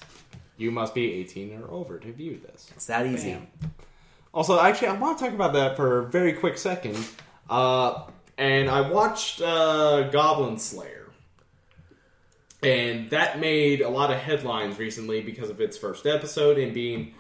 [0.58, 2.72] You must be eighteen or over to view this.
[2.76, 3.34] It's that easy.
[3.34, 3.48] Bam.
[4.34, 6.98] Also, actually, I want to talk about that for a very quick second.
[7.48, 8.06] Uh,
[8.40, 10.97] and I watched uh, Goblin Slayer,
[12.64, 17.14] and that made a lot of headlines recently because of its first episode and being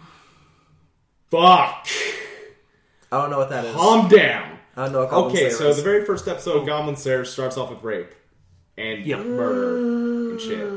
[1.29, 1.87] fuck.
[3.11, 3.75] I don't know what that is.
[3.75, 4.57] Calm down.
[4.75, 5.77] I don't know what Goblin Okay, Slayer so is.
[5.77, 8.13] the very first episode of Goblin Slayer starts off with rape
[8.77, 10.71] and murder and shit.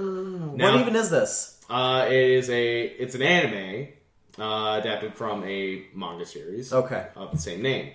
[0.57, 1.63] Now- what even is this?
[1.69, 3.89] Uh, it is a it's an anime
[4.39, 7.07] uh, adapted from a manga series Okay.
[7.15, 7.93] of the same name.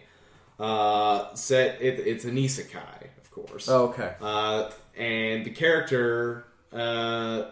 [0.59, 3.67] Uh, set it, it's an isekai, of course.
[3.67, 4.13] Okay.
[4.21, 6.45] Uh, and the character
[6.75, 7.51] uh,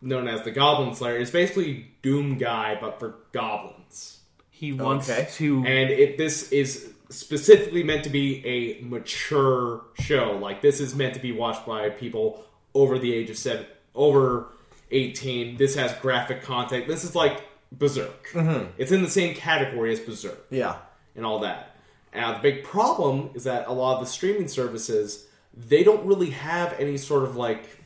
[0.00, 4.20] known as the Goblin Slayer is basically Doom Guy, but for goblins.
[4.50, 5.28] He wants Okay.
[5.34, 5.58] to.
[5.66, 10.38] And it this is specifically meant to be a mature show.
[10.40, 14.48] Like this is meant to be watched by people over the age of seven, over
[14.90, 15.56] eighteen.
[15.56, 16.86] This has graphic content.
[16.88, 17.42] This is like
[17.72, 18.28] Berserk.
[18.78, 20.76] It's in the same category as Berserk Yeah.
[21.16, 21.76] and all that.
[22.14, 25.24] Now the big problem is that a lot of the streaming services
[25.56, 27.77] they don't really have any sort of like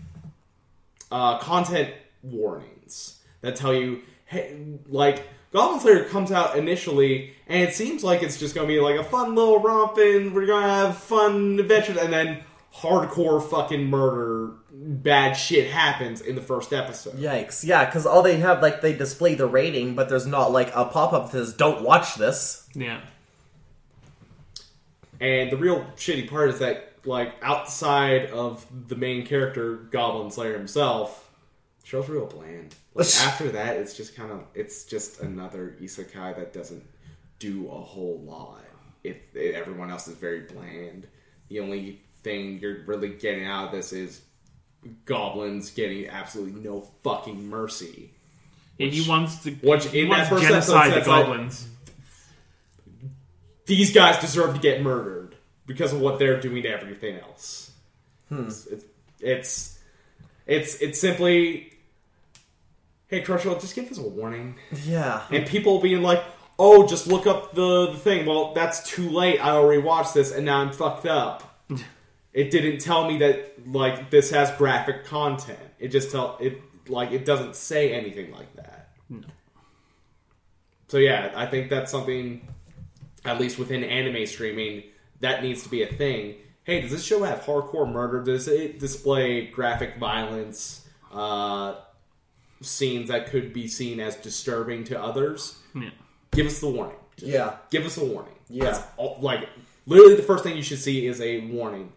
[1.13, 4.57] uh, content warnings that tell you, hey,
[4.89, 8.99] like Goblin Slayer comes out initially, and it seems like it's just gonna be like
[8.99, 10.33] a fun little romping.
[10.35, 12.43] We're gonna have fun adventures, and then
[12.75, 17.15] hardcore fucking murder, bad shit happens in the first episode.
[17.19, 17.63] Yikes.
[17.65, 20.87] Yeah, because all they have, like, they display the rating, but there's not, like, a
[20.87, 22.67] pop up that says, don't watch this.
[22.75, 23.03] yeah.
[25.21, 30.57] And the real shitty part is that, like, outside of the main character, Goblin Slayer
[30.57, 31.31] himself,
[31.81, 32.75] the show's real bland.
[32.95, 36.85] Like, after that, it's just kind of, it's just another isekai that doesn't
[37.39, 38.61] do a whole lot.
[39.03, 41.07] It, it everyone else is very bland.
[41.49, 44.21] The only thing you're really getting out of this is
[45.05, 48.13] goblins getting absolutely no fucking mercy.
[48.79, 49.51] Yeah, he wants to.
[49.55, 51.69] which he in wants that first genocide the episode, it's like- goblins.
[53.67, 55.22] these guys deserve to get murdered
[55.73, 57.71] because of what they're doing to everything else.
[58.29, 58.45] Hmm.
[58.45, 58.85] It's, it's
[59.21, 59.79] it's
[60.47, 61.73] it's it's simply,
[63.09, 64.57] hey, Crunchyroll, just give us a warning.
[64.85, 65.23] Yeah.
[65.31, 66.23] And people being like,
[66.59, 68.27] oh, just look up the, the thing.
[68.27, 69.39] Well, that's too late.
[69.39, 71.65] I already watched this, and now I'm fucked up.
[72.33, 75.59] it didn't tell me that like this has graphic content.
[75.79, 78.91] It just tell it like it doesn't say anything like that.
[79.09, 79.29] No.
[80.89, 82.47] So yeah, I think that's something,
[83.25, 84.83] at least within anime streaming,
[85.23, 86.35] that needs to be a thing.
[86.65, 88.23] Hey, does this show have hardcore murder?
[88.23, 91.75] Does it display graphic violence, uh,
[92.61, 95.59] scenes that could be seen as disturbing to others?
[95.75, 95.91] Yeah.
[96.31, 96.97] Give us the warning.
[97.17, 97.57] Just Yeah.
[97.71, 98.35] give us a warning.
[98.49, 98.65] Yeah.
[98.67, 99.49] That's all, like
[99.87, 101.93] literally the first thing you should see is a warning,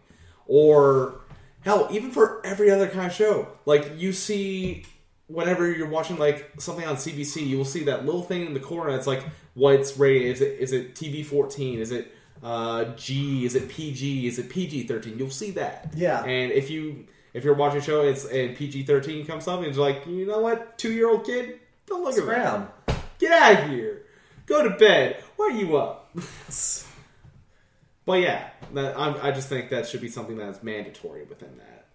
[0.46, 1.20] or
[1.62, 3.48] hell, even for every other kind of show.
[3.66, 4.84] Like you see,
[5.28, 8.60] whenever you're watching like something on CBC, you will see that little thing in the
[8.60, 9.22] corner that's like
[9.54, 10.28] what's rated.
[10.32, 11.78] Is it is it TV fourteen?
[11.78, 12.12] Is it
[12.42, 13.44] uh, G?
[13.44, 14.26] Is it PG?
[14.26, 15.18] Is it PG thirteen?
[15.18, 15.92] You'll see that.
[15.94, 16.22] Yeah.
[16.24, 19.58] And if you if you're watching a show and, it's, and PG thirteen comes up
[19.58, 22.68] and it's like, you know what, two year old kid, don't look at that.
[22.86, 22.98] Scram.
[23.18, 24.02] Get out of here.
[24.46, 25.22] Go to bed.
[25.36, 26.14] Why are you up?
[28.06, 31.88] but yeah, that, I'm, I just think that should be something that's mandatory within that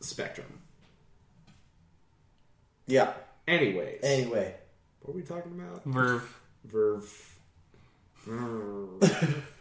[0.00, 0.60] spectrum.
[2.86, 3.12] Yeah.
[3.46, 4.54] Anyways, Anyway.
[5.00, 5.82] what are we talking about?
[5.84, 6.40] Verve.
[6.64, 7.36] Verve.
[8.26, 9.44] Verve.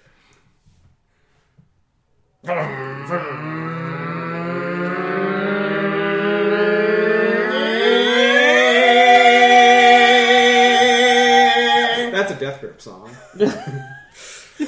[12.12, 13.12] That's a Death Grip song.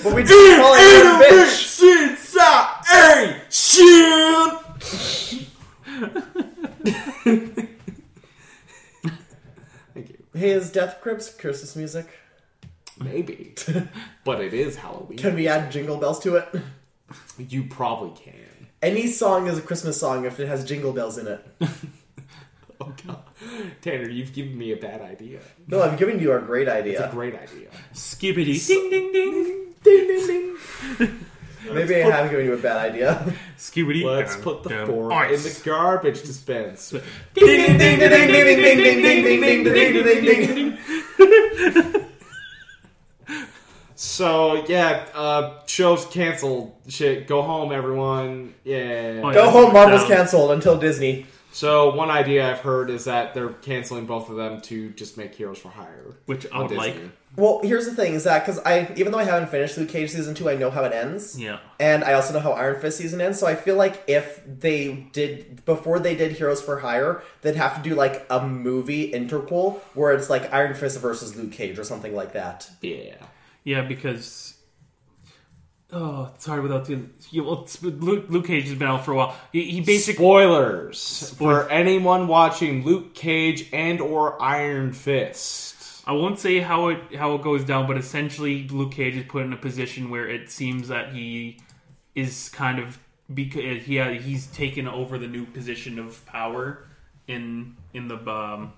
[0.04, 1.52] But we just call it a bitch.
[9.94, 10.18] Thank you.
[10.34, 12.08] Hey, is Death Grips Christmas music?
[13.04, 13.54] Maybe,
[14.24, 15.18] but it is Halloween.
[15.18, 16.48] Can we add jingle bells to it?
[17.38, 18.68] You probably can.
[18.82, 21.46] Any song is a Christmas song if it has jingle bells in it.
[22.80, 23.22] Oh god,
[23.82, 25.40] Tanner, you've given me a bad idea.
[25.68, 26.94] No, I'm giving you a great idea.
[26.94, 27.70] It's a great idea.
[27.94, 28.68] Skibbity.
[28.68, 29.76] Ding ding ding.
[29.84, 30.58] Ding ding ding.
[31.72, 33.36] Maybe I have given you a bad idea.
[33.56, 34.04] Skibbity.
[34.04, 36.90] Let's put the dum, fork in the garbage dispense.
[36.90, 37.02] Ding
[37.36, 40.78] ding ding ding ding ding ding ding ding ding ding ding ding
[41.62, 42.06] ding.
[44.02, 46.74] So yeah, uh, shows canceled.
[46.88, 48.56] Shit, go home, everyone.
[48.64, 49.22] Yeah.
[49.24, 49.34] Oh, yeah.
[49.36, 50.18] Go home, Marvel's Down.
[50.18, 51.28] canceled until Disney.
[51.52, 55.36] So one idea I've heard is that they're canceling both of them to just make
[55.36, 56.94] Heroes for Hire, Which I on would like.
[56.94, 57.12] Disney.
[57.36, 60.10] Well, here's the thing: is that because I, even though I haven't finished Luke Cage
[60.10, 61.40] season two, I know how it ends.
[61.40, 61.60] Yeah.
[61.80, 65.10] And I also know how Iron Fist season ends, so I feel like if they
[65.14, 69.80] did before they did Heroes for Hire, they'd have to do like a movie interquel
[69.94, 72.68] where it's like Iron Fist versus Luke Cage or something like that.
[72.82, 73.14] Yeah.
[73.64, 74.56] Yeah, because.
[75.94, 77.14] Oh, sorry, without doing.
[77.34, 79.36] Well, Luke, Luke Cage has been out for a while.
[79.52, 80.24] He, he basically.
[80.24, 86.04] Spoilers for anyone watching Luke Cage and or Iron Fist.
[86.08, 89.44] I won't say how it how it goes down, but essentially Luke Cage is put
[89.44, 91.60] in a position where it seems that he
[92.16, 92.98] is kind of
[93.34, 96.88] because he he's taken over the new position of power
[97.28, 98.74] in in the um,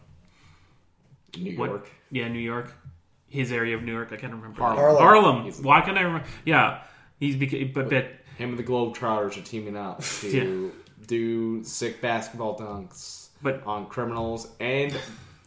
[1.38, 1.70] New what?
[1.70, 1.92] York.
[2.12, 2.74] Yeah, New York.
[3.34, 4.10] His area of New York.
[4.12, 4.62] I can't remember.
[4.62, 4.98] Harlem.
[4.98, 5.44] Harlem.
[5.44, 6.28] He's- Why can't I remember?
[6.46, 6.82] Yeah,
[7.20, 8.06] he's beca- but but
[8.38, 10.72] Him and the Globetrotters are teaming up to
[11.08, 14.96] do sick basketball dunks But- on criminals and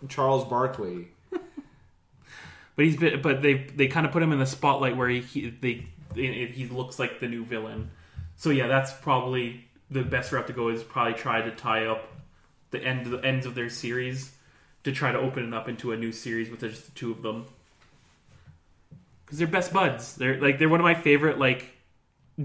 [0.08, 1.08] Charles Barkley.
[1.30, 5.20] but he's been, but they they kind of put him in the spotlight where he,
[5.20, 7.90] he they he he looks like the new villain.
[8.36, 10.68] So yeah, that's probably the best route to go.
[10.68, 12.02] Is probably try to tie up
[12.72, 14.32] the end the ends of their series
[14.84, 17.22] to try to open it up into a new series with just the two of
[17.22, 17.46] them.
[19.26, 20.14] Because they're best buds.
[20.14, 21.66] They're like they're one of my favorite like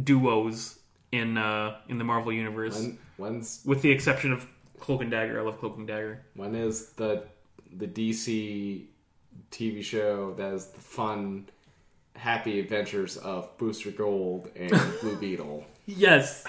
[0.03, 0.79] duos
[1.11, 4.45] in uh in the Marvel universe, When, when's with the exception of
[4.79, 5.39] Cloak and Dagger.
[5.39, 6.23] I love Cloak and Dagger.
[6.35, 7.23] when is the
[7.77, 8.85] the DC
[9.51, 11.47] TV show that is the fun,
[12.15, 14.71] happy adventures of Booster Gold and
[15.01, 15.63] Blue Beetle?
[15.85, 16.43] Yes.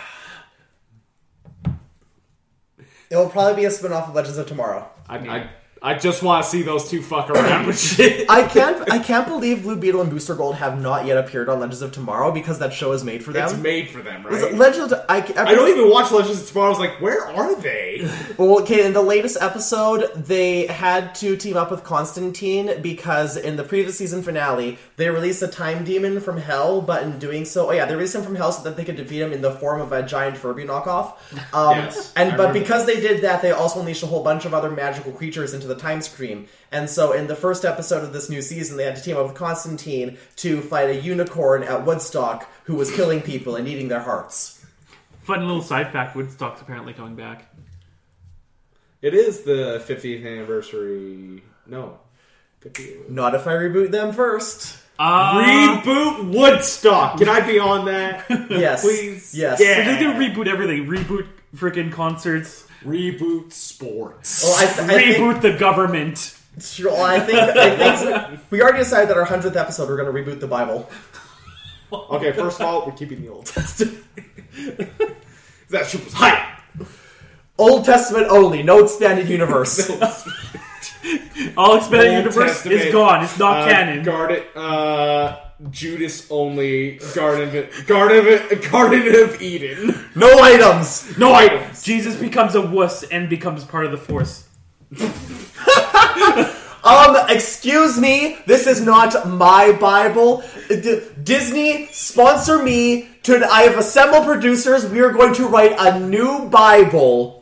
[3.10, 4.88] It'll probably be a spin-off of Legends of Tomorrow.
[5.09, 5.50] I, I,
[5.84, 8.30] I just want to see those two fuck around with shit.
[8.30, 11.59] I can't I can't believe Blue Beetle and Booster Gold have not yet appeared on
[11.59, 13.44] Legends of Tomorrow because that show is made for them.
[13.48, 14.54] It's made for them, Was it right?
[14.54, 16.66] Legends of, I, I don't even watch Legends of Tomorrow.
[16.66, 18.09] I was like, where are they?
[18.38, 23.56] Well, okay, in the latest episode, they had to team up with Constantine because in
[23.56, 27.68] the previous season finale, they released a time demon from hell, but in doing so,
[27.68, 29.52] oh yeah, they released him from hell so that they could defeat him in the
[29.52, 31.14] form of a giant Furby knockoff.
[31.52, 34.44] Um, Yes, and I but because they did that, they also unleashed a whole bunch
[34.44, 36.47] of other magical creatures into the time stream.
[36.70, 39.27] And so in the first episode of this new season, they had to team up
[39.27, 44.01] with Constantine to fight a unicorn at Woodstock who was killing people and eating their
[44.01, 44.65] hearts.
[45.23, 47.47] Fun little side fact: Woodstock's apparently coming back.
[49.01, 51.43] It is the 50th anniversary.
[51.66, 51.99] No.
[52.65, 53.09] 50th.
[53.09, 54.78] Not if I reboot them first.
[54.99, 57.19] Uh, Reboot Woodstock.
[57.19, 58.24] Can I be on that?
[58.51, 58.82] Yes.
[58.82, 59.35] Please.
[59.35, 59.61] Yes.
[59.61, 59.77] Yeah.
[59.77, 60.86] So They're gonna reboot everything.
[60.86, 61.27] Reboot
[61.57, 62.66] freaking concerts.
[62.84, 64.42] Reboot sports.
[64.44, 66.38] Well, I, th- I think, reboot the government.
[66.60, 70.12] Sure, well, I think, I think we already decided that our hundredth episode we're going
[70.24, 70.88] to reboot the Bible.
[71.92, 74.02] Okay, first of all, we're keeping the Old Testament.
[75.70, 76.46] that shit was hype.
[77.59, 79.88] Old Testament only, no expanded universe.
[81.56, 83.24] All expanded Old universe Testament, is gone.
[83.24, 84.02] It's not Uh, canon.
[84.04, 85.36] Garden, uh,
[85.70, 86.98] Judas only.
[87.14, 90.09] Garden, of, Garden, of, Garden of Eden.
[90.14, 91.16] no items.
[91.18, 91.82] No items.
[91.82, 94.48] Jesus becomes a wuss and becomes part of the Force.
[96.84, 100.43] Um, excuse me, this is not my Bible.
[100.68, 103.09] D- Disney, sponsor me.
[103.22, 104.84] To I have assembled producers.
[104.86, 107.41] We are going to write a new Bible.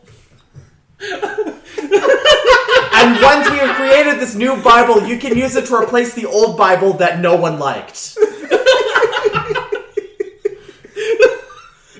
[1.03, 1.57] And
[3.23, 6.59] once we have created this new Bible, you can use it to replace the old
[6.59, 8.17] Bible that no one liked.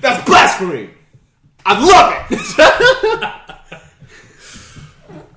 [0.01, 0.89] That's blasphemy.
[1.65, 2.39] I love it.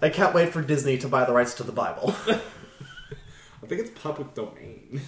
[0.02, 2.14] I can't wait for Disney to buy the rights to the Bible.
[2.28, 5.00] I think it's public domain.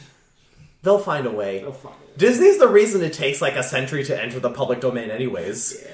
[0.83, 1.61] They'll find a way.
[1.61, 2.17] They'll find it.
[2.17, 5.85] Disney's the reason it takes like a century to enter the public domain, anyways.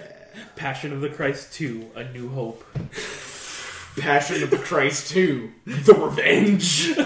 [0.62, 2.64] Passion of the Christ 2, A New Hope.
[3.98, 5.50] Passion of the Christ 2.
[5.66, 6.96] The Revenge.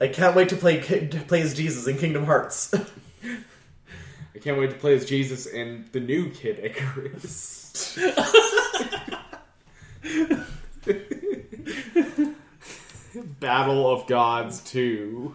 [0.00, 2.74] I can't wait to play to play as Jesus in Kingdom Hearts.
[2.74, 7.96] I can't wait to play as Jesus in the new Kid Icarus.
[13.38, 15.32] Battle of Gods 2.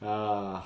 [0.00, 0.62] Uh,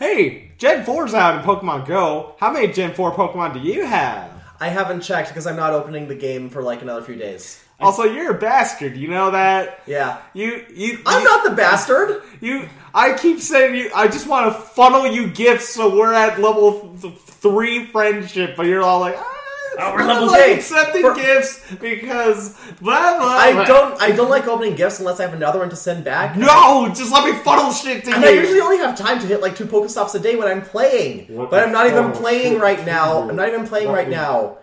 [0.00, 2.34] hey, Gen 4's out in Pokemon Go.
[2.40, 4.32] How many Gen 4 Pokemon do you have?
[4.58, 7.62] I haven't checked because I'm not opening the game for like another few days.
[7.78, 8.96] Also, you're a bastard.
[8.96, 9.82] You know that?
[9.86, 10.20] Yeah.
[10.34, 12.22] You, you, I'm you, not the bastard.
[12.40, 13.90] You, I keep saying you.
[13.94, 18.66] I just want to funnel you gifts, so we're at level th- three friendship, but
[18.66, 19.39] you're all like, ah,
[19.82, 20.58] Oh, we're I'm level like eight.
[20.58, 23.26] accepting For- gifts because blah blah.
[23.28, 26.36] I don't I don't like opening gifts unless I have another one to send back.
[26.36, 28.28] No, just let me funnel shit to And you.
[28.28, 31.34] I usually only have time to hit like two Pokestops a day when I'm playing.
[31.34, 32.14] What But I'm not even fuck?
[32.20, 33.28] playing right now.
[33.28, 34.58] I'm not even playing right now.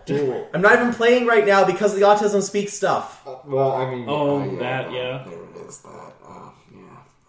[0.54, 3.26] I'm not even playing right now because the autism speaks stuff.
[3.44, 5.24] well, I mean, Oh, yeah, that, yeah.
[5.26, 5.78] There it is.
[5.80, 5.88] That,
[6.26, 6.78] uh, yeah.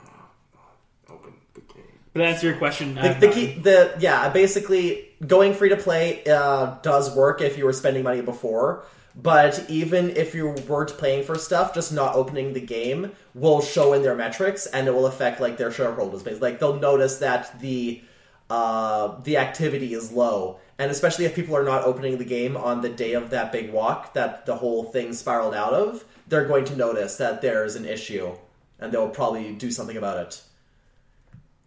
[0.04, 1.84] Uh, open the game.
[2.14, 6.24] But to answer your question, The, the key, the yeah, basically going free to play
[6.26, 8.86] uh, does work if you were spending money before.
[9.16, 13.94] But even if you weren't paying for stuff, just not opening the game will show
[13.94, 16.42] in their metrics, and it will affect like their shareholders base.
[16.42, 18.02] Like they'll notice that the
[18.50, 22.82] uh, the activity is low, and especially if people are not opening the game on
[22.82, 26.66] the day of that big walk that the whole thing spiraled out of, they're going
[26.66, 28.32] to notice that there's an issue,
[28.80, 30.42] and they'll probably do something about it.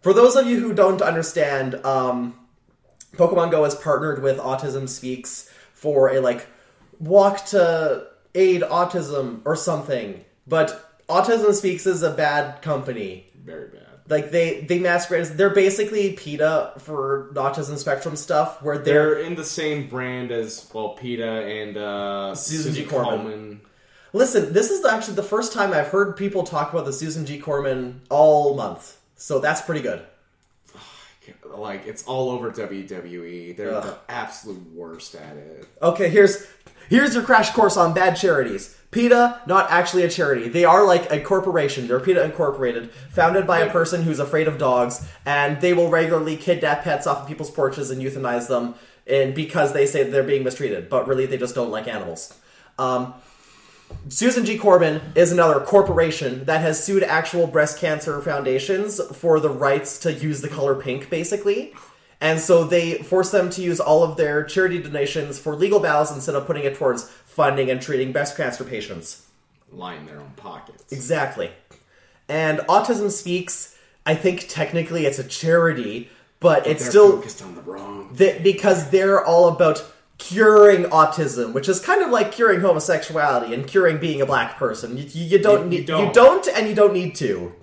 [0.01, 2.37] For those of you who don't understand, um,
[3.13, 6.47] Pokemon Go has partnered with Autism Speaks for a like
[6.99, 10.23] walk to aid autism or something.
[10.47, 13.27] But Autism Speaks is a bad company.
[13.43, 13.79] Very bad.
[14.09, 19.19] Like they they masquerade as they're basically PETA for autism spectrum stuff, where they're They're
[19.19, 22.83] in the same brand as well, PETA and uh, Susan G.
[22.83, 23.59] Komen.
[24.11, 24.51] listen.
[24.51, 27.39] This is actually the first time I've heard people talk about the Susan G.
[27.39, 30.05] Komen all month, so that's pretty good.
[31.57, 33.55] Like it's all over WWE.
[33.55, 33.83] They're Ugh.
[33.83, 35.67] the absolute worst at it.
[35.81, 36.45] Okay, here's
[36.89, 38.77] here's your crash course on bad charities.
[38.91, 40.49] PETA, not actually a charity.
[40.49, 41.87] They are like a corporation.
[41.87, 46.37] They're PETA Incorporated, founded by a person who's afraid of dogs, and they will regularly
[46.37, 48.75] kidnap pets off of people's porches and euthanize them,
[49.07, 52.37] and because they say they're being mistreated, but really they just don't like animals.
[52.77, 53.15] Um,
[54.09, 54.57] Susan G.
[54.57, 60.13] Komen is another corporation that has sued actual breast cancer foundations for the rights to
[60.13, 61.73] use the color pink, basically.
[62.21, 66.11] And so they force them to use all of their charity donations for legal battles
[66.11, 69.27] instead of putting it towards funding and treating breast cancer patients.
[69.71, 70.91] Line their own pockets.
[70.91, 71.51] Exactly.
[72.29, 76.09] And Autism Speaks, I think technically it's a charity,
[76.39, 78.15] but it's still focused on the wrong.
[78.15, 79.83] th- because they're all about
[80.17, 84.97] curing autism, which is kind of like curing homosexuality and curing being a black person.
[84.97, 86.07] You, you don't You- you need don't.
[86.07, 87.53] you don't and you don't need to.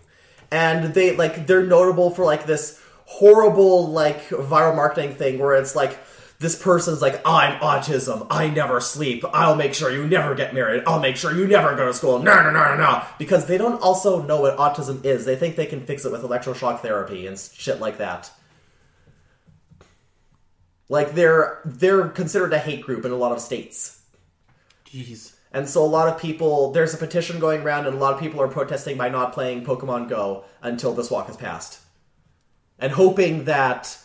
[0.51, 5.74] And they like they're notable for like this horrible like viral marketing thing where it's
[5.77, 5.98] like
[6.40, 8.27] this person's like I'm autism.
[8.31, 9.24] I never sleep.
[9.32, 10.82] I'll make sure you never get married.
[10.86, 12.18] I'll make sure you never go to school.
[12.18, 13.02] No, no, no, no, no.
[13.18, 15.24] Because they don't also know what autism is.
[15.24, 18.31] They think they can fix it with electroshock therapy and shit like that.
[20.90, 24.02] Like they're they're considered a hate group in a lot of states.
[24.84, 25.36] Jeez.
[25.52, 28.20] And so a lot of people there's a petition going around and a lot of
[28.20, 31.78] people are protesting by not playing Pokemon Go until this walk is passed.
[32.80, 33.96] And hoping that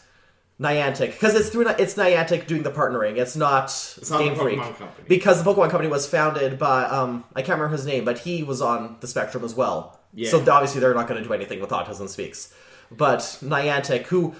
[0.61, 3.17] Niantic because it's through it's Niantic doing the partnering.
[3.17, 3.73] It's not
[4.11, 4.59] not Game the Freak.
[4.59, 4.89] Company.
[5.07, 8.43] Because the Pokemon company was founded by um I can't remember his name, but he
[8.43, 9.99] was on the spectrum as well.
[10.13, 10.29] Yeah.
[10.29, 12.53] So obviously they're not going to do anything with Autism Speaks.
[12.91, 14.35] But Niantic, who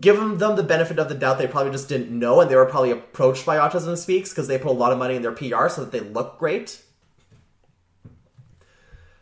[0.00, 2.66] given them the benefit of the doubt, they probably just didn't know, and they were
[2.66, 5.68] probably approached by Autism Speaks because they put a lot of money in their PR
[5.68, 6.82] so that they look great.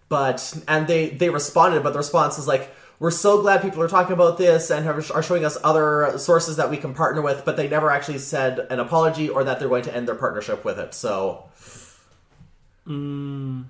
[0.09, 3.89] But and they they responded, but the response is like, "We're so glad people are
[3.89, 7.45] talking about this and have, are showing us other sources that we can partner with,"
[7.45, 10.65] but they never actually said an apology or that they're going to end their partnership
[10.65, 10.95] with it.
[10.95, 11.45] So.
[12.87, 13.65] Mm.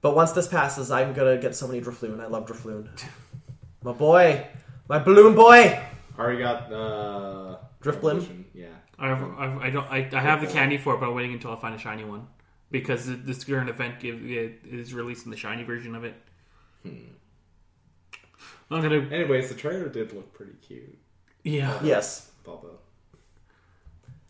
[0.00, 2.20] But once this passes, I'm gonna get so many Drifloon.
[2.20, 2.88] I love Drifloon.
[3.82, 4.46] My boy,
[4.88, 5.80] my balloon boy.
[6.18, 8.02] Already got uh, Drifblim?
[8.02, 8.66] Revolution, Yeah.
[8.98, 9.90] I've, I've, I don't.
[9.90, 12.04] I, I have the candy for it, but I'm waiting until I find a shiny
[12.04, 12.26] one
[12.70, 16.14] because th- this current event give, it is releasing the shiny version of it.
[16.84, 19.00] I'm gonna.
[19.10, 20.98] Anyways, the trailer did look pretty cute.
[21.42, 21.78] Yeah.
[21.82, 22.30] Yes.
[22.44, 22.72] Bubba.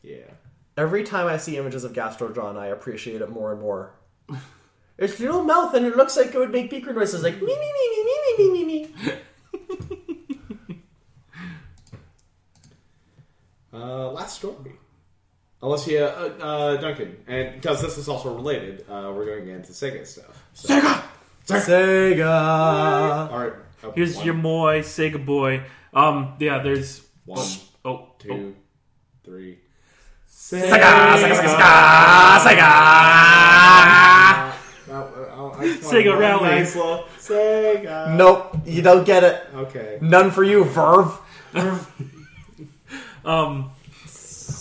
[0.02, 0.30] Yeah.
[0.76, 3.90] Every time I see images of Gastrodon, I appreciate it more and more.
[4.98, 7.54] Its little mouth, and it looks like it would make beaker noises like me me
[7.56, 8.64] me me me me me me
[9.08, 9.14] me.
[13.72, 14.72] Uh, last story.
[15.62, 19.72] Unless you, uh, uh, Duncan, and because this is also related, uh, we're going into
[19.72, 20.42] Sega stuff.
[20.54, 21.02] So, Sega.
[21.46, 23.30] Sega.
[23.30, 23.52] all right.
[23.84, 25.62] uh, Here's one, your boy, Sega boy.
[25.92, 26.34] Um.
[26.40, 26.62] Yeah.
[26.62, 27.02] There's.
[27.26, 27.46] one,
[27.84, 27.90] Oh.
[27.90, 28.54] oh two,
[29.24, 29.58] three.
[30.30, 30.70] Sega.
[30.70, 31.34] Sega.
[31.36, 32.38] Sega.
[32.40, 32.68] Sega.
[34.88, 36.44] Uh, uh, I just want Sega Rally.
[36.48, 38.16] Nice little Sega.
[38.16, 39.46] Nope, you don't get it.
[39.54, 39.98] Okay.
[40.00, 41.18] None for you, Verve.
[43.24, 43.70] Um,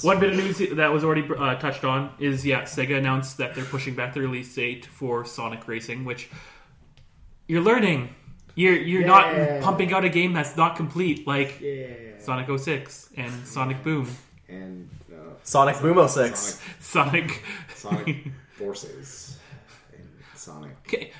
[0.01, 3.55] one bit of news that was already uh, touched on is yeah, Sega announced that
[3.55, 6.29] they're pushing back the release date for Sonic Racing, which
[7.47, 8.15] you're learning.
[8.55, 9.07] You're you're Yeah.
[9.57, 12.17] not pumping out a game that's not complete like Yeah.
[12.19, 14.07] Sonic 06 and Sonic Boom,
[14.49, 16.61] And uh, Sonic Boom 06.
[16.79, 19.37] Sonic, Sonic Sonic Forces.
[19.97, 20.71] And Sonic.
[20.87, 21.11] Okay.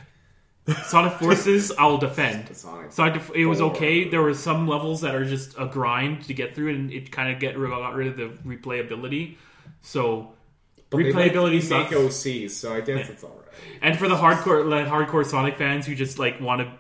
[0.86, 1.72] Sonic Forces.
[1.78, 2.56] I'll defend.
[2.56, 2.92] Sonic.
[2.92, 4.10] Sonic, it was okay.
[4.10, 7.32] There were some levels that are just a grind to get through, and it kind
[7.34, 9.38] of get got rid of the replayability.
[9.82, 10.34] So
[10.90, 11.92] But they replayability like sucks.
[11.92, 13.36] make OCs, so I guess it's alright.
[13.82, 16.72] And for the hardcore, like, hardcore Sonic fans who just like want to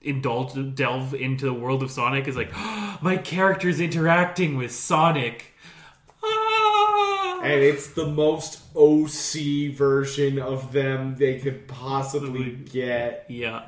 [0.00, 2.52] indulge, delve into the world of Sonic, is like,
[3.02, 5.47] my character's interacting with Sonic.
[7.42, 13.26] And it's the most OC version of them they could possibly get.
[13.28, 13.62] Yeah,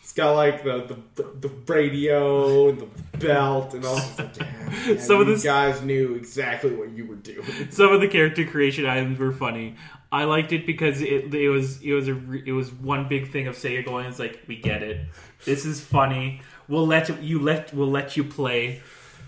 [0.00, 3.96] It's got like the the, the radio and the belt and all.
[4.18, 4.36] Like,
[4.86, 7.44] yeah, Some of this- guys knew exactly what you were doing.
[7.70, 9.76] some of the character creation items were funny.
[10.10, 13.46] I liked it because it, it was it was a it was one big thing
[13.46, 14.06] of Sega going.
[14.06, 15.06] It's like we get it.
[15.44, 16.42] This is funny.
[16.68, 18.80] We'll let you, you let we'll let you play.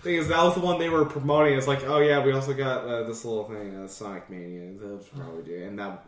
[0.05, 1.57] Thing is, that was the one they were promoting.
[1.57, 4.71] It's like, oh yeah, we also got uh, this little thing, uh, Sonic Mania.
[4.79, 6.05] That's probably do, and that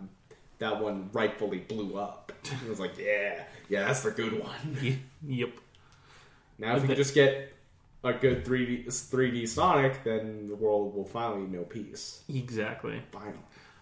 [0.60, 2.32] that one rightfully blew up.
[2.66, 5.02] It was like, yeah, yeah, that's the good one.
[5.28, 5.50] yep.
[6.58, 7.54] Now, if we could just get
[8.04, 12.24] a good 3D 3D Sonic, then the world will finally know peace.
[12.30, 13.02] Exactly.
[13.12, 13.38] Finally.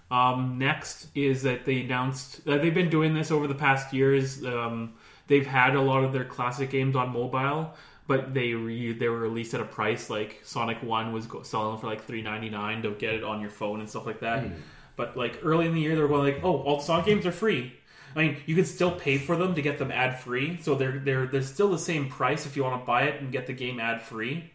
[0.09, 4.43] Um, next is that they announced uh, they've been doing this over the past years.
[4.43, 4.93] Um,
[5.27, 7.73] they've had a lot of their classic games on mobile,
[8.07, 11.79] but they re- they were released at a price like Sonic One was go- selling
[11.79, 14.43] for like three ninety nine to get it on your phone and stuff like that.
[14.43, 14.53] Hmm.
[14.95, 17.25] But like early in the year, they were going like, "Oh, all the Sonic games
[17.25, 17.73] are free."
[18.15, 20.99] I mean, you can still pay for them to get them ad free, so they're
[20.99, 23.53] they're they're still the same price if you want to buy it and get the
[23.53, 24.51] game ad free.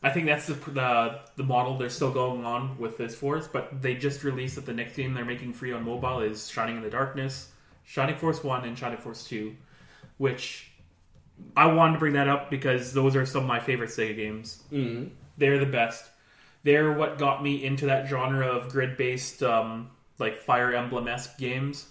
[0.00, 3.82] I think that's the, the the model they're still going on with this Force, but
[3.82, 6.82] they just released that the next game they're making free on mobile is Shining in
[6.82, 7.50] the Darkness,
[7.84, 9.56] Shining Force One, and Shining Force Two,
[10.18, 10.67] which
[11.56, 14.62] I wanted to bring that up because those are some of my favorite Sega games.
[14.72, 15.08] Mm-hmm.
[15.36, 16.04] They're the best.
[16.64, 21.38] They're what got me into that genre of grid based, um, like Fire Emblem esque
[21.38, 21.88] games.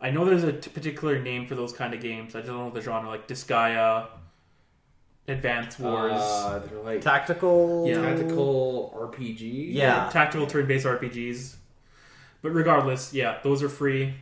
[0.00, 2.34] I know there's a t- particular name for those kind of games.
[2.34, 4.06] I just don't know the genre, like Disgaea,
[5.28, 6.12] Advance Wars.
[6.14, 7.86] Uh, they're like Tactical.
[7.88, 8.00] Yeah.
[8.02, 9.72] tactical RPG.
[9.74, 10.08] Yeah.
[10.12, 11.56] tactical turn-based RPGs.
[12.42, 14.14] But regardless, yeah, those are free.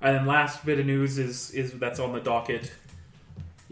[0.00, 2.72] And then last bit of news is is that's on the docket.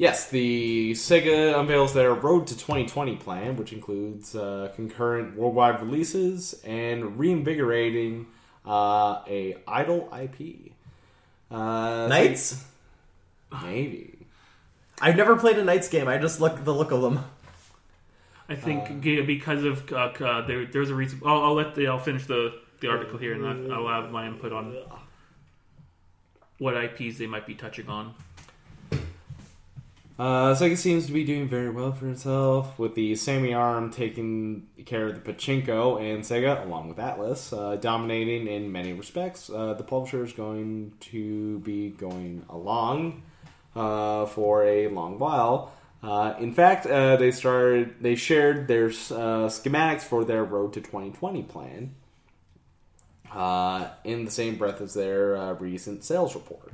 [0.00, 6.54] Yes, the Sega unveils their Road to 2020 plan, which includes uh, concurrent worldwide releases
[6.64, 8.26] and reinvigorating
[8.66, 10.72] uh, a idle IP.
[11.50, 12.62] Uh, NiGHTS.
[13.62, 14.26] Maybe.
[15.02, 16.08] I've never played a NiGHTS game.
[16.08, 17.22] I just look the look of them.
[18.48, 21.20] I think g- because of uh, uh, there, there's a reason.
[21.26, 24.26] I'll, I'll let the I'll finish the, the article here, and I'll, I'll have my
[24.26, 24.78] input on
[26.56, 28.14] what IPs they might be touching on.
[30.20, 34.66] Uh, Sega seems to be doing very well for itself, with the Sammy Arm taking
[34.84, 39.48] care of the Pachinko and Sega, along with Atlus, uh, dominating in many respects.
[39.48, 43.22] Uh, the publisher is going to be going along
[43.74, 45.72] uh, for a long while.
[46.02, 47.94] Uh, in fact, uh, they started.
[48.02, 51.94] They shared their schematics for their Road to 2020 plan
[54.04, 56.72] in the same breath as their recent sales report.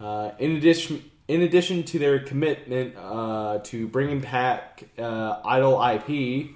[0.00, 6.50] Uh, in addition, in addition to their commitment uh, to bringing back uh, idle IP,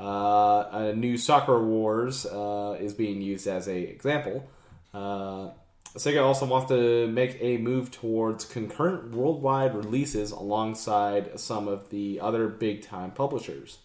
[0.00, 4.48] uh, a new Sakura Wars uh, is being used as a example.
[4.92, 5.50] Uh,
[5.96, 12.18] Sega also wants to make a move towards concurrent worldwide releases alongside some of the
[12.20, 13.78] other big time publishers.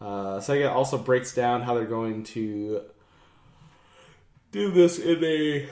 [0.00, 2.80] Uh, Sega also breaks down how they're going to
[4.52, 5.68] do this in a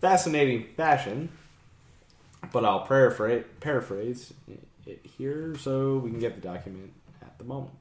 [0.00, 1.28] fascinating fashion,
[2.52, 4.32] but I'll paraphrase, paraphrase
[4.86, 6.92] it here so we can get the document
[7.22, 7.72] at the moment.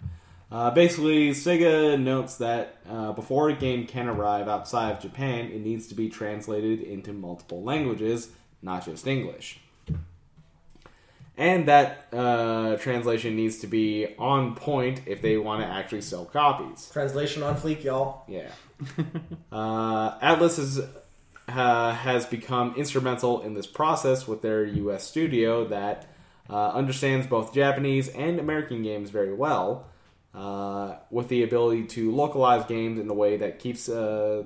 [0.52, 5.62] Uh, basically, Sega notes that uh, before a game can arrive outside of Japan, it
[5.62, 8.30] needs to be translated into multiple languages,
[8.62, 9.60] not just English.
[11.38, 16.24] And that uh, translation needs to be on point if they want to actually sell
[16.24, 16.90] copies.
[16.94, 18.24] Translation on fleek, y'all.
[18.28, 18.52] Yeah.
[19.52, 20.80] uh, Atlus is,
[21.48, 25.04] uh, has become instrumental in this process with their U.S.
[25.04, 26.08] studio that
[26.50, 29.88] uh, understands both Japanese and American games very well,
[30.34, 34.44] uh, with the ability to localize games in a way that keeps uh,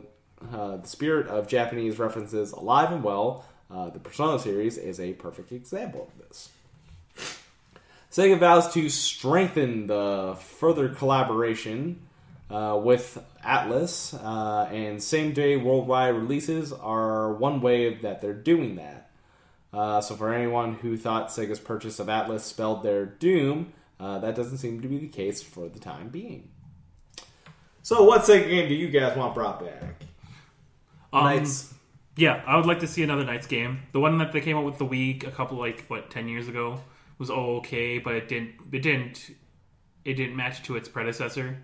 [0.53, 3.45] uh, the spirit of Japanese references alive and well.
[3.71, 6.49] Uh, the Persona series is a perfect example of this.
[8.11, 12.01] Sega vows to strengthen the further collaboration
[12.49, 18.75] uh, with Atlus, uh, and same day worldwide releases are one way that they're doing
[18.75, 19.11] that.
[19.71, 24.35] Uh, so, for anyone who thought Sega's purchase of Atlus spelled their doom, uh, that
[24.35, 26.49] doesn't seem to be the case for the time being.
[27.83, 30.03] So, what Sega game do you guys want brought back?
[31.13, 31.73] Um, NiGHTS.
[32.15, 33.79] Yeah, I would like to see another NiGHTS game.
[33.91, 36.47] The one that they came out with the week a couple like what ten years
[36.47, 36.81] ago
[37.19, 39.29] was okay, but it didn't it didn't
[40.03, 41.59] it didn't match to its predecessor.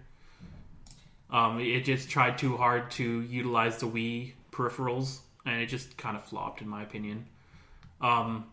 [1.29, 6.15] Um, it just tried too hard to utilize the Wii peripherals, and it just kind
[6.15, 7.25] of flopped, in my opinion.
[7.99, 8.45] Um,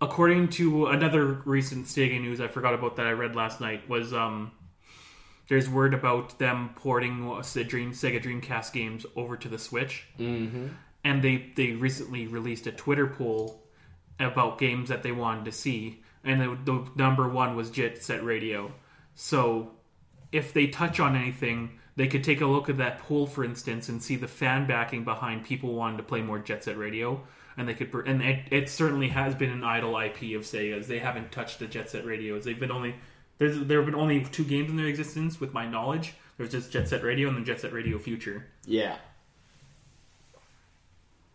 [0.00, 4.12] according to another recent Sega news, I forgot about that I read last night was
[4.12, 4.52] um,
[5.48, 7.20] there's word about them porting
[7.54, 10.68] the Dream Sega Dreamcast games over to the Switch, Mm-hmm.
[11.04, 13.64] and they they recently released a Twitter poll
[14.20, 18.24] about games that they wanted to see, and the, the number one was Jet Set
[18.24, 18.72] Radio.
[19.14, 19.72] So
[20.32, 23.88] if they touch on anything, they could take a look at that poll, for instance,
[23.88, 27.20] and see the fan backing behind people wanting to play more Jet Set Radio.
[27.56, 27.92] and they could.
[28.06, 30.86] And it, it certainly has been an idle IP of Sega's.
[30.86, 32.44] They haven't touched the Jet Set radios.
[32.44, 32.94] They've been only
[33.38, 36.14] there's there have been only two games in their existence, with my knowledge.
[36.36, 38.46] There's just Jet Set Radio and then Jet Set Radio Future.
[38.64, 38.96] Yeah.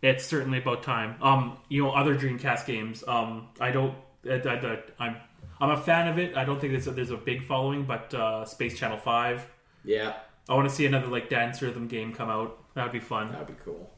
[0.02, 1.16] It's certainly about time.
[1.22, 3.02] Um, you know, other Dreamcast games.
[3.06, 3.94] Um, I don't.
[4.28, 5.16] I, I, I'm
[5.64, 6.36] I'm a fan of it.
[6.36, 9.46] I don't think there's a, there's a big following, but uh, Space Channel Five.
[9.82, 10.12] Yeah.
[10.46, 12.62] I want to see another like dance rhythm game come out.
[12.74, 13.32] That'd be fun.
[13.32, 13.90] That'd be cool.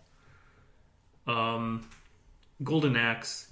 [1.27, 1.89] Um,
[2.63, 3.51] Golden Axe.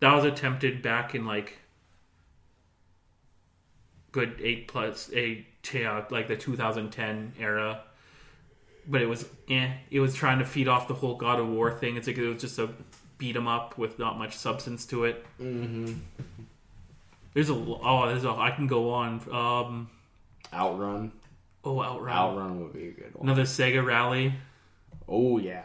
[0.00, 1.58] That was attempted back in like
[4.10, 7.82] good eight plus eight, yeah, like the 2010 era.
[8.88, 9.70] But it was, eh.
[9.92, 11.96] It was trying to feed off the whole God of War thing.
[11.96, 12.70] It's like it was just a
[13.16, 15.24] beat 'em up with not much substance to it.
[15.40, 15.92] Mm-hmm.
[17.34, 19.20] There's a oh, there's a I can go on.
[19.30, 19.90] Um,
[20.52, 21.12] Outrun.
[21.64, 22.16] oh, Outrun.
[22.16, 23.28] Outrun would be a good one.
[23.28, 24.32] Another Sega Rally.
[25.08, 25.64] Oh yeah.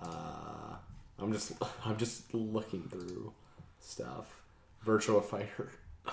[0.00, 0.76] Uh,
[1.18, 1.52] I'm just
[1.84, 3.32] I'm just looking through
[3.80, 4.26] stuff.
[4.86, 5.70] Virtua Fighter.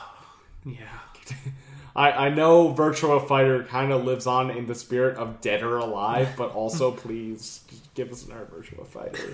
[0.66, 1.00] Yeah.
[1.96, 5.78] I, I know Virtua Fighter kind of lives on in the spirit of Dead or
[5.78, 7.66] Alive, but also please
[7.96, 9.34] give us another Virtua Fighter.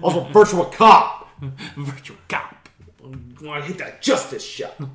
[0.00, 1.28] Also, Virtua Cop.
[1.76, 2.57] Virtual Cop.
[3.02, 4.74] I want to hit that justice shot.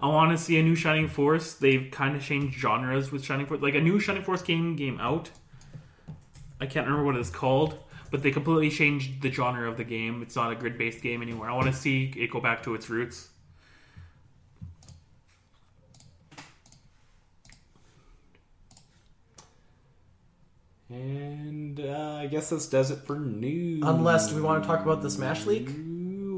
[0.00, 1.54] I want to see a new Shining Force.
[1.54, 3.62] They've kind of changed genres with Shining Force.
[3.62, 5.30] Like a new Shining Force game game out.
[6.60, 7.78] I can't remember what it's called,
[8.10, 10.22] but they completely changed the genre of the game.
[10.22, 11.48] It's not a grid based game anymore.
[11.48, 13.28] I want to see it go back to its roots.
[20.88, 23.82] And uh, I guess this does it for news.
[23.84, 25.95] Unless, do we want to talk about the Smash League?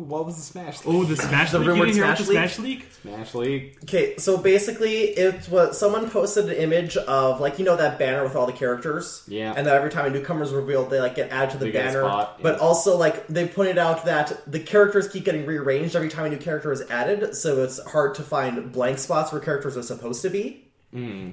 [0.08, 0.94] What was the Smash League?
[0.96, 1.66] Oh, the Smash The League.
[1.66, 2.86] You rumored didn't hear about the Smash Smash League?
[3.02, 3.78] Smash League?
[3.84, 8.22] Okay, so basically, it was someone posted an image of like you know that banner
[8.24, 9.22] with all the characters.
[9.28, 9.52] Yeah.
[9.56, 11.72] And then every time a newcomer is revealed, they like get added to the They
[11.72, 12.00] get a banner.
[12.02, 12.60] spot, But yeah.
[12.66, 16.38] also, like they pointed out that the characters keep getting rearranged every time a new
[16.38, 20.30] character is added, so it's hard to find blank spots where characters are supposed to
[20.30, 20.64] be.
[20.92, 21.30] Hmm.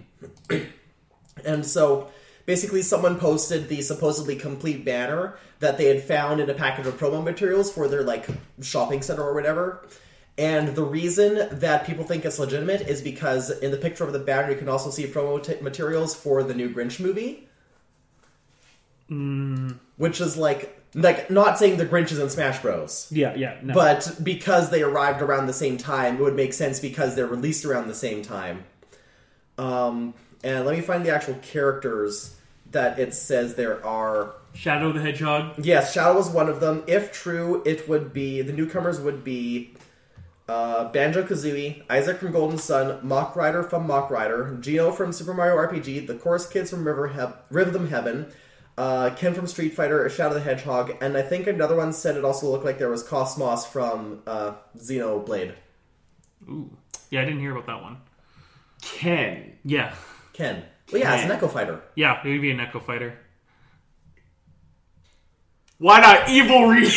[1.45, 2.09] and so,
[2.45, 6.99] basically, someone posted the supposedly complete banner that they had found in a package of
[6.99, 8.27] promo materials for their like
[8.61, 9.85] shopping center or whatever.
[10.37, 14.19] And the reason that people think it's legitimate is because in the picture of the
[14.19, 17.47] banner, you can also see promo t- materials for the new Grinch movie,
[19.97, 23.07] which is like like not saying the Grinch is in Smash Bros.
[23.11, 23.57] Yeah, yeah.
[23.61, 23.73] No.
[23.73, 27.65] But because they arrived around the same time, it would make sense because they're released
[27.65, 28.65] around the same time.
[29.57, 30.13] Um,
[30.43, 32.34] and let me find the actual characters
[32.71, 34.35] that it says there are.
[34.53, 35.63] Shadow the Hedgehog.
[35.65, 36.83] Yes, Shadow was one of them.
[36.87, 39.73] If true, it would be the newcomers would be
[40.47, 45.33] uh, Banjo Kazooie, Isaac from Golden Sun, Mach Rider from Mach Rider, Geno from Super
[45.33, 48.27] Mario RPG, the Chorus Kids from River He- Rhythm Heaven,
[48.77, 52.23] uh, Ken from Street Fighter, Shadow the Hedgehog, and I think another one said it
[52.25, 55.53] also looked like there was KOS-MOS from uh, Xenoblade.
[56.47, 56.77] Ooh.
[57.09, 57.97] Yeah, I didn't hear about that one.
[58.81, 59.57] Ken.
[59.63, 59.95] Yeah.
[60.33, 60.63] Ken.
[60.91, 61.37] Well, yeah, it's an Ken.
[61.37, 61.81] Echo Fighter.
[61.95, 63.17] Yeah, it would be an Echo Fighter.
[65.77, 66.85] Why not Evil Ryu?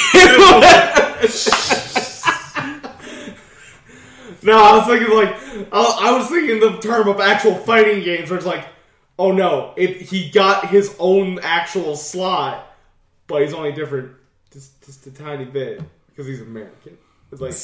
[4.42, 5.34] no, I was thinking like
[5.72, 8.68] I, I was thinking the term of actual fighting games, where it's like,
[9.18, 12.72] oh no, if he got his own actual slot,
[13.26, 14.12] but he's only different
[14.52, 16.96] just just a tiny bit because he's American.
[17.32, 17.54] It's like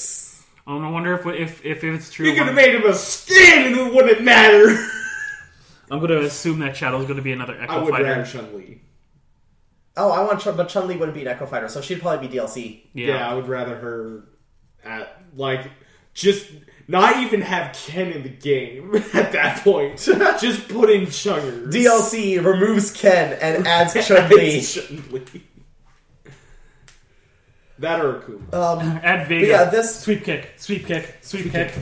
[0.66, 2.26] I don't wonder if if if, if it's true.
[2.26, 4.76] you could have made him a skin and it wouldn't matter.
[5.90, 8.05] I'm going to assume that Shadow's going to be another I Echo would Fighter.
[8.05, 8.81] rather Chun Li.
[9.97, 12.27] Oh, I want Chun, but Chun Li wouldn't be an Echo Fighter, so she'd probably
[12.27, 12.81] be DLC.
[12.94, 13.09] Yeah.
[13.09, 13.31] Yeah.
[13.31, 14.28] I would rather her
[14.85, 15.70] at like
[16.15, 16.47] just
[16.89, 19.98] not even have Ken in the game at that point.
[20.40, 21.70] just put in Chuggers.
[21.73, 24.61] DLC removes Ken and adds Chun Li.
[24.62, 25.43] Chun-Li.
[27.81, 28.55] That or Akuma.
[28.55, 29.47] Um, Add Vega.
[29.47, 31.73] Yeah, this- sweep kick, sweep kick, sweep kick.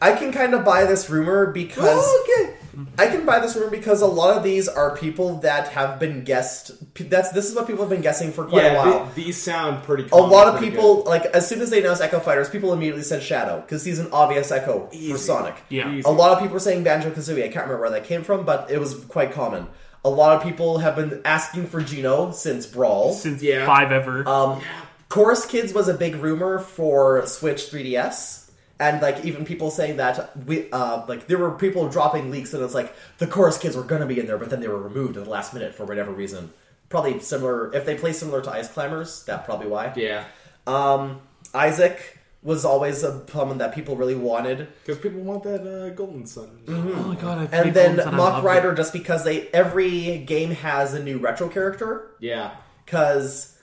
[0.00, 2.54] I can kind of buy this rumor because okay.
[2.98, 6.24] I can buy this rumor because a lot of these are people that have been
[6.24, 6.72] guessed.
[7.08, 9.04] That's this is what people have been guessing for quite a while.
[9.04, 10.08] th- these sound pretty.
[10.12, 11.06] a lot of pretty people, good.
[11.06, 14.08] like as soon as they announced Echo Fighters, people immediately said Shadow because he's an
[14.12, 15.12] obvious Echo Easy.
[15.12, 15.54] for Sonic.
[15.70, 15.90] yeah.
[15.92, 16.02] Easy.
[16.06, 17.44] A lot of people were saying Banjo Kazooie.
[17.44, 19.66] I can't remember where that came from, but it was quite common.
[20.04, 23.12] A lot of people have been asking for Geno since Brawl.
[23.12, 23.64] Since Yeah.
[23.66, 24.28] five ever.
[24.28, 24.60] Um,
[25.08, 28.45] Chorus Kids was a big rumor for Switch 3DS,
[28.78, 32.62] and like even people saying that we uh, like there were people dropping leaks and
[32.62, 35.16] it's like the Chorus Kids were gonna be in there, but then they were removed
[35.16, 36.52] at the last minute for whatever reason.
[36.88, 39.92] Probably similar if they play similar to Ice Climbers, that probably why.
[39.96, 40.24] yeah,
[40.66, 41.20] Um,
[41.54, 46.24] Isaac was always a someone that people really wanted, because people want that uh, Golden
[46.26, 46.48] Sun.
[46.68, 47.52] oh my god!
[47.52, 48.76] I and then Golden Mach Rider it.
[48.76, 52.52] just because they every game has a new retro character Yeah,
[52.84, 53.58] because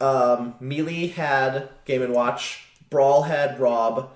[0.00, 4.10] um, Melee had Game and Watch, Brawl had Rob,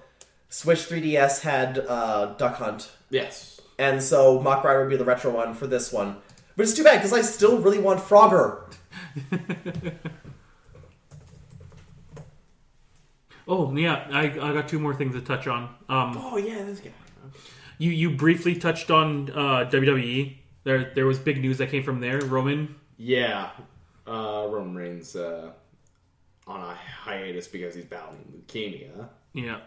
[0.49, 3.61] Switch 3DS had uh, Duck Hunt, Yes.
[3.79, 6.17] and so Mach Rider would be the retro one for this one.
[6.57, 8.63] But it's too bad because I still really want Frogger.
[13.49, 15.65] Oh yeah, I, I got two more things to touch on.
[15.89, 16.91] Um, Oh yeah, this guy.
[17.79, 20.37] you you briefly touched on uh, WWE.
[20.65, 22.21] There there was big news that came from there.
[22.21, 22.75] Roman.
[22.97, 23.51] Yeah,
[24.07, 25.53] uh, Roman Reigns uh,
[26.47, 29.09] on a hiatus because he's battling leukemia.
[29.33, 29.59] Yeah.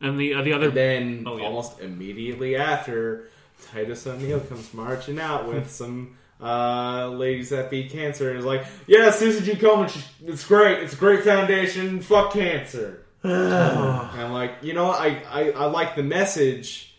[0.00, 1.44] And the uh, the other And then Oh, yeah.
[1.44, 3.28] almost immediately after,
[3.72, 8.66] Titus O'Neil comes marching out with some uh, ladies that beat cancer and is like,
[8.86, 9.52] "Yeah, Susan G.
[9.54, 9.90] Komen,
[10.26, 10.80] it's great.
[10.82, 12.00] It's a great foundation.
[12.00, 16.94] Fuck cancer." and I'm like, you know, I, I I like the message,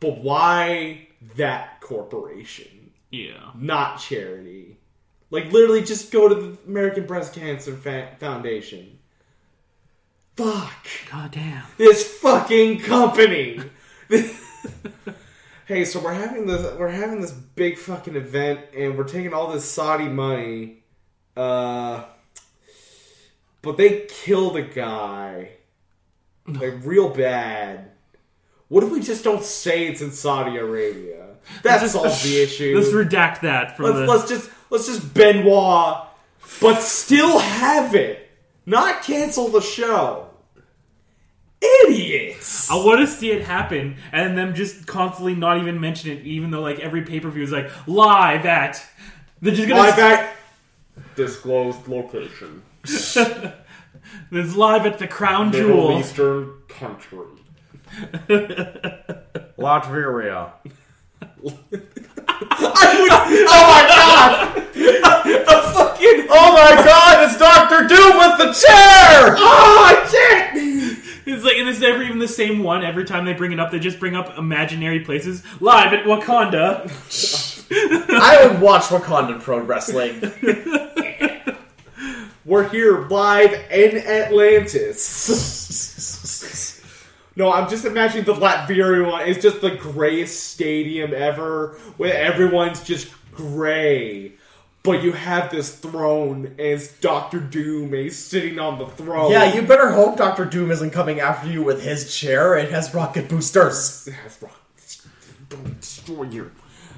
[0.00, 1.06] but why
[1.36, 2.90] that corporation?
[3.10, 3.50] yeah.
[3.56, 4.76] not charity.
[5.30, 8.93] Like literally, just go to the American Breast Cancer Fa- Foundation.
[10.36, 11.62] Fuck God damn.
[11.78, 13.60] this fucking company.
[15.66, 19.52] hey, so we're having this we're having this big fucking event, and we're taking all
[19.52, 20.82] this Saudi money.
[21.36, 22.04] Uh,
[23.62, 25.50] but they killed a guy,
[26.46, 27.90] like real bad.
[28.68, 31.26] What if we just don't say it's in Saudi Arabia?
[31.62, 32.74] That solves the issue.
[32.76, 34.06] Let's redact that from Let's the.
[34.06, 36.08] let's just let's just Benoit,
[36.60, 38.30] but still have it,
[38.66, 40.23] not cancel the show.
[41.86, 42.70] Idiots.
[42.70, 46.50] I want to see it happen, and them just constantly not even mention it, even
[46.50, 48.84] though like every pay per view is like live at.
[49.40, 49.80] They're just gonna.
[49.80, 50.36] Live at
[51.16, 53.16] disclosed location, It's
[54.56, 55.98] live at the Crown Middle Jewel.
[55.98, 57.18] Eastern country.
[59.58, 60.52] Latveria.
[61.46, 61.58] Oh
[63.70, 64.54] my god!
[64.74, 69.36] the fucking Oh my god, it's Doctor Doom with the chair!
[69.38, 70.54] oh shit!
[71.26, 72.84] It's like, and it's never even the same one.
[72.84, 75.42] Every time they bring it up, they just bring up imaginary places.
[75.60, 76.90] Live at Wakanda.
[78.10, 80.20] I would watch Wakandan Pro Wrestling.
[82.44, 85.18] We're here live in Atlantis.
[87.36, 89.26] no, I'm just imagining the Latveria one.
[89.26, 94.34] It's just the grayest stadium ever, where everyone's just gray.
[94.84, 99.32] But you have this throne, and it's Doctor Doom, and he's sitting on the throne.
[99.32, 102.54] yeah, you better hope Doctor Doom isn't coming after you with his chair.
[102.58, 104.04] It has rocket boosters.
[104.04, 104.52] That's right.
[105.48, 106.52] Don't destroy you.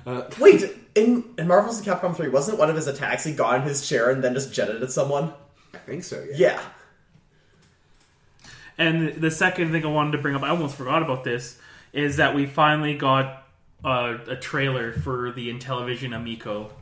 [0.04, 0.64] Uh, Wait,
[0.96, 4.10] in, in Marvel's Capcom 3, wasn't one of his attacks he got in his chair
[4.10, 5.32] and then just jetted at someone?
[5.72, 6.26] I think so.
[6.30, 6.36] Yeah.
[6.36, 6.62] Yeah.
[8.78, 11.56] And the second thing I wanted to bring up, I almost forgot about this,
[11.92, 13.46] is that we finally got
[13.84, 16.72] uh, a trailer for the Intellivision Amico.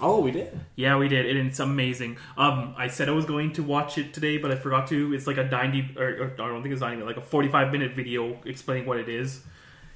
[0.00, 0.58] Oh, we did.
[0.74, 2.16] Yeah, we did, and it's amazing.
[2.36, 5.12] Um, I said I was going to watch it today, but I forgot to.
[5.14, 7.92] It's like a ninety, or, or I don't think it's ninety, like a forty-five minute
[7.94, 9.42] video explaining what it is.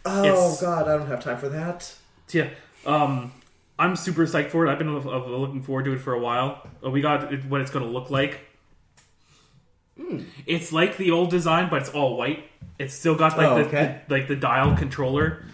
[0.04, 1.92] Oh It's- god, I don't have time for that.
[2.30, 2.50] Yeah,
[2.84, 3.32] um,
[3.78, 4.70] I'm super psyched for it.
[4.70, 6.68] I've been looking forward to it for a while.
[6.84, 8.40] Uh, We got what it's going to look like.
[10.46, 12.44] It's like the old design, but it's all white.
[12.78, 14.00] It's still got like Oh, the, okay.
[14.08, 15.44] the like the dial controller.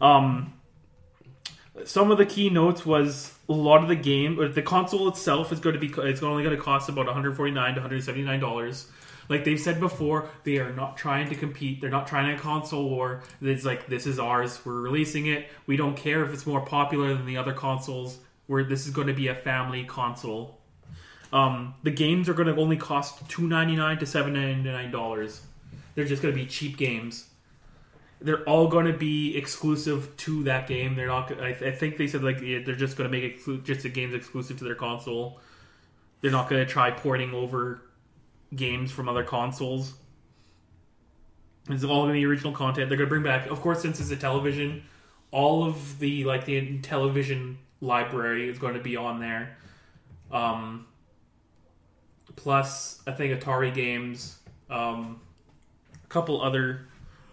[0.00, 0.52] Um,
[1.84, 5.52] some of the key notes was a lot of the game, or the console itself
[5.52, 8.88] is going to be it's only going to cost about 149 to 179 dollars.
[9.28, 11.80] Like they've said before, they are not trying to compete.
[11.80, 13.22] They're not trying to console war.
[13.40, 14.60] It's like this is ours.
[14.64, 15.48] We're releasing it.
[15.66, 18.18] We don't care if it's more popular than the other consoles.
[18.48, 20.58] Where this is going to be a family console.
[21.32, 24.90] Um, the games are going to only cost two ninety nine to seven ninety nine
[24.90, 25.40] dollars.
[25.94, 27.28] They're just going to be cheap games.
[28.24, 30.94] They're all going to be exclusive to that game.
[30.94, 31.32] They're not.
[31.40, 34.14] I, I think they said like they're just going to make exclu- just the games
[34.14, 35.40] exclusive to their console.
[36.20, 37.82] They're not going to try porting over
[38.54, 39.94] games from other consoles.
[41.68, 42.88] It's all going to be original content.
[42.88, 44.82] They're going to bring back, of course, since it's a television,
[45.30, 49.56] all of the like the Intellivision library is going to be on there.
[50.30, 50.86] Um,
[52.36, 54.38] plus, I think Atari games,
[54.70, 55.20] um,
[56.04, 56.88] a couple other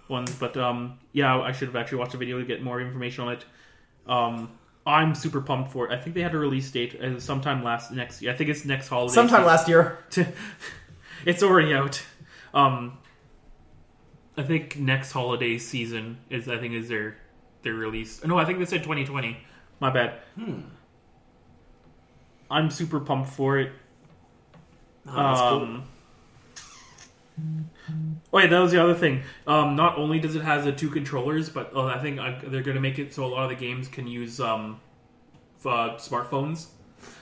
[0.09, 3.25] ones, but um, yeah, I should have actually watched a video to get more information
[3.25, 3.45] on it.
[4.07, 4.51] Um,
[4.85, 5.91] I'm super pumped for it.
[5.91, 8.31] I think they had a release date uh, sometime last next year.
[8.31, 9.13] I think it's next holiday.
[9.13, 9.99] Sometime last year.
[11.25, 12.01] it's already out.
[12.53, 12.97] Um,
[14.35, 17.17] I think next holiday season is I think is their
[17.61, 18.23] their release.
[18.23, 19.37] No, I think they said 2020.
[19.79, 20.19] My bad.
[20.35, 20.61] Hmm.
[22.49, 23.71] I'm super pumped for it.
[25.07, 25.83] um,
[28.31, 29.23] Oh yeah, that was the other thing.
[29.47, 32.61] Um, not only does it has the two controllers, but uh, I think uh, they're
[32.61, 34.79] going to make it so a lot of the games can use um,
[35.65, 36.67] uh, smartphones.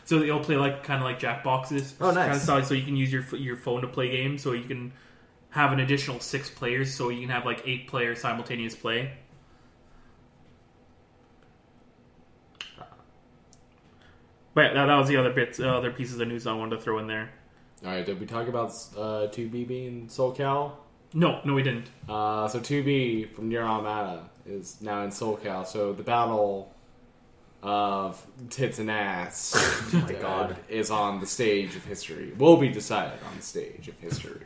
[0.05, 1.93] So it'll play like kind of like Jackboxes.
[2.01, 2.45] Oh, nice.
[2.45, 4.41] Kind of so you can use your your phone to play games.
[4.41, 4.91] So you can
[5.49, 6.93] have an additional six players.
[6.93, 9.11] So you can have like eight players simultaneous play.
[14.53, 16.81] But that, that was the other bits, uh, other pieces of news I wanted to
[16.81, 17.29] throw in there.
[17.85, 20.71] All right, did we talk about uh, 2B being SoulCal?
[21.13, 21.87] No, no, we didn't.
[22.09, 25.65] Uh, so 2B from NieR Automata is now in SoulCal.
[25.65, 26.73] So the battle
[27.63, 29.53] of tits and ass
[29.93, 30.55] oh my God.
[30.69, 32.33] is on the stage of history.
[32.37, 34.41] Will be decided on the stage of history.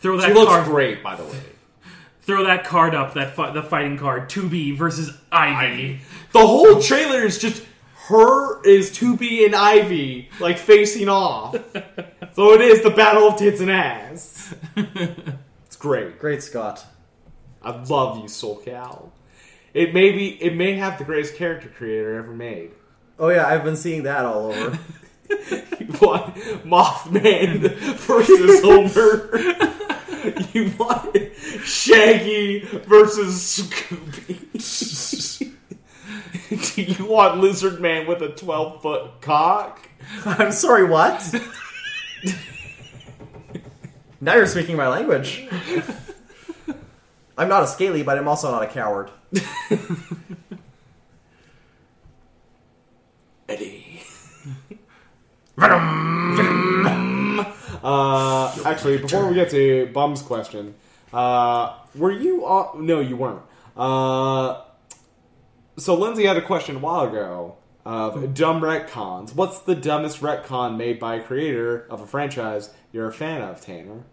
[0.00, 0.64] Throw that She looks card.
[0.66, 1.38] great, by the way.
[2.22, 3.14] Throw that card up.
[3.14, 4.28] That fi- the fighting card.
[4.28, 6.00] Two B versus Ivy.
[6.32, 7.62] The whole trailer is just
[8.12, 11.54] her is 2B and Ivy like facing off.
[12.34, 14.54] so it is the battle of tits and ass.
[15.66, 16.18] It's great.
[16.18, 16.84] Great Scott.
[17.62, 19.08] I love you, SoulCal.
[19.72, 22.72] It may be it may have the greatest character creator ever made.
[23.18, 24.78] Oh yeah, I've been seeing that all over.
[25.80, 26.34] You want
[26.66, 29.38] Mothman versus Homer.
[30.52, 31.16] you want
[31.64, 34.50] Shaggy versus Scooby.
[36.74, 39.88] Do you want Lizard Man with a 12 foot cock?
[40.24, 41.34] I'm sorry, what?
[44.20, 45.48] now you're speaking my language.
[47.38, 49.10] I'm not a scaly, but I'm also not a coward.
[53.48, 54.02] Eddie.
[57.82, 60.74] Uh, actually, before we get to Bum's question,
[61.12, 62.44] uh, were you?
[62.46, 63.42] Uh, no, you weren't.
[63.76, 64.60] Uh,
[65.82, 69.34] so Lindsay had a question a while ago of dumb retcons.
[69.34, 73.60] What's the dumbest retcon made by a creator of a franchise you're a fan of,
[73.60, 74.04] Tanner?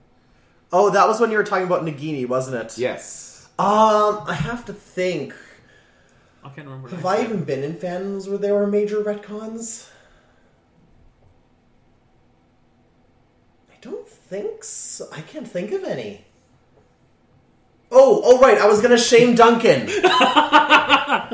[0.72, 2.78] Oh, that was when you were talking about Nagini, wasn't it?
[2.78, 3.48] Yes.
[3.58, 5.34] Um, I have to think.
[6.44, 6.90] I can't remember.
[6.90, 9.90] Have I I even been in fandoms where there were major retcons?
[13.70, 15.08] I don't think so.
[15.12, 16.26] I can't think of any.
[17.92, 19.90] Oh, oh right, I was gonna shame Duncan.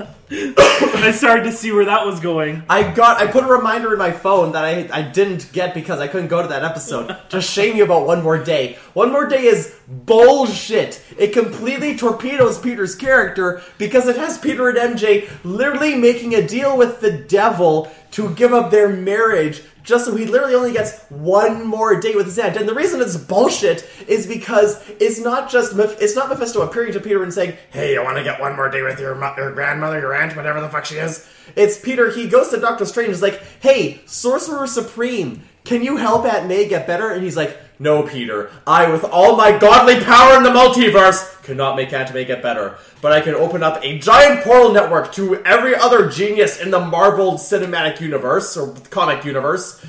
[0.32, 2.64] I started to see where that was going.
[2.68, 6.00] I got I put a reminder in my phone that I I didn't get because
[6.00, 8.78] I couldn't go to that episode to shame you about one more day.
[8.94, 11.04] One more day is bullshit.
[11.18, 16.76] It completely torpedoes Peter's character because it has Peter and MJ literally making a deal
[16.76, 21.68] with the devil to give up their marriage just so he literally only gets one
[21.68, 22.56] more date with his aunt.
[22.56, 27.02] And the reason it's bullshit is because it's not just it's not Mephisto appearing to
[27.02, 29.52] Peter and saying, "Hey, you want to get one more date with your, mo- your
[29.52, 31.28] grandmother, your aunt, whatever the fuck she is."
[31.58, 32.10] It's Peter.
[32.10, 33.10] He goes to Doctor Strange.
[33.10, 37.60] Is like, "Hey, Sorcerer Supreme, can you help Aunt May get better?" And he's like,
[37.78, 38.50] "No, Peter.
[38.66, 42.78] I, with all my godly power in the multiverse, cannot make May get better.
[43.02, 46.80] But I can open up a giant portal network to every other genius in the
[46.80, 49.84] Marvel Cinematic Universe or comic universe."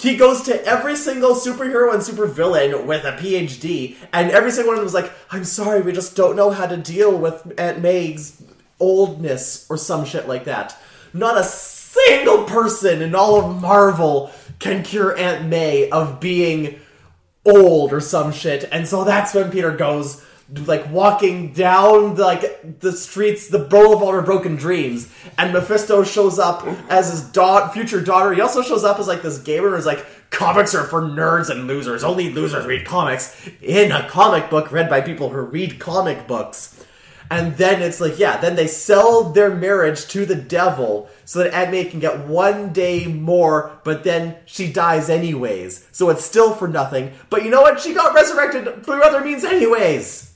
[0.00, 4.78] He goes to every single superhero and supervillain with a PhD, and every single one
[4.78, 7.80] of them is like, I'm sorry, we just don't know how to deal with Aunt
[7.80, 8.40] May's
[8.78, 10.76] oldness or some shit like that.
[11.12, 16.78] Not a single person in all of Marvel can cure Aunt May of being
[17.48, 18.68] old or some shit.
[18.70, 20.24] And so that's when Peter goes
[20.64, 26.38] like walking down the, like the streets, the boulevard of broken dreams, and Mephisto shows
[26.38, 28.32] up as his da- future daughter.
[28.32, 31.66] He also shows up as like this gamer who's like, comics are for nerds and
[31.66, 32.02] losers.
[32.02, 36.82] Only losers read comics in a comic book read by people who read comic books.
[37.30, 41.52] And then it's like, yeah, then they sell their marriage to the devil so that
[41.52, 45.86] Aunt May can get one day more, but then she dies anyways.
[45.92, 47.12] So it's still for nothing.
[47.28, 47.80] But you know what?
[47.80, 50.34] She got resurrected through other means anyways.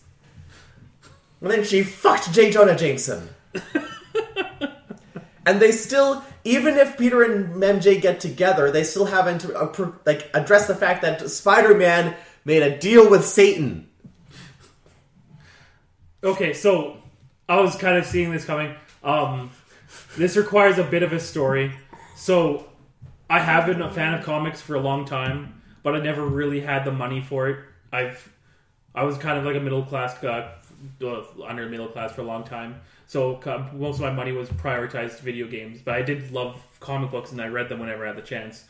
[1.40, 2.51] And then she fucked J.
[2.51, 3.31] Jonah Jameson.
[5.47, 9.47] and they still, even if Peter and MJ get together, they still haven't
[10.06, 12.14] like addressed the fact that Spider-Man
[12.44, 13.89] made a deal with Satan.
[16.24, 16.98] Okay, so
[17.48, 18.76] I was kind of seeing this coming.
[19.02, 19.50] Um,
[20.16, 21.72] this requires a bit of a story.
[22.14, 22.68] So
[23.28, 26.60] I have been a fan of comics for a long time, but I never really
[26.60, 27.58] had the money for it.
[27.92, 28.32] I've
[28.94, 30.52] I was kind of like a middle class, uh,
[31.44, 32.80] under middle class for a long time.
[33.08, 33.40] So
[33.74, 37.40] most of my money was prioritized video games, but I did love comic books and
[37.40, 38.64] I read them whenever I had the chance.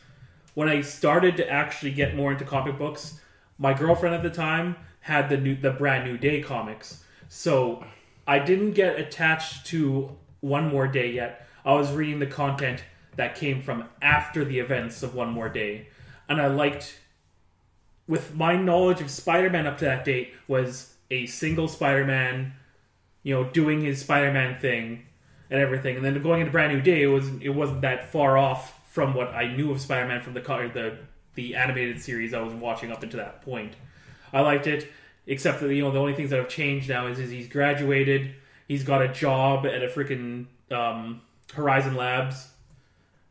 [0.55, 3.21] When I started to actually get more into comic books,
[3.59, 7.02] my girlfriend at the time had the new the brand new day comics.
[7.35, 7.83] So
[8.27, 11.47] I didn't get attached to One More Day yet.
[11.65, 12.85] I was reading the content
[13.17, 15.89] that came from after the events of One More Day.
[16.29, 17.01] And I liked
[18.07, 22.53] with my knowledge of Spider-Man up to that date was a single Spider-Man,
[23.23, 25.07] you know, doing his Spider-Man thing
[25.49, 25.97] and everything.
[25.97, 29.15] And then going into Brand New Day, it was it wasn't that far off from
[29.15, 30.99] what I knew of Spider-Man from the the
[31.35, 33.73] the animated series I was watching up until that point.
[34.35, 34.91] I liked it,
[35.27, 38.35] except that you know the only things that have changed now is, is he's graduated,
[38.69, 41.21] he's got a job at a freaking um,
[41.55, 42.49] Horizon Labs.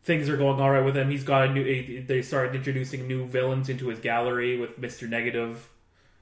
[0.04, 1.12] Things are going all right with him.
[1.12, 2.04] He's got a new.
[2.04, 5.70] They started introducing new villains into his gallery with Mister Negative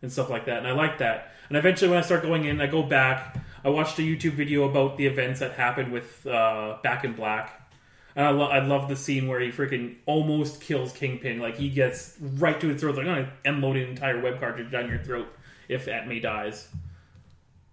[0.02, 1.32] and stuff like that, and I like that.
[1.48, 3.38] And eventually, when I start going in, I go back.
[3.64, 7.72] I watched a YouTube video about the events that happened with uh, Back in Black,
[8.16, 11.40] and I, lo- I love the scene where he freaking almost kills Kingpin.
[11.40, 12.96] Like he gets right to his throat.
[12.98, 15.28] Like I'm gonna unload an entire web cartridge down your throat
[15.70, 16.68] if May dies.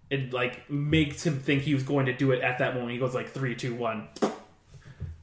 [0.09, 2.93] It like makes him think he was going to do it at that moment.
[2.93, 4.09] He goes like three, two, one.
[4.23, 4.33] And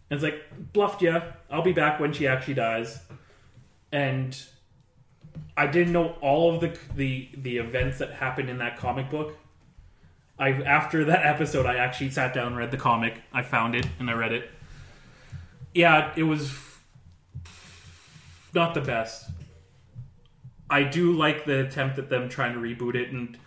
[0.09, 0.43] it's like
[0.73, 1.21] bluffed ya.
[1.49, 2.99] I'll be back when she actually dies.
[3.93, 4.37] And
[5.55, 9.37] I didn't know all of the the the events that happened in that comic book.
[10.37, 13.21] I after that episode, I actually sat down and read the comic.
[13.31, 14.49] I found it and I read it.
[15.73, 16.53] Yeah, it was
[18.53, 19.29] not the best.
[20.73, 23.37] I do like the attempt at them trying to reboot it, and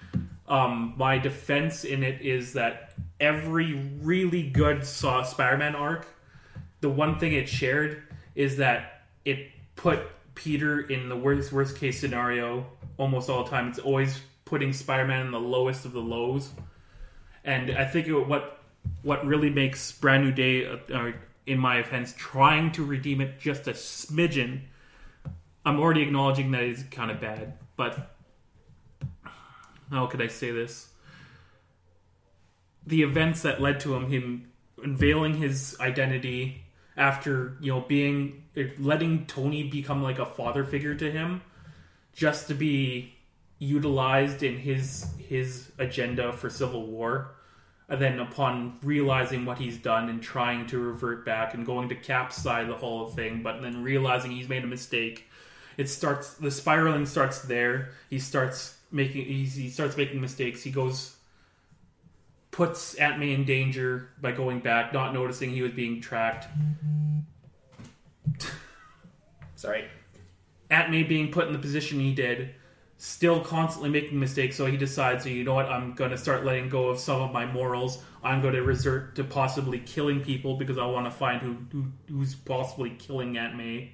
[0.46, 6.06] um, my defense in it is that every really good Saw Spider-Man arc,
[6.82, 8.04] the one thing it shared
[8.36, 9.98] is that it put
[10.36, 12.64] Peter in the worst worst case scenario
[12.96, 13.70] almost all the time.
[13.70, 16.52] It's always putting Spider-Man in the lowest of the lows,
[17.42, 18.62] and I think it, what
[19.02, 21.12] what really makes Brand New Day, uh, uh,
[21.44, 24.60] in my offense, trying to redeem it just a smidgen.
[25.66, 28.14] I'm already acknowledging that it's kind of bad, but
[29.90, 30.88] how could I say this?
[32.86, 36.62] The events that led to him, him unveiling his identity
[36.96, 41.42] after you know being er, letting Tony become like a father figure to him,
[42.12, 43.12] just to be
[43.58, 47.36] utilized in his his agenda for civil war
[47.88, 51.94] and then upon realizing what he's done and trying to revert back and going to
[51.94, 55.28] Cap's side of the whole thing, but then realizing he's made a mistake,
[55.76, 57.90] it starts the spiraling starts there.
[58.10, 60.62] He starts making he starts making mistakes.
[60.62, 61.16] He goes
[62.56, 66.46] puts Aunt May in danger by going back, not noticing he was being tracked.
[69.56, 69.84] Sorry.
[70.70, 72.54] Aunt May being put in the position he did,
[72.96, 76.70] still constantly making mistakes, so he decides, you know what, I'm going to start letting
[76.70, 78.02] go of some of my morals.
[78.24, 81.86] I'm going to resort to possibly killing people because I want to find who, who
[82.08, 83.92] who's possibly killing Aunt May.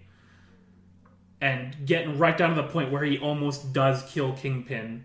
[1.43, 5.05] And getting right down to the point where he almost does kill Kingpin.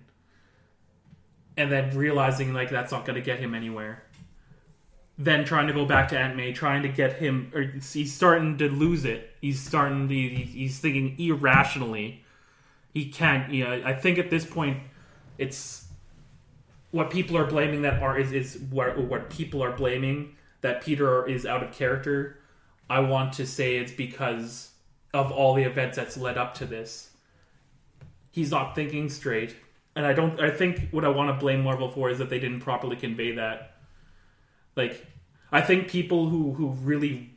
[1.58, 4.04] And then realizing, like, that's not going to get him anywhere.
[5.18, 8.58] Then trying to go back to Aunt May, trying to get him, or he's starting
[8.60, 9.32] to lose it.
[9.42, 12.24] He's starting to, he's thinking irrationally
[12.98, 13.52] he can't.
[13.52, 14.80] You know, I think at this point,
[15.38, 15.86] it's
[16.92, 21.28] what people are blaming that are is is what what people are blaming that Peter
[21.28, 22.40] is out of character.
[22.90, 24.72] I want to say it's because
[25.18, 27.12] of all the events that's led up to this.
[28.32, 29.56] He's not thinking straight,
[29.96, 30.40] and I don't.
[30.40, 33.34] I think what I want to blame Marvel for is that they didn't properly convey
[33.34, 33.76] that.
[34.76, 35.06] Like,
[35.52, 37.32] I think people who who really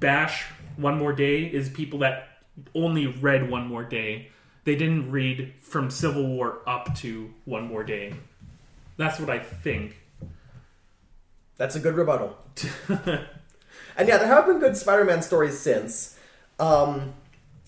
[0.00, 0.44] bash
[0.76, 2.28] One More Day is people that
[2.74, 4.32] only read One More Day
[4.64, 8.14] they didn't read from Civil War up to One More Day.
[8.96, 9.96] That's what I think.
[11.56, 12.36] That's a good rebuttal.
[12.88, 13.28] and
[13.98, 16.11] yeah, there have been good Spider-Man stories since.
[16.62, 17.14] Um,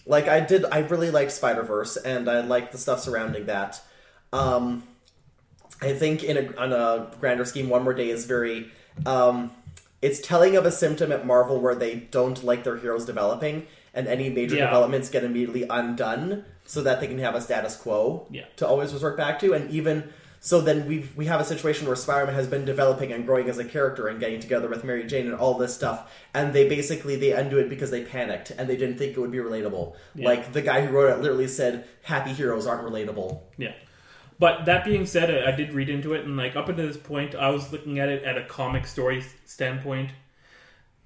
[0.06, 3.80] like I did, I really liked Spider Verse, and I liked the stuff surrounding that.
[4.32, 4.84] Um,
[5.82, 8.70] I think in a, on a grander scheme, One More Day is very.
[9.06, 9.50] Um,
[10.00, 14.06] it's telling of a symptom at Marvel where they don't like their heroes developing, and
[14.06, 14.66] any major Yeah.
[14.66, 18.44] developments get immediately undone so that they can have a status quo Yeah.
[18.56, 19.54] to always resort back to.
[19.54, 20.12] And even
[20.44, 23.56] so, then we we have a situation where Spider-Man has been developing and growing as
[23.56, 27.16] a character and getting together with Mary Jane and all this stuff, and they basically
[27.16, 29.94] they undo it because they panicked and they didn't think it would be relatable.
[30.14, 33.72] Like the guy who wrote it literally said, "Happy heroes aren't relatable." Yeah.
[34.38, 36.98] But that being said, I, I did read into it, and like up until this
[36.98, 40.10] point, I was looking at it at a comic story standpoint.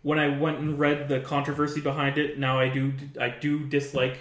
[0.02, 4.18] When I went and read the controversy behind it, now I do I do dislike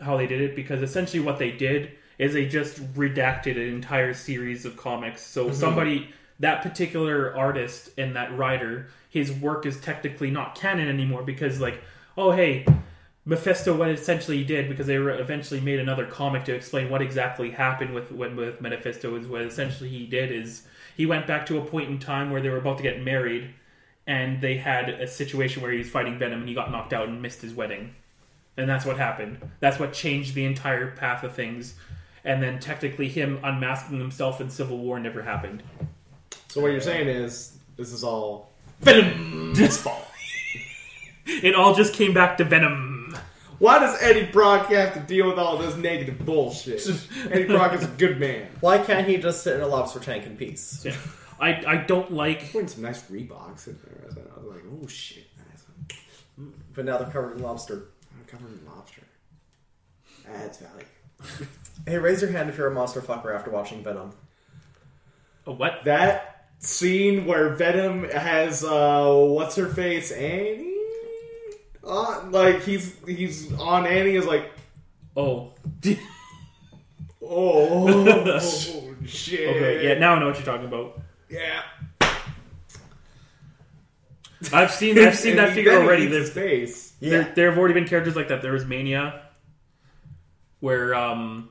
[0.00, 4.12] how they did it because essentially what they did is they just redacted an entire
[4.12, 5.22] series of comics.
[5.22, 5.54] So mm-hmm.
[5.54, 11.60] somebody that particular artist and that writer, his work is technically not canon anymore because
[11.60, 11.82] like,
[12.16, 12.66] oh hey,
[13.24, 17.50] Mephisto what essentially he did because they eventually made another comic to explain what exactly
[17.50, 20.66] happened with with, with Mephisto is what essentially he did is
[20.96, 23.50] he went back to a point in time where they were about to get married
[24.06, 27.08] and they had a situation where he was fighting Venom and he got knocked out
[27.08, 27.94] and missed his wedding.
[28.56, 29.38] And that's what happened.
[29.60, 31.74] That's what changed the entire path of things.
[32.28, 35.62] And then technically him unmasking himself in Civil War never happened.
[36.48, 40.06] So what you're saying is this is all Venom's fault.
[41.24, 43.16] It all just came back to Venom.
[43.58, 46.86] Why does Eddie Brock have to deal with all this negative bullshit?
[47.30, 48.46] Eddie Brock is a good man.
[48.60, 50.82] Why can't he just sit in a lobster tank in peace?
[50.84, 50.96] Yeah.
[51.40, 52.52] I, I don't like.
[52.52, 54.26] Putting some nice Reeboks in there.
[54.36, 55.64] I was like, oh shit, nice.
[56.74, 57.86] But now they're covered in lobster.
[58.14, 59.02] I'm covered in lobster.
[60.28, 61.46] Adds value.
[61.86, 64.10] Hey, raise your hand if you're a monster fucker after watching Venom.
[65.46, 65.84] A what?
[65.84, 70.74] That scene where Venom has uh what's her face Annie,
[71.84, 74.50] uh, like he's he's on Annie is like
[75.16, 75.52] Oh.
[77.22, 78.38] oh,
[79.06, 81.00] shit Okay, yeah, now I know what you're talking about.
[81.28, 81.62] yeah.
[84.52, 86.06] I've seen I've seen that figure already.
[86.06, 86.92] There's face.
[87.00, 88.40] There, there have already been characters like that.
[88.40, 89.22] There was Mania,
[90.60, 91.48] where um,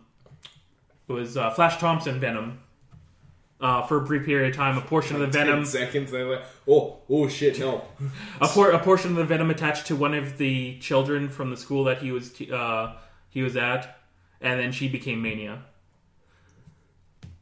[1.09, 2.59] it was uh, Flash Thompson Venom.
[3.59, 6.11] Uh, for a brief period of time, a portion of the Ten venom, seconds.
[6.11, 7.83] They're like, oh, oh shit, no.
[8.39, 11.57] a, por- a portion of the venom attached to one of the children from the
[11.57, 12.91] school that he was t- uh,
[13.31, 13.97] he was at,
[14.41, 15.63] and then she became Mania.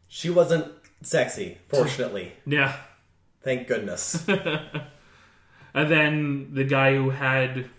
[0.08, 0.72] She wasn't
[1.02, 2.32] sexy, fortunately.
[2.46, 2.78] Yeah,
[3.44, 4.26] Thank goodness.
[4.28, 7.70] and then the guy who had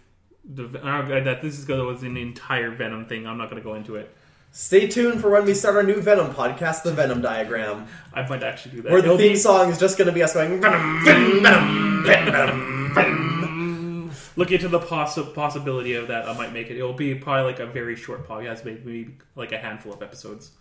[0.44, 3.26] the uh, that this is gonna was an entire Venom thing.
[3.26, 4.14] I'm not gonna go into it.
[4.58, 8.42] Stay tuned for when we start our new Venom podcast, The Venom Diagram, I might
[8.42, 8.90] actually do that.
[8.90, 12.02] where the It'll theme be- song is just going to be us going Venom, Venom,
[12.06, 14.10] Venom, Venom, Venom.
[14.36, 16.26] look into the possi- possibility of that.
[16.26, 16.78] I might make it.
[16.78, 20.52] It'll be probably like a very short podcast, maybe like a handful of episodes,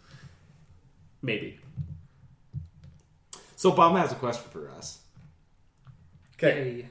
[1.21, 1.57] maybe.
[3.55, 4.99] So Bob has a question for us.
[6.37, 6.85] Okay.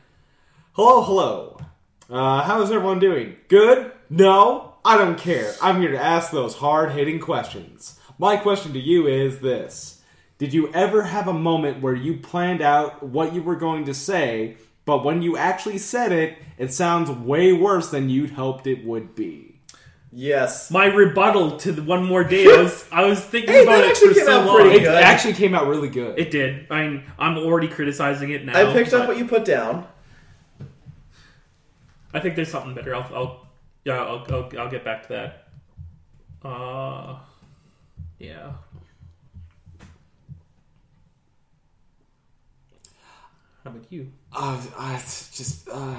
[0.73, 1.61] Hello, hello.
[2.09, 3.37] Uh, how's everyone doing?
[3.49, 3.93] Good?
[4.09, 4.74] No?
[4.85, 5.55] I don't care.
[5.63, 7.99] I'm here to ask those hard hitting questions.
[8.19, 10.03] My question to you is this
[10.39, 13.95] Did you ever have a moment where you planned out what you were going to
[13.95, 18.85] say, but when you actually said it, it sounds way worse than you'd hoped it
[18.85, 19.51] would be?
[20.17, 20.71] Yes.
[20.71, 22.45] My rebuttal to the one more day.
[22.47, 24.57] I was I was thinking Hey, about that it for came so out long.
[24.61, 25.03] pretty It good.
[25.03, 26.17] actually came out really good.
[26.19, 26.67] It did.
[26.71, 28.53] I mean, I'm already criticizing it now.
[28.71, 29.89] I picked up what you put down.
[32.13, 32.95] I think there's something better.
[32.95, 33.44] I'll, I'll
[33.85, 35.09] yeah, I'll, I'll I'll get back to
[36.43, 36.49] that.
[36.49, 37.19] Uh,
[38.19, 38.53] yeah.
[43.63, 44.13] How about you?
[44.33, 45.97] uh, uh, it's just, uh,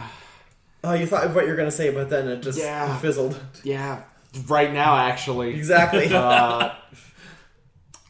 [0.84, 2.96] Oh, you thought of what you were going to say, but then it just Yeah.
[3.00, 3.40] fizzled.
[3.64, 4.04] yeah,
[4.48, 5.56] right now, actually.
[5.56, 6.14] Exactly.
[6.14, 6.76] Uh,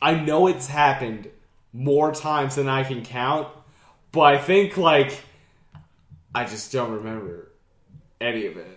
[0.02, 1.30] I know it's happened
[1.72, 3.48] more times than I can count,
[4.12, 5.22] but I think like
[6.34, 7.52] I just don't remember
[8.20, 8.75] any of it.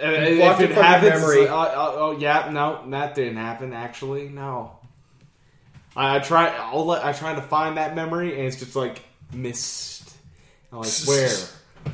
[0.00, 1.48] And if it it happens, memory.
[1.48, 3.72] uh, uh, oh yeah, no, that didn't happen.
[3.72, 4.78] Actually, no.
[5.96, 6.48] I, I try.
[6.48, 9.02] I'll let, I try to find that memory, and it's just like
[9.32, 10.10] missed.
[10.72, 11.30] I'm like, where?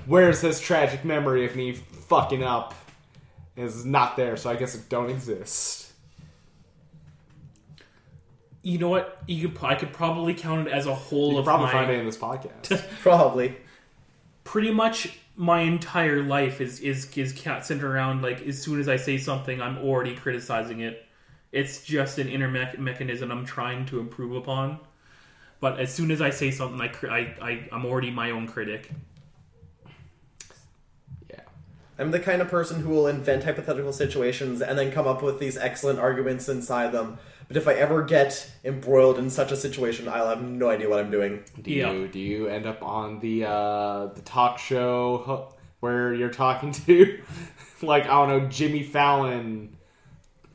[0.07, 2.75] Where's this tragic memory of me fucking up?
[3.57, 5.91] It's not there, so I guess it don't exist.
[8.63, 9.23] You know what?
[9.27, 11.73] You could I could probably count it as a whole You can of probably my
[11.73, 12.85] find it in this podcast.
[13.01, 13.57] Probably.
[14.43, 18.89] pretty much my entire life is is is ca- centered around like as soon as
[18.89, 21.05] I say something, I'm already criticizing it.
[21.53, 24.81] It's just an inner mech mechanism I'm trying to improve upon.
[25.61, 28.91] But as soon as I say something, I, I, I I'm already my own critic.
[31.31, 31.41] yeah.
[31.99, 35.39] I'm the kind of person who will invent hypothetical situations and then come up with
[35.39, 37.19] these excellent arguments inside them.
[37.49, 40.99] But if I ever get embroiled in such a situation, I'll have no idea what
[40.99, 41.45] I'm doing.
[41.63, 41.93] Do Yeah.
[41.93, 47.21] you do you end up on the uh, the talk show where you're talking to
[47.83, 49.77] like I don't know Jimmy Fallon,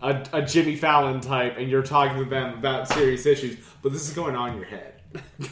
[0.01, 4.07] a, a Jimmy Fallon type, and you're talking to them about serious issues, but this
[4.07, 5.01] is going on in your head.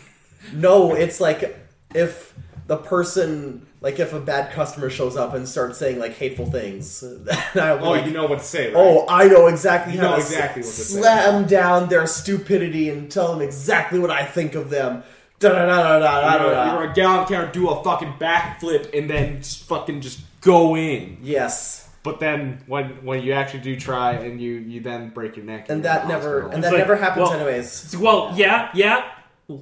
[0.54, 1.56] No, it's like
[1.94, 2.34] if
[2.68, 7.04] the person, like if a bad customer shows up and starts saying like hateful things,
[7.56, 8.76] I'll Oh, like, you know what to say, right?
[8.76, 11.00] Oh, I know exactly You how know to exactly what to say.
[11.02, 15.04] slam down their stupidity and tell them exactly what I think of them.
[15.40, 18.94] Da da da da da You're, da you're a gallant counter, do a fucking backflip,
[18.98, 21.18] and then just fucking just go in.
[21.22, 25.46] Yes, But then when when you actually do try, and you you then break your
[25.46, 26.50] neck, and that never hospital.
[26.52, 27.96] and It's that like, never happens well- anyways.
[27.98, 29.06] Well, yeah, yeah.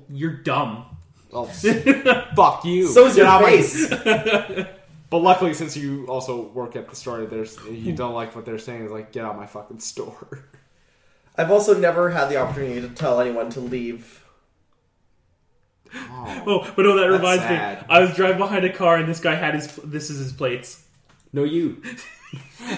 [0.10, 0.86] You're dumb.
[1.34, 1.46] Oh,
[2.36, 2.88] fuck you.
[2.88, 4.68] So's Get your out my- face.
[5.10, 8.60] But luckily, since you also work at the store, there's you don't like what they're
[8.60, 8.84] saying.
[8.84, 10.50] Is like, get out of my fucking store.
[11.38, 14.26] I've also never had the opportunity to tell anyone to leave.
[15.96, 17.84] Oh, oh but no, that reminds sad.
[17.84, 17.88] me.
[17.90, 19.74] I was driving behind a car and this guy had his.
[19.78, 20.84] This is his plates.
[21.34, 21.82] No, you.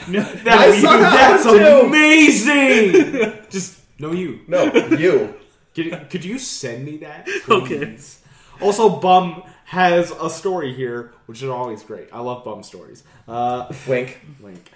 [0.08, 1.88] No, I saw that That's one too.
[1.88, 3.40] amazing.
[3.50, 4.42] Just no, you.
[4.48, 5.34] No, you.
[5.74, 7.28] Could, could you send me that?
[7.50, 7.78] Okay.
[7.86, 8.20] please?
[8.62, 12.10] Also, Bum has a story here, which is always great.
[12.12, 13.04] I love Bum stories.
[13.28, 14.20] Uh, Wink.
[14.42, 14.72] link.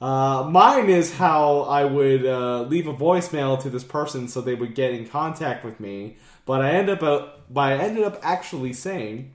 [0.00, 4.54] Uh, mine is how I would uh, leave a voicemail to this person so they
[4.54, 6.16] would get in contact with me.
[6.44, 9.32] But I ended up, but I ended up actually saying,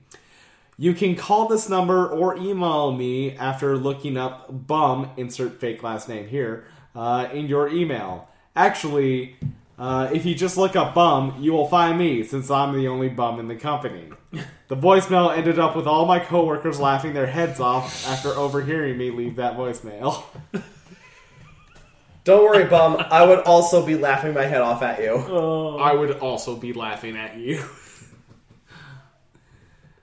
[0.78, 6.08] "You can call this number or email me after looking up bum insert fake last
[6.08, 6.64] name here
[6.94, 8.28] uh, in your email.
[8.54, 9.36] Actually."
[9.78, 13.08] Uh, if you just look up bum, you will find me since I'm the only
[13.08, 14.08] bum in the company.
[14.68, 19.10] The voicemail ended up with all my coworkers laughing their heads off after overhearing me
[19.10, 20.22] leave that voicemail.
[22.24, 22.96] Don't worry, bum.
[23.10, 25.10] I would also be laughing my head off at you.
[25.10, 27.62] Oh, I would also be laughing at you.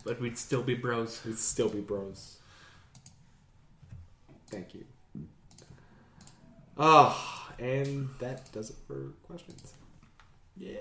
[0.03, 1.19] but we'd still be bros.
[1.25, 2.37] We'd still be bros.
[4.51, 4.85] Thank you.
[6.77, 9.73] Ah, and that does it for questions.
[10.57, 10.77] Yeah.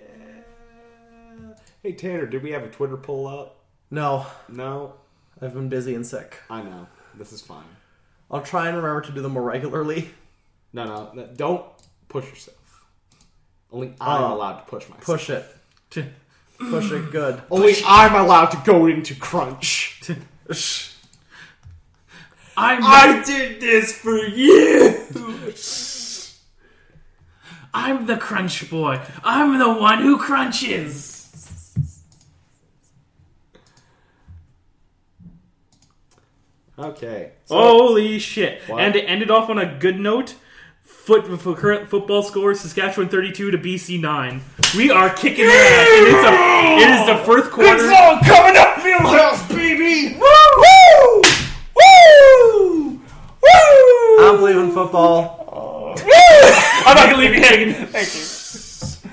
[1.83, 3.57] Hey Tanner, did we have a Twitter pull up?
[3.91, 4.95] No, No,
[5.41, 6.37] I've been busy and sick.
[6.51, 6.87] I know.
[7.15, 7.65] This is fine.
[8.31, 10.11] I'll try and remember to do them more regularly.
[10.73, 11.65] No, no, no don't
[12.09, 12.85] push yourself.
[13.73, 14.05] Only oh.
[14.07, 14.35] I'm Oh.
[14.35, 15.05] allowed to push myself.
[15.05, 15.47] Push it.
[16.59, 17.41] Push it good.
[17.51, 20.01] Only I'm allowed to go into crunch.
[22.57, 24.97] I'm I did this for you.
[27.79, 29.01] I'm the crunch boy.
[29.23, 31.15] I'm the one who crunches.
[36.77, 37.33] Okay.
[37.45, 38.63] So, Holy shit!
[38.67, 38.83] What?
[38.83, 40.35] And it ended off on a good note.
[40.83, 44.43] Foot for current football score: Saskatchewan thirty-two to BC nine.
[44.77, 46.33] We are kicking their ass, it's a
[46.83, 47.75] it is the first quarter.
[47.75, 50.19] It's all coming up, Fieldhouse, baby.
[50.19, 50.27] Woo!
[50.57, 51.23] Woo!
[51.77, 53.01] Woo!
[53.41, 54.19] Woo!
[54.21, 55.38] I'm believing football.
[56.89, 57.75] I'm not gonna leave you hanging.
[57.89, 59.11] Thank you.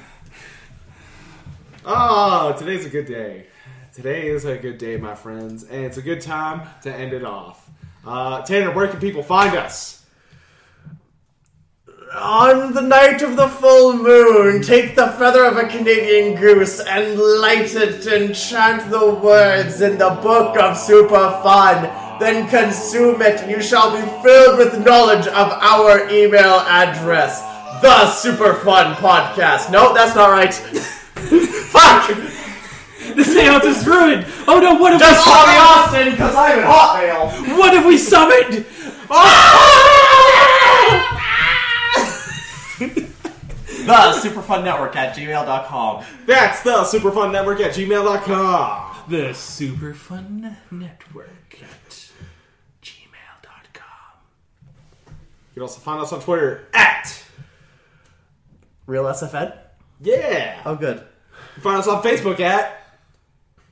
[1.86, 3.48] Oh, today's a good day.
[3.94, 7.26] Today is a good day, my friends, and it's a good time to end it
[7.26, 7.70] off.
[8.06, 10.06] Uh, Tanner, where can people find us?
[12.14, 17.20] On the night of the full moon, take the feather of a Canadian goose and
[17.20, 21.92] light it and chant the words in the book of super fun.
[22.22, 27.55] Then consume it, and you shall be filled with knowledge of our email address.
[27.86, 29.70] The Super Fun Podcast.
[29.70, 30.52] No, that's not right.
[30.56, 32.08] Fuck!
[33.16, 34.26] The seance is ruined.
[34.48, 34.74] Oh no!
[34.74, 35.32] What have Just we?
[35.32, 37.30] call me Austin, because I'm in Hotmail.
[37.60, 38.66] What have we summoned?
[43.86, 46.04] The Superfun Network at gmail.com.
[46.26, 48.96] That's the Superfun Network at gmail.com.
[49.10, 52.10] The Super Fun Network at
[52.82, 54.18] gmail.com.
[55.06, 55.14] You
[55.54, 57.25] can also find us on Twitter at
[58.86, 59.58] Real SFN?
[60.02, 60.62] yeah.
[60.66, 61.04] Oh, good.
[61.56, 62.82] You find us on Facebook at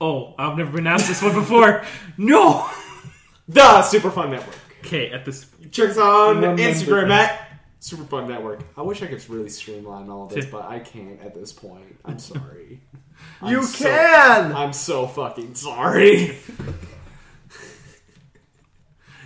[0.02, 1.84] Oh, I've never been asked this one before.
[2.18, 2.70] No.
[3.48, 4.56] the Super Fun Network.
[4.82, 5.46] Okay, at this.
[5.72, 7.50] Check us on Remember- Instagram at
[7.80, 8.62] Super Fun Network.
[8.78, 11.98] I wish I could really streamline all this, but I can't at this point.
[12.06, 12.82] I'm sorry.
[13.42, 14.54] I'm You so- can!
[14.54, 16.38] I'm so fucking sorry.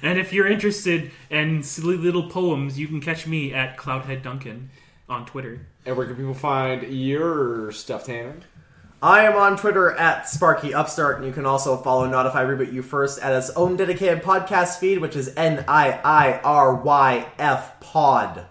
[0.04, 4.70] And if you're interested in silly little poems, you can catch me at Cloudhead Duncan
[5.10, 5.66] on Twitter.
[5.86, 8.36] And where can people find your stuff, Tanner?
[9.02, 12.82] I am on Twitter at Sparky Upstart, and you can also follow Notify Reboot You
[12.82, 17.80] First at its own dedicated podcast feed, which is N I I R Y F
[17.80, 18.48] Pod.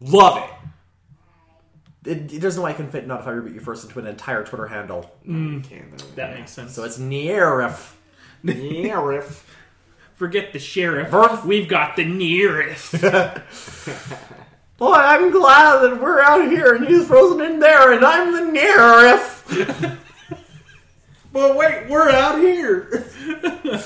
[0.00, 2.10] Love it.
[2.10, 4.66] It, there's no way I can fit Notify Reboot You First into an entire Twitter
[4.66, 5.14] handle.
[5.26, 5.54] Mm.
[5.56, 6.04] You can though.
[6.14, 6.72] That makes sense.
[6.72, 7.92] So it's Nierif.
[8.42, 9.54] yeah, riff.
[10.14, 11.10] Forget the sheriff.
[11.10, 11.44] Verf.
[11.44, 12.92] We've got the nearest.
[14.78, 18.58] Boy, I'm glad that we're out here and he's frozen in there, and I'm the
[18.58, 19.98] Nierif.
[21.30, 23.04] But wait, we're out here.
[23.62, 23.80] so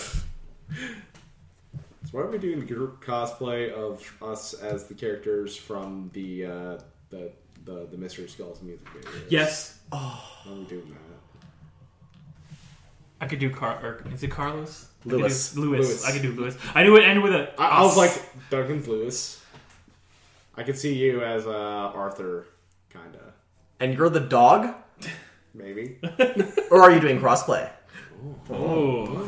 [2.12, 6.78] why are we doing the group cosplay of us as the characters from the uh,
[7.10, 7.32] the,
[7.64, 9.10] the the Mystery Skulls music video?
[9.28, 9.80] yes.
[9.90, 12.56] Why are we doing that?
[13.20, 13.78] I could do Car.
[13.82, 14.86] Or is it Carlos?
[15.00, 15.52] I could Lewis.
[15.52, 15.88] do Lewis.
[15.88, 16.04] Lewis.
[16.06, 16.56] I could do Lewis.
[16.74, 17.60] I knew it ended with a.
[17.60, 18.12] I, I was like
[18.50, 19.41] Duncan's Lewis.
[20.56, 22.46] I could see you as uh, Arthur,
[22.92, 23.32] kinda,
[23.80, 24.74] And you're the dog?
[25.54, 25.98] maybe.
[26.70, 27.70] Or are you doing crossplay?
[28.50, 29.26] Oh.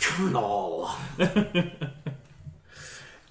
[0.00, 0.90] Colonel.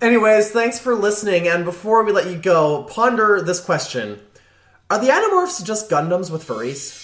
[0.02, 4.20] Anyways, thanks for listening, and before we let you go, ponder this question.
[4.90, 7.04] Are the Animorphs just Gundams with furries?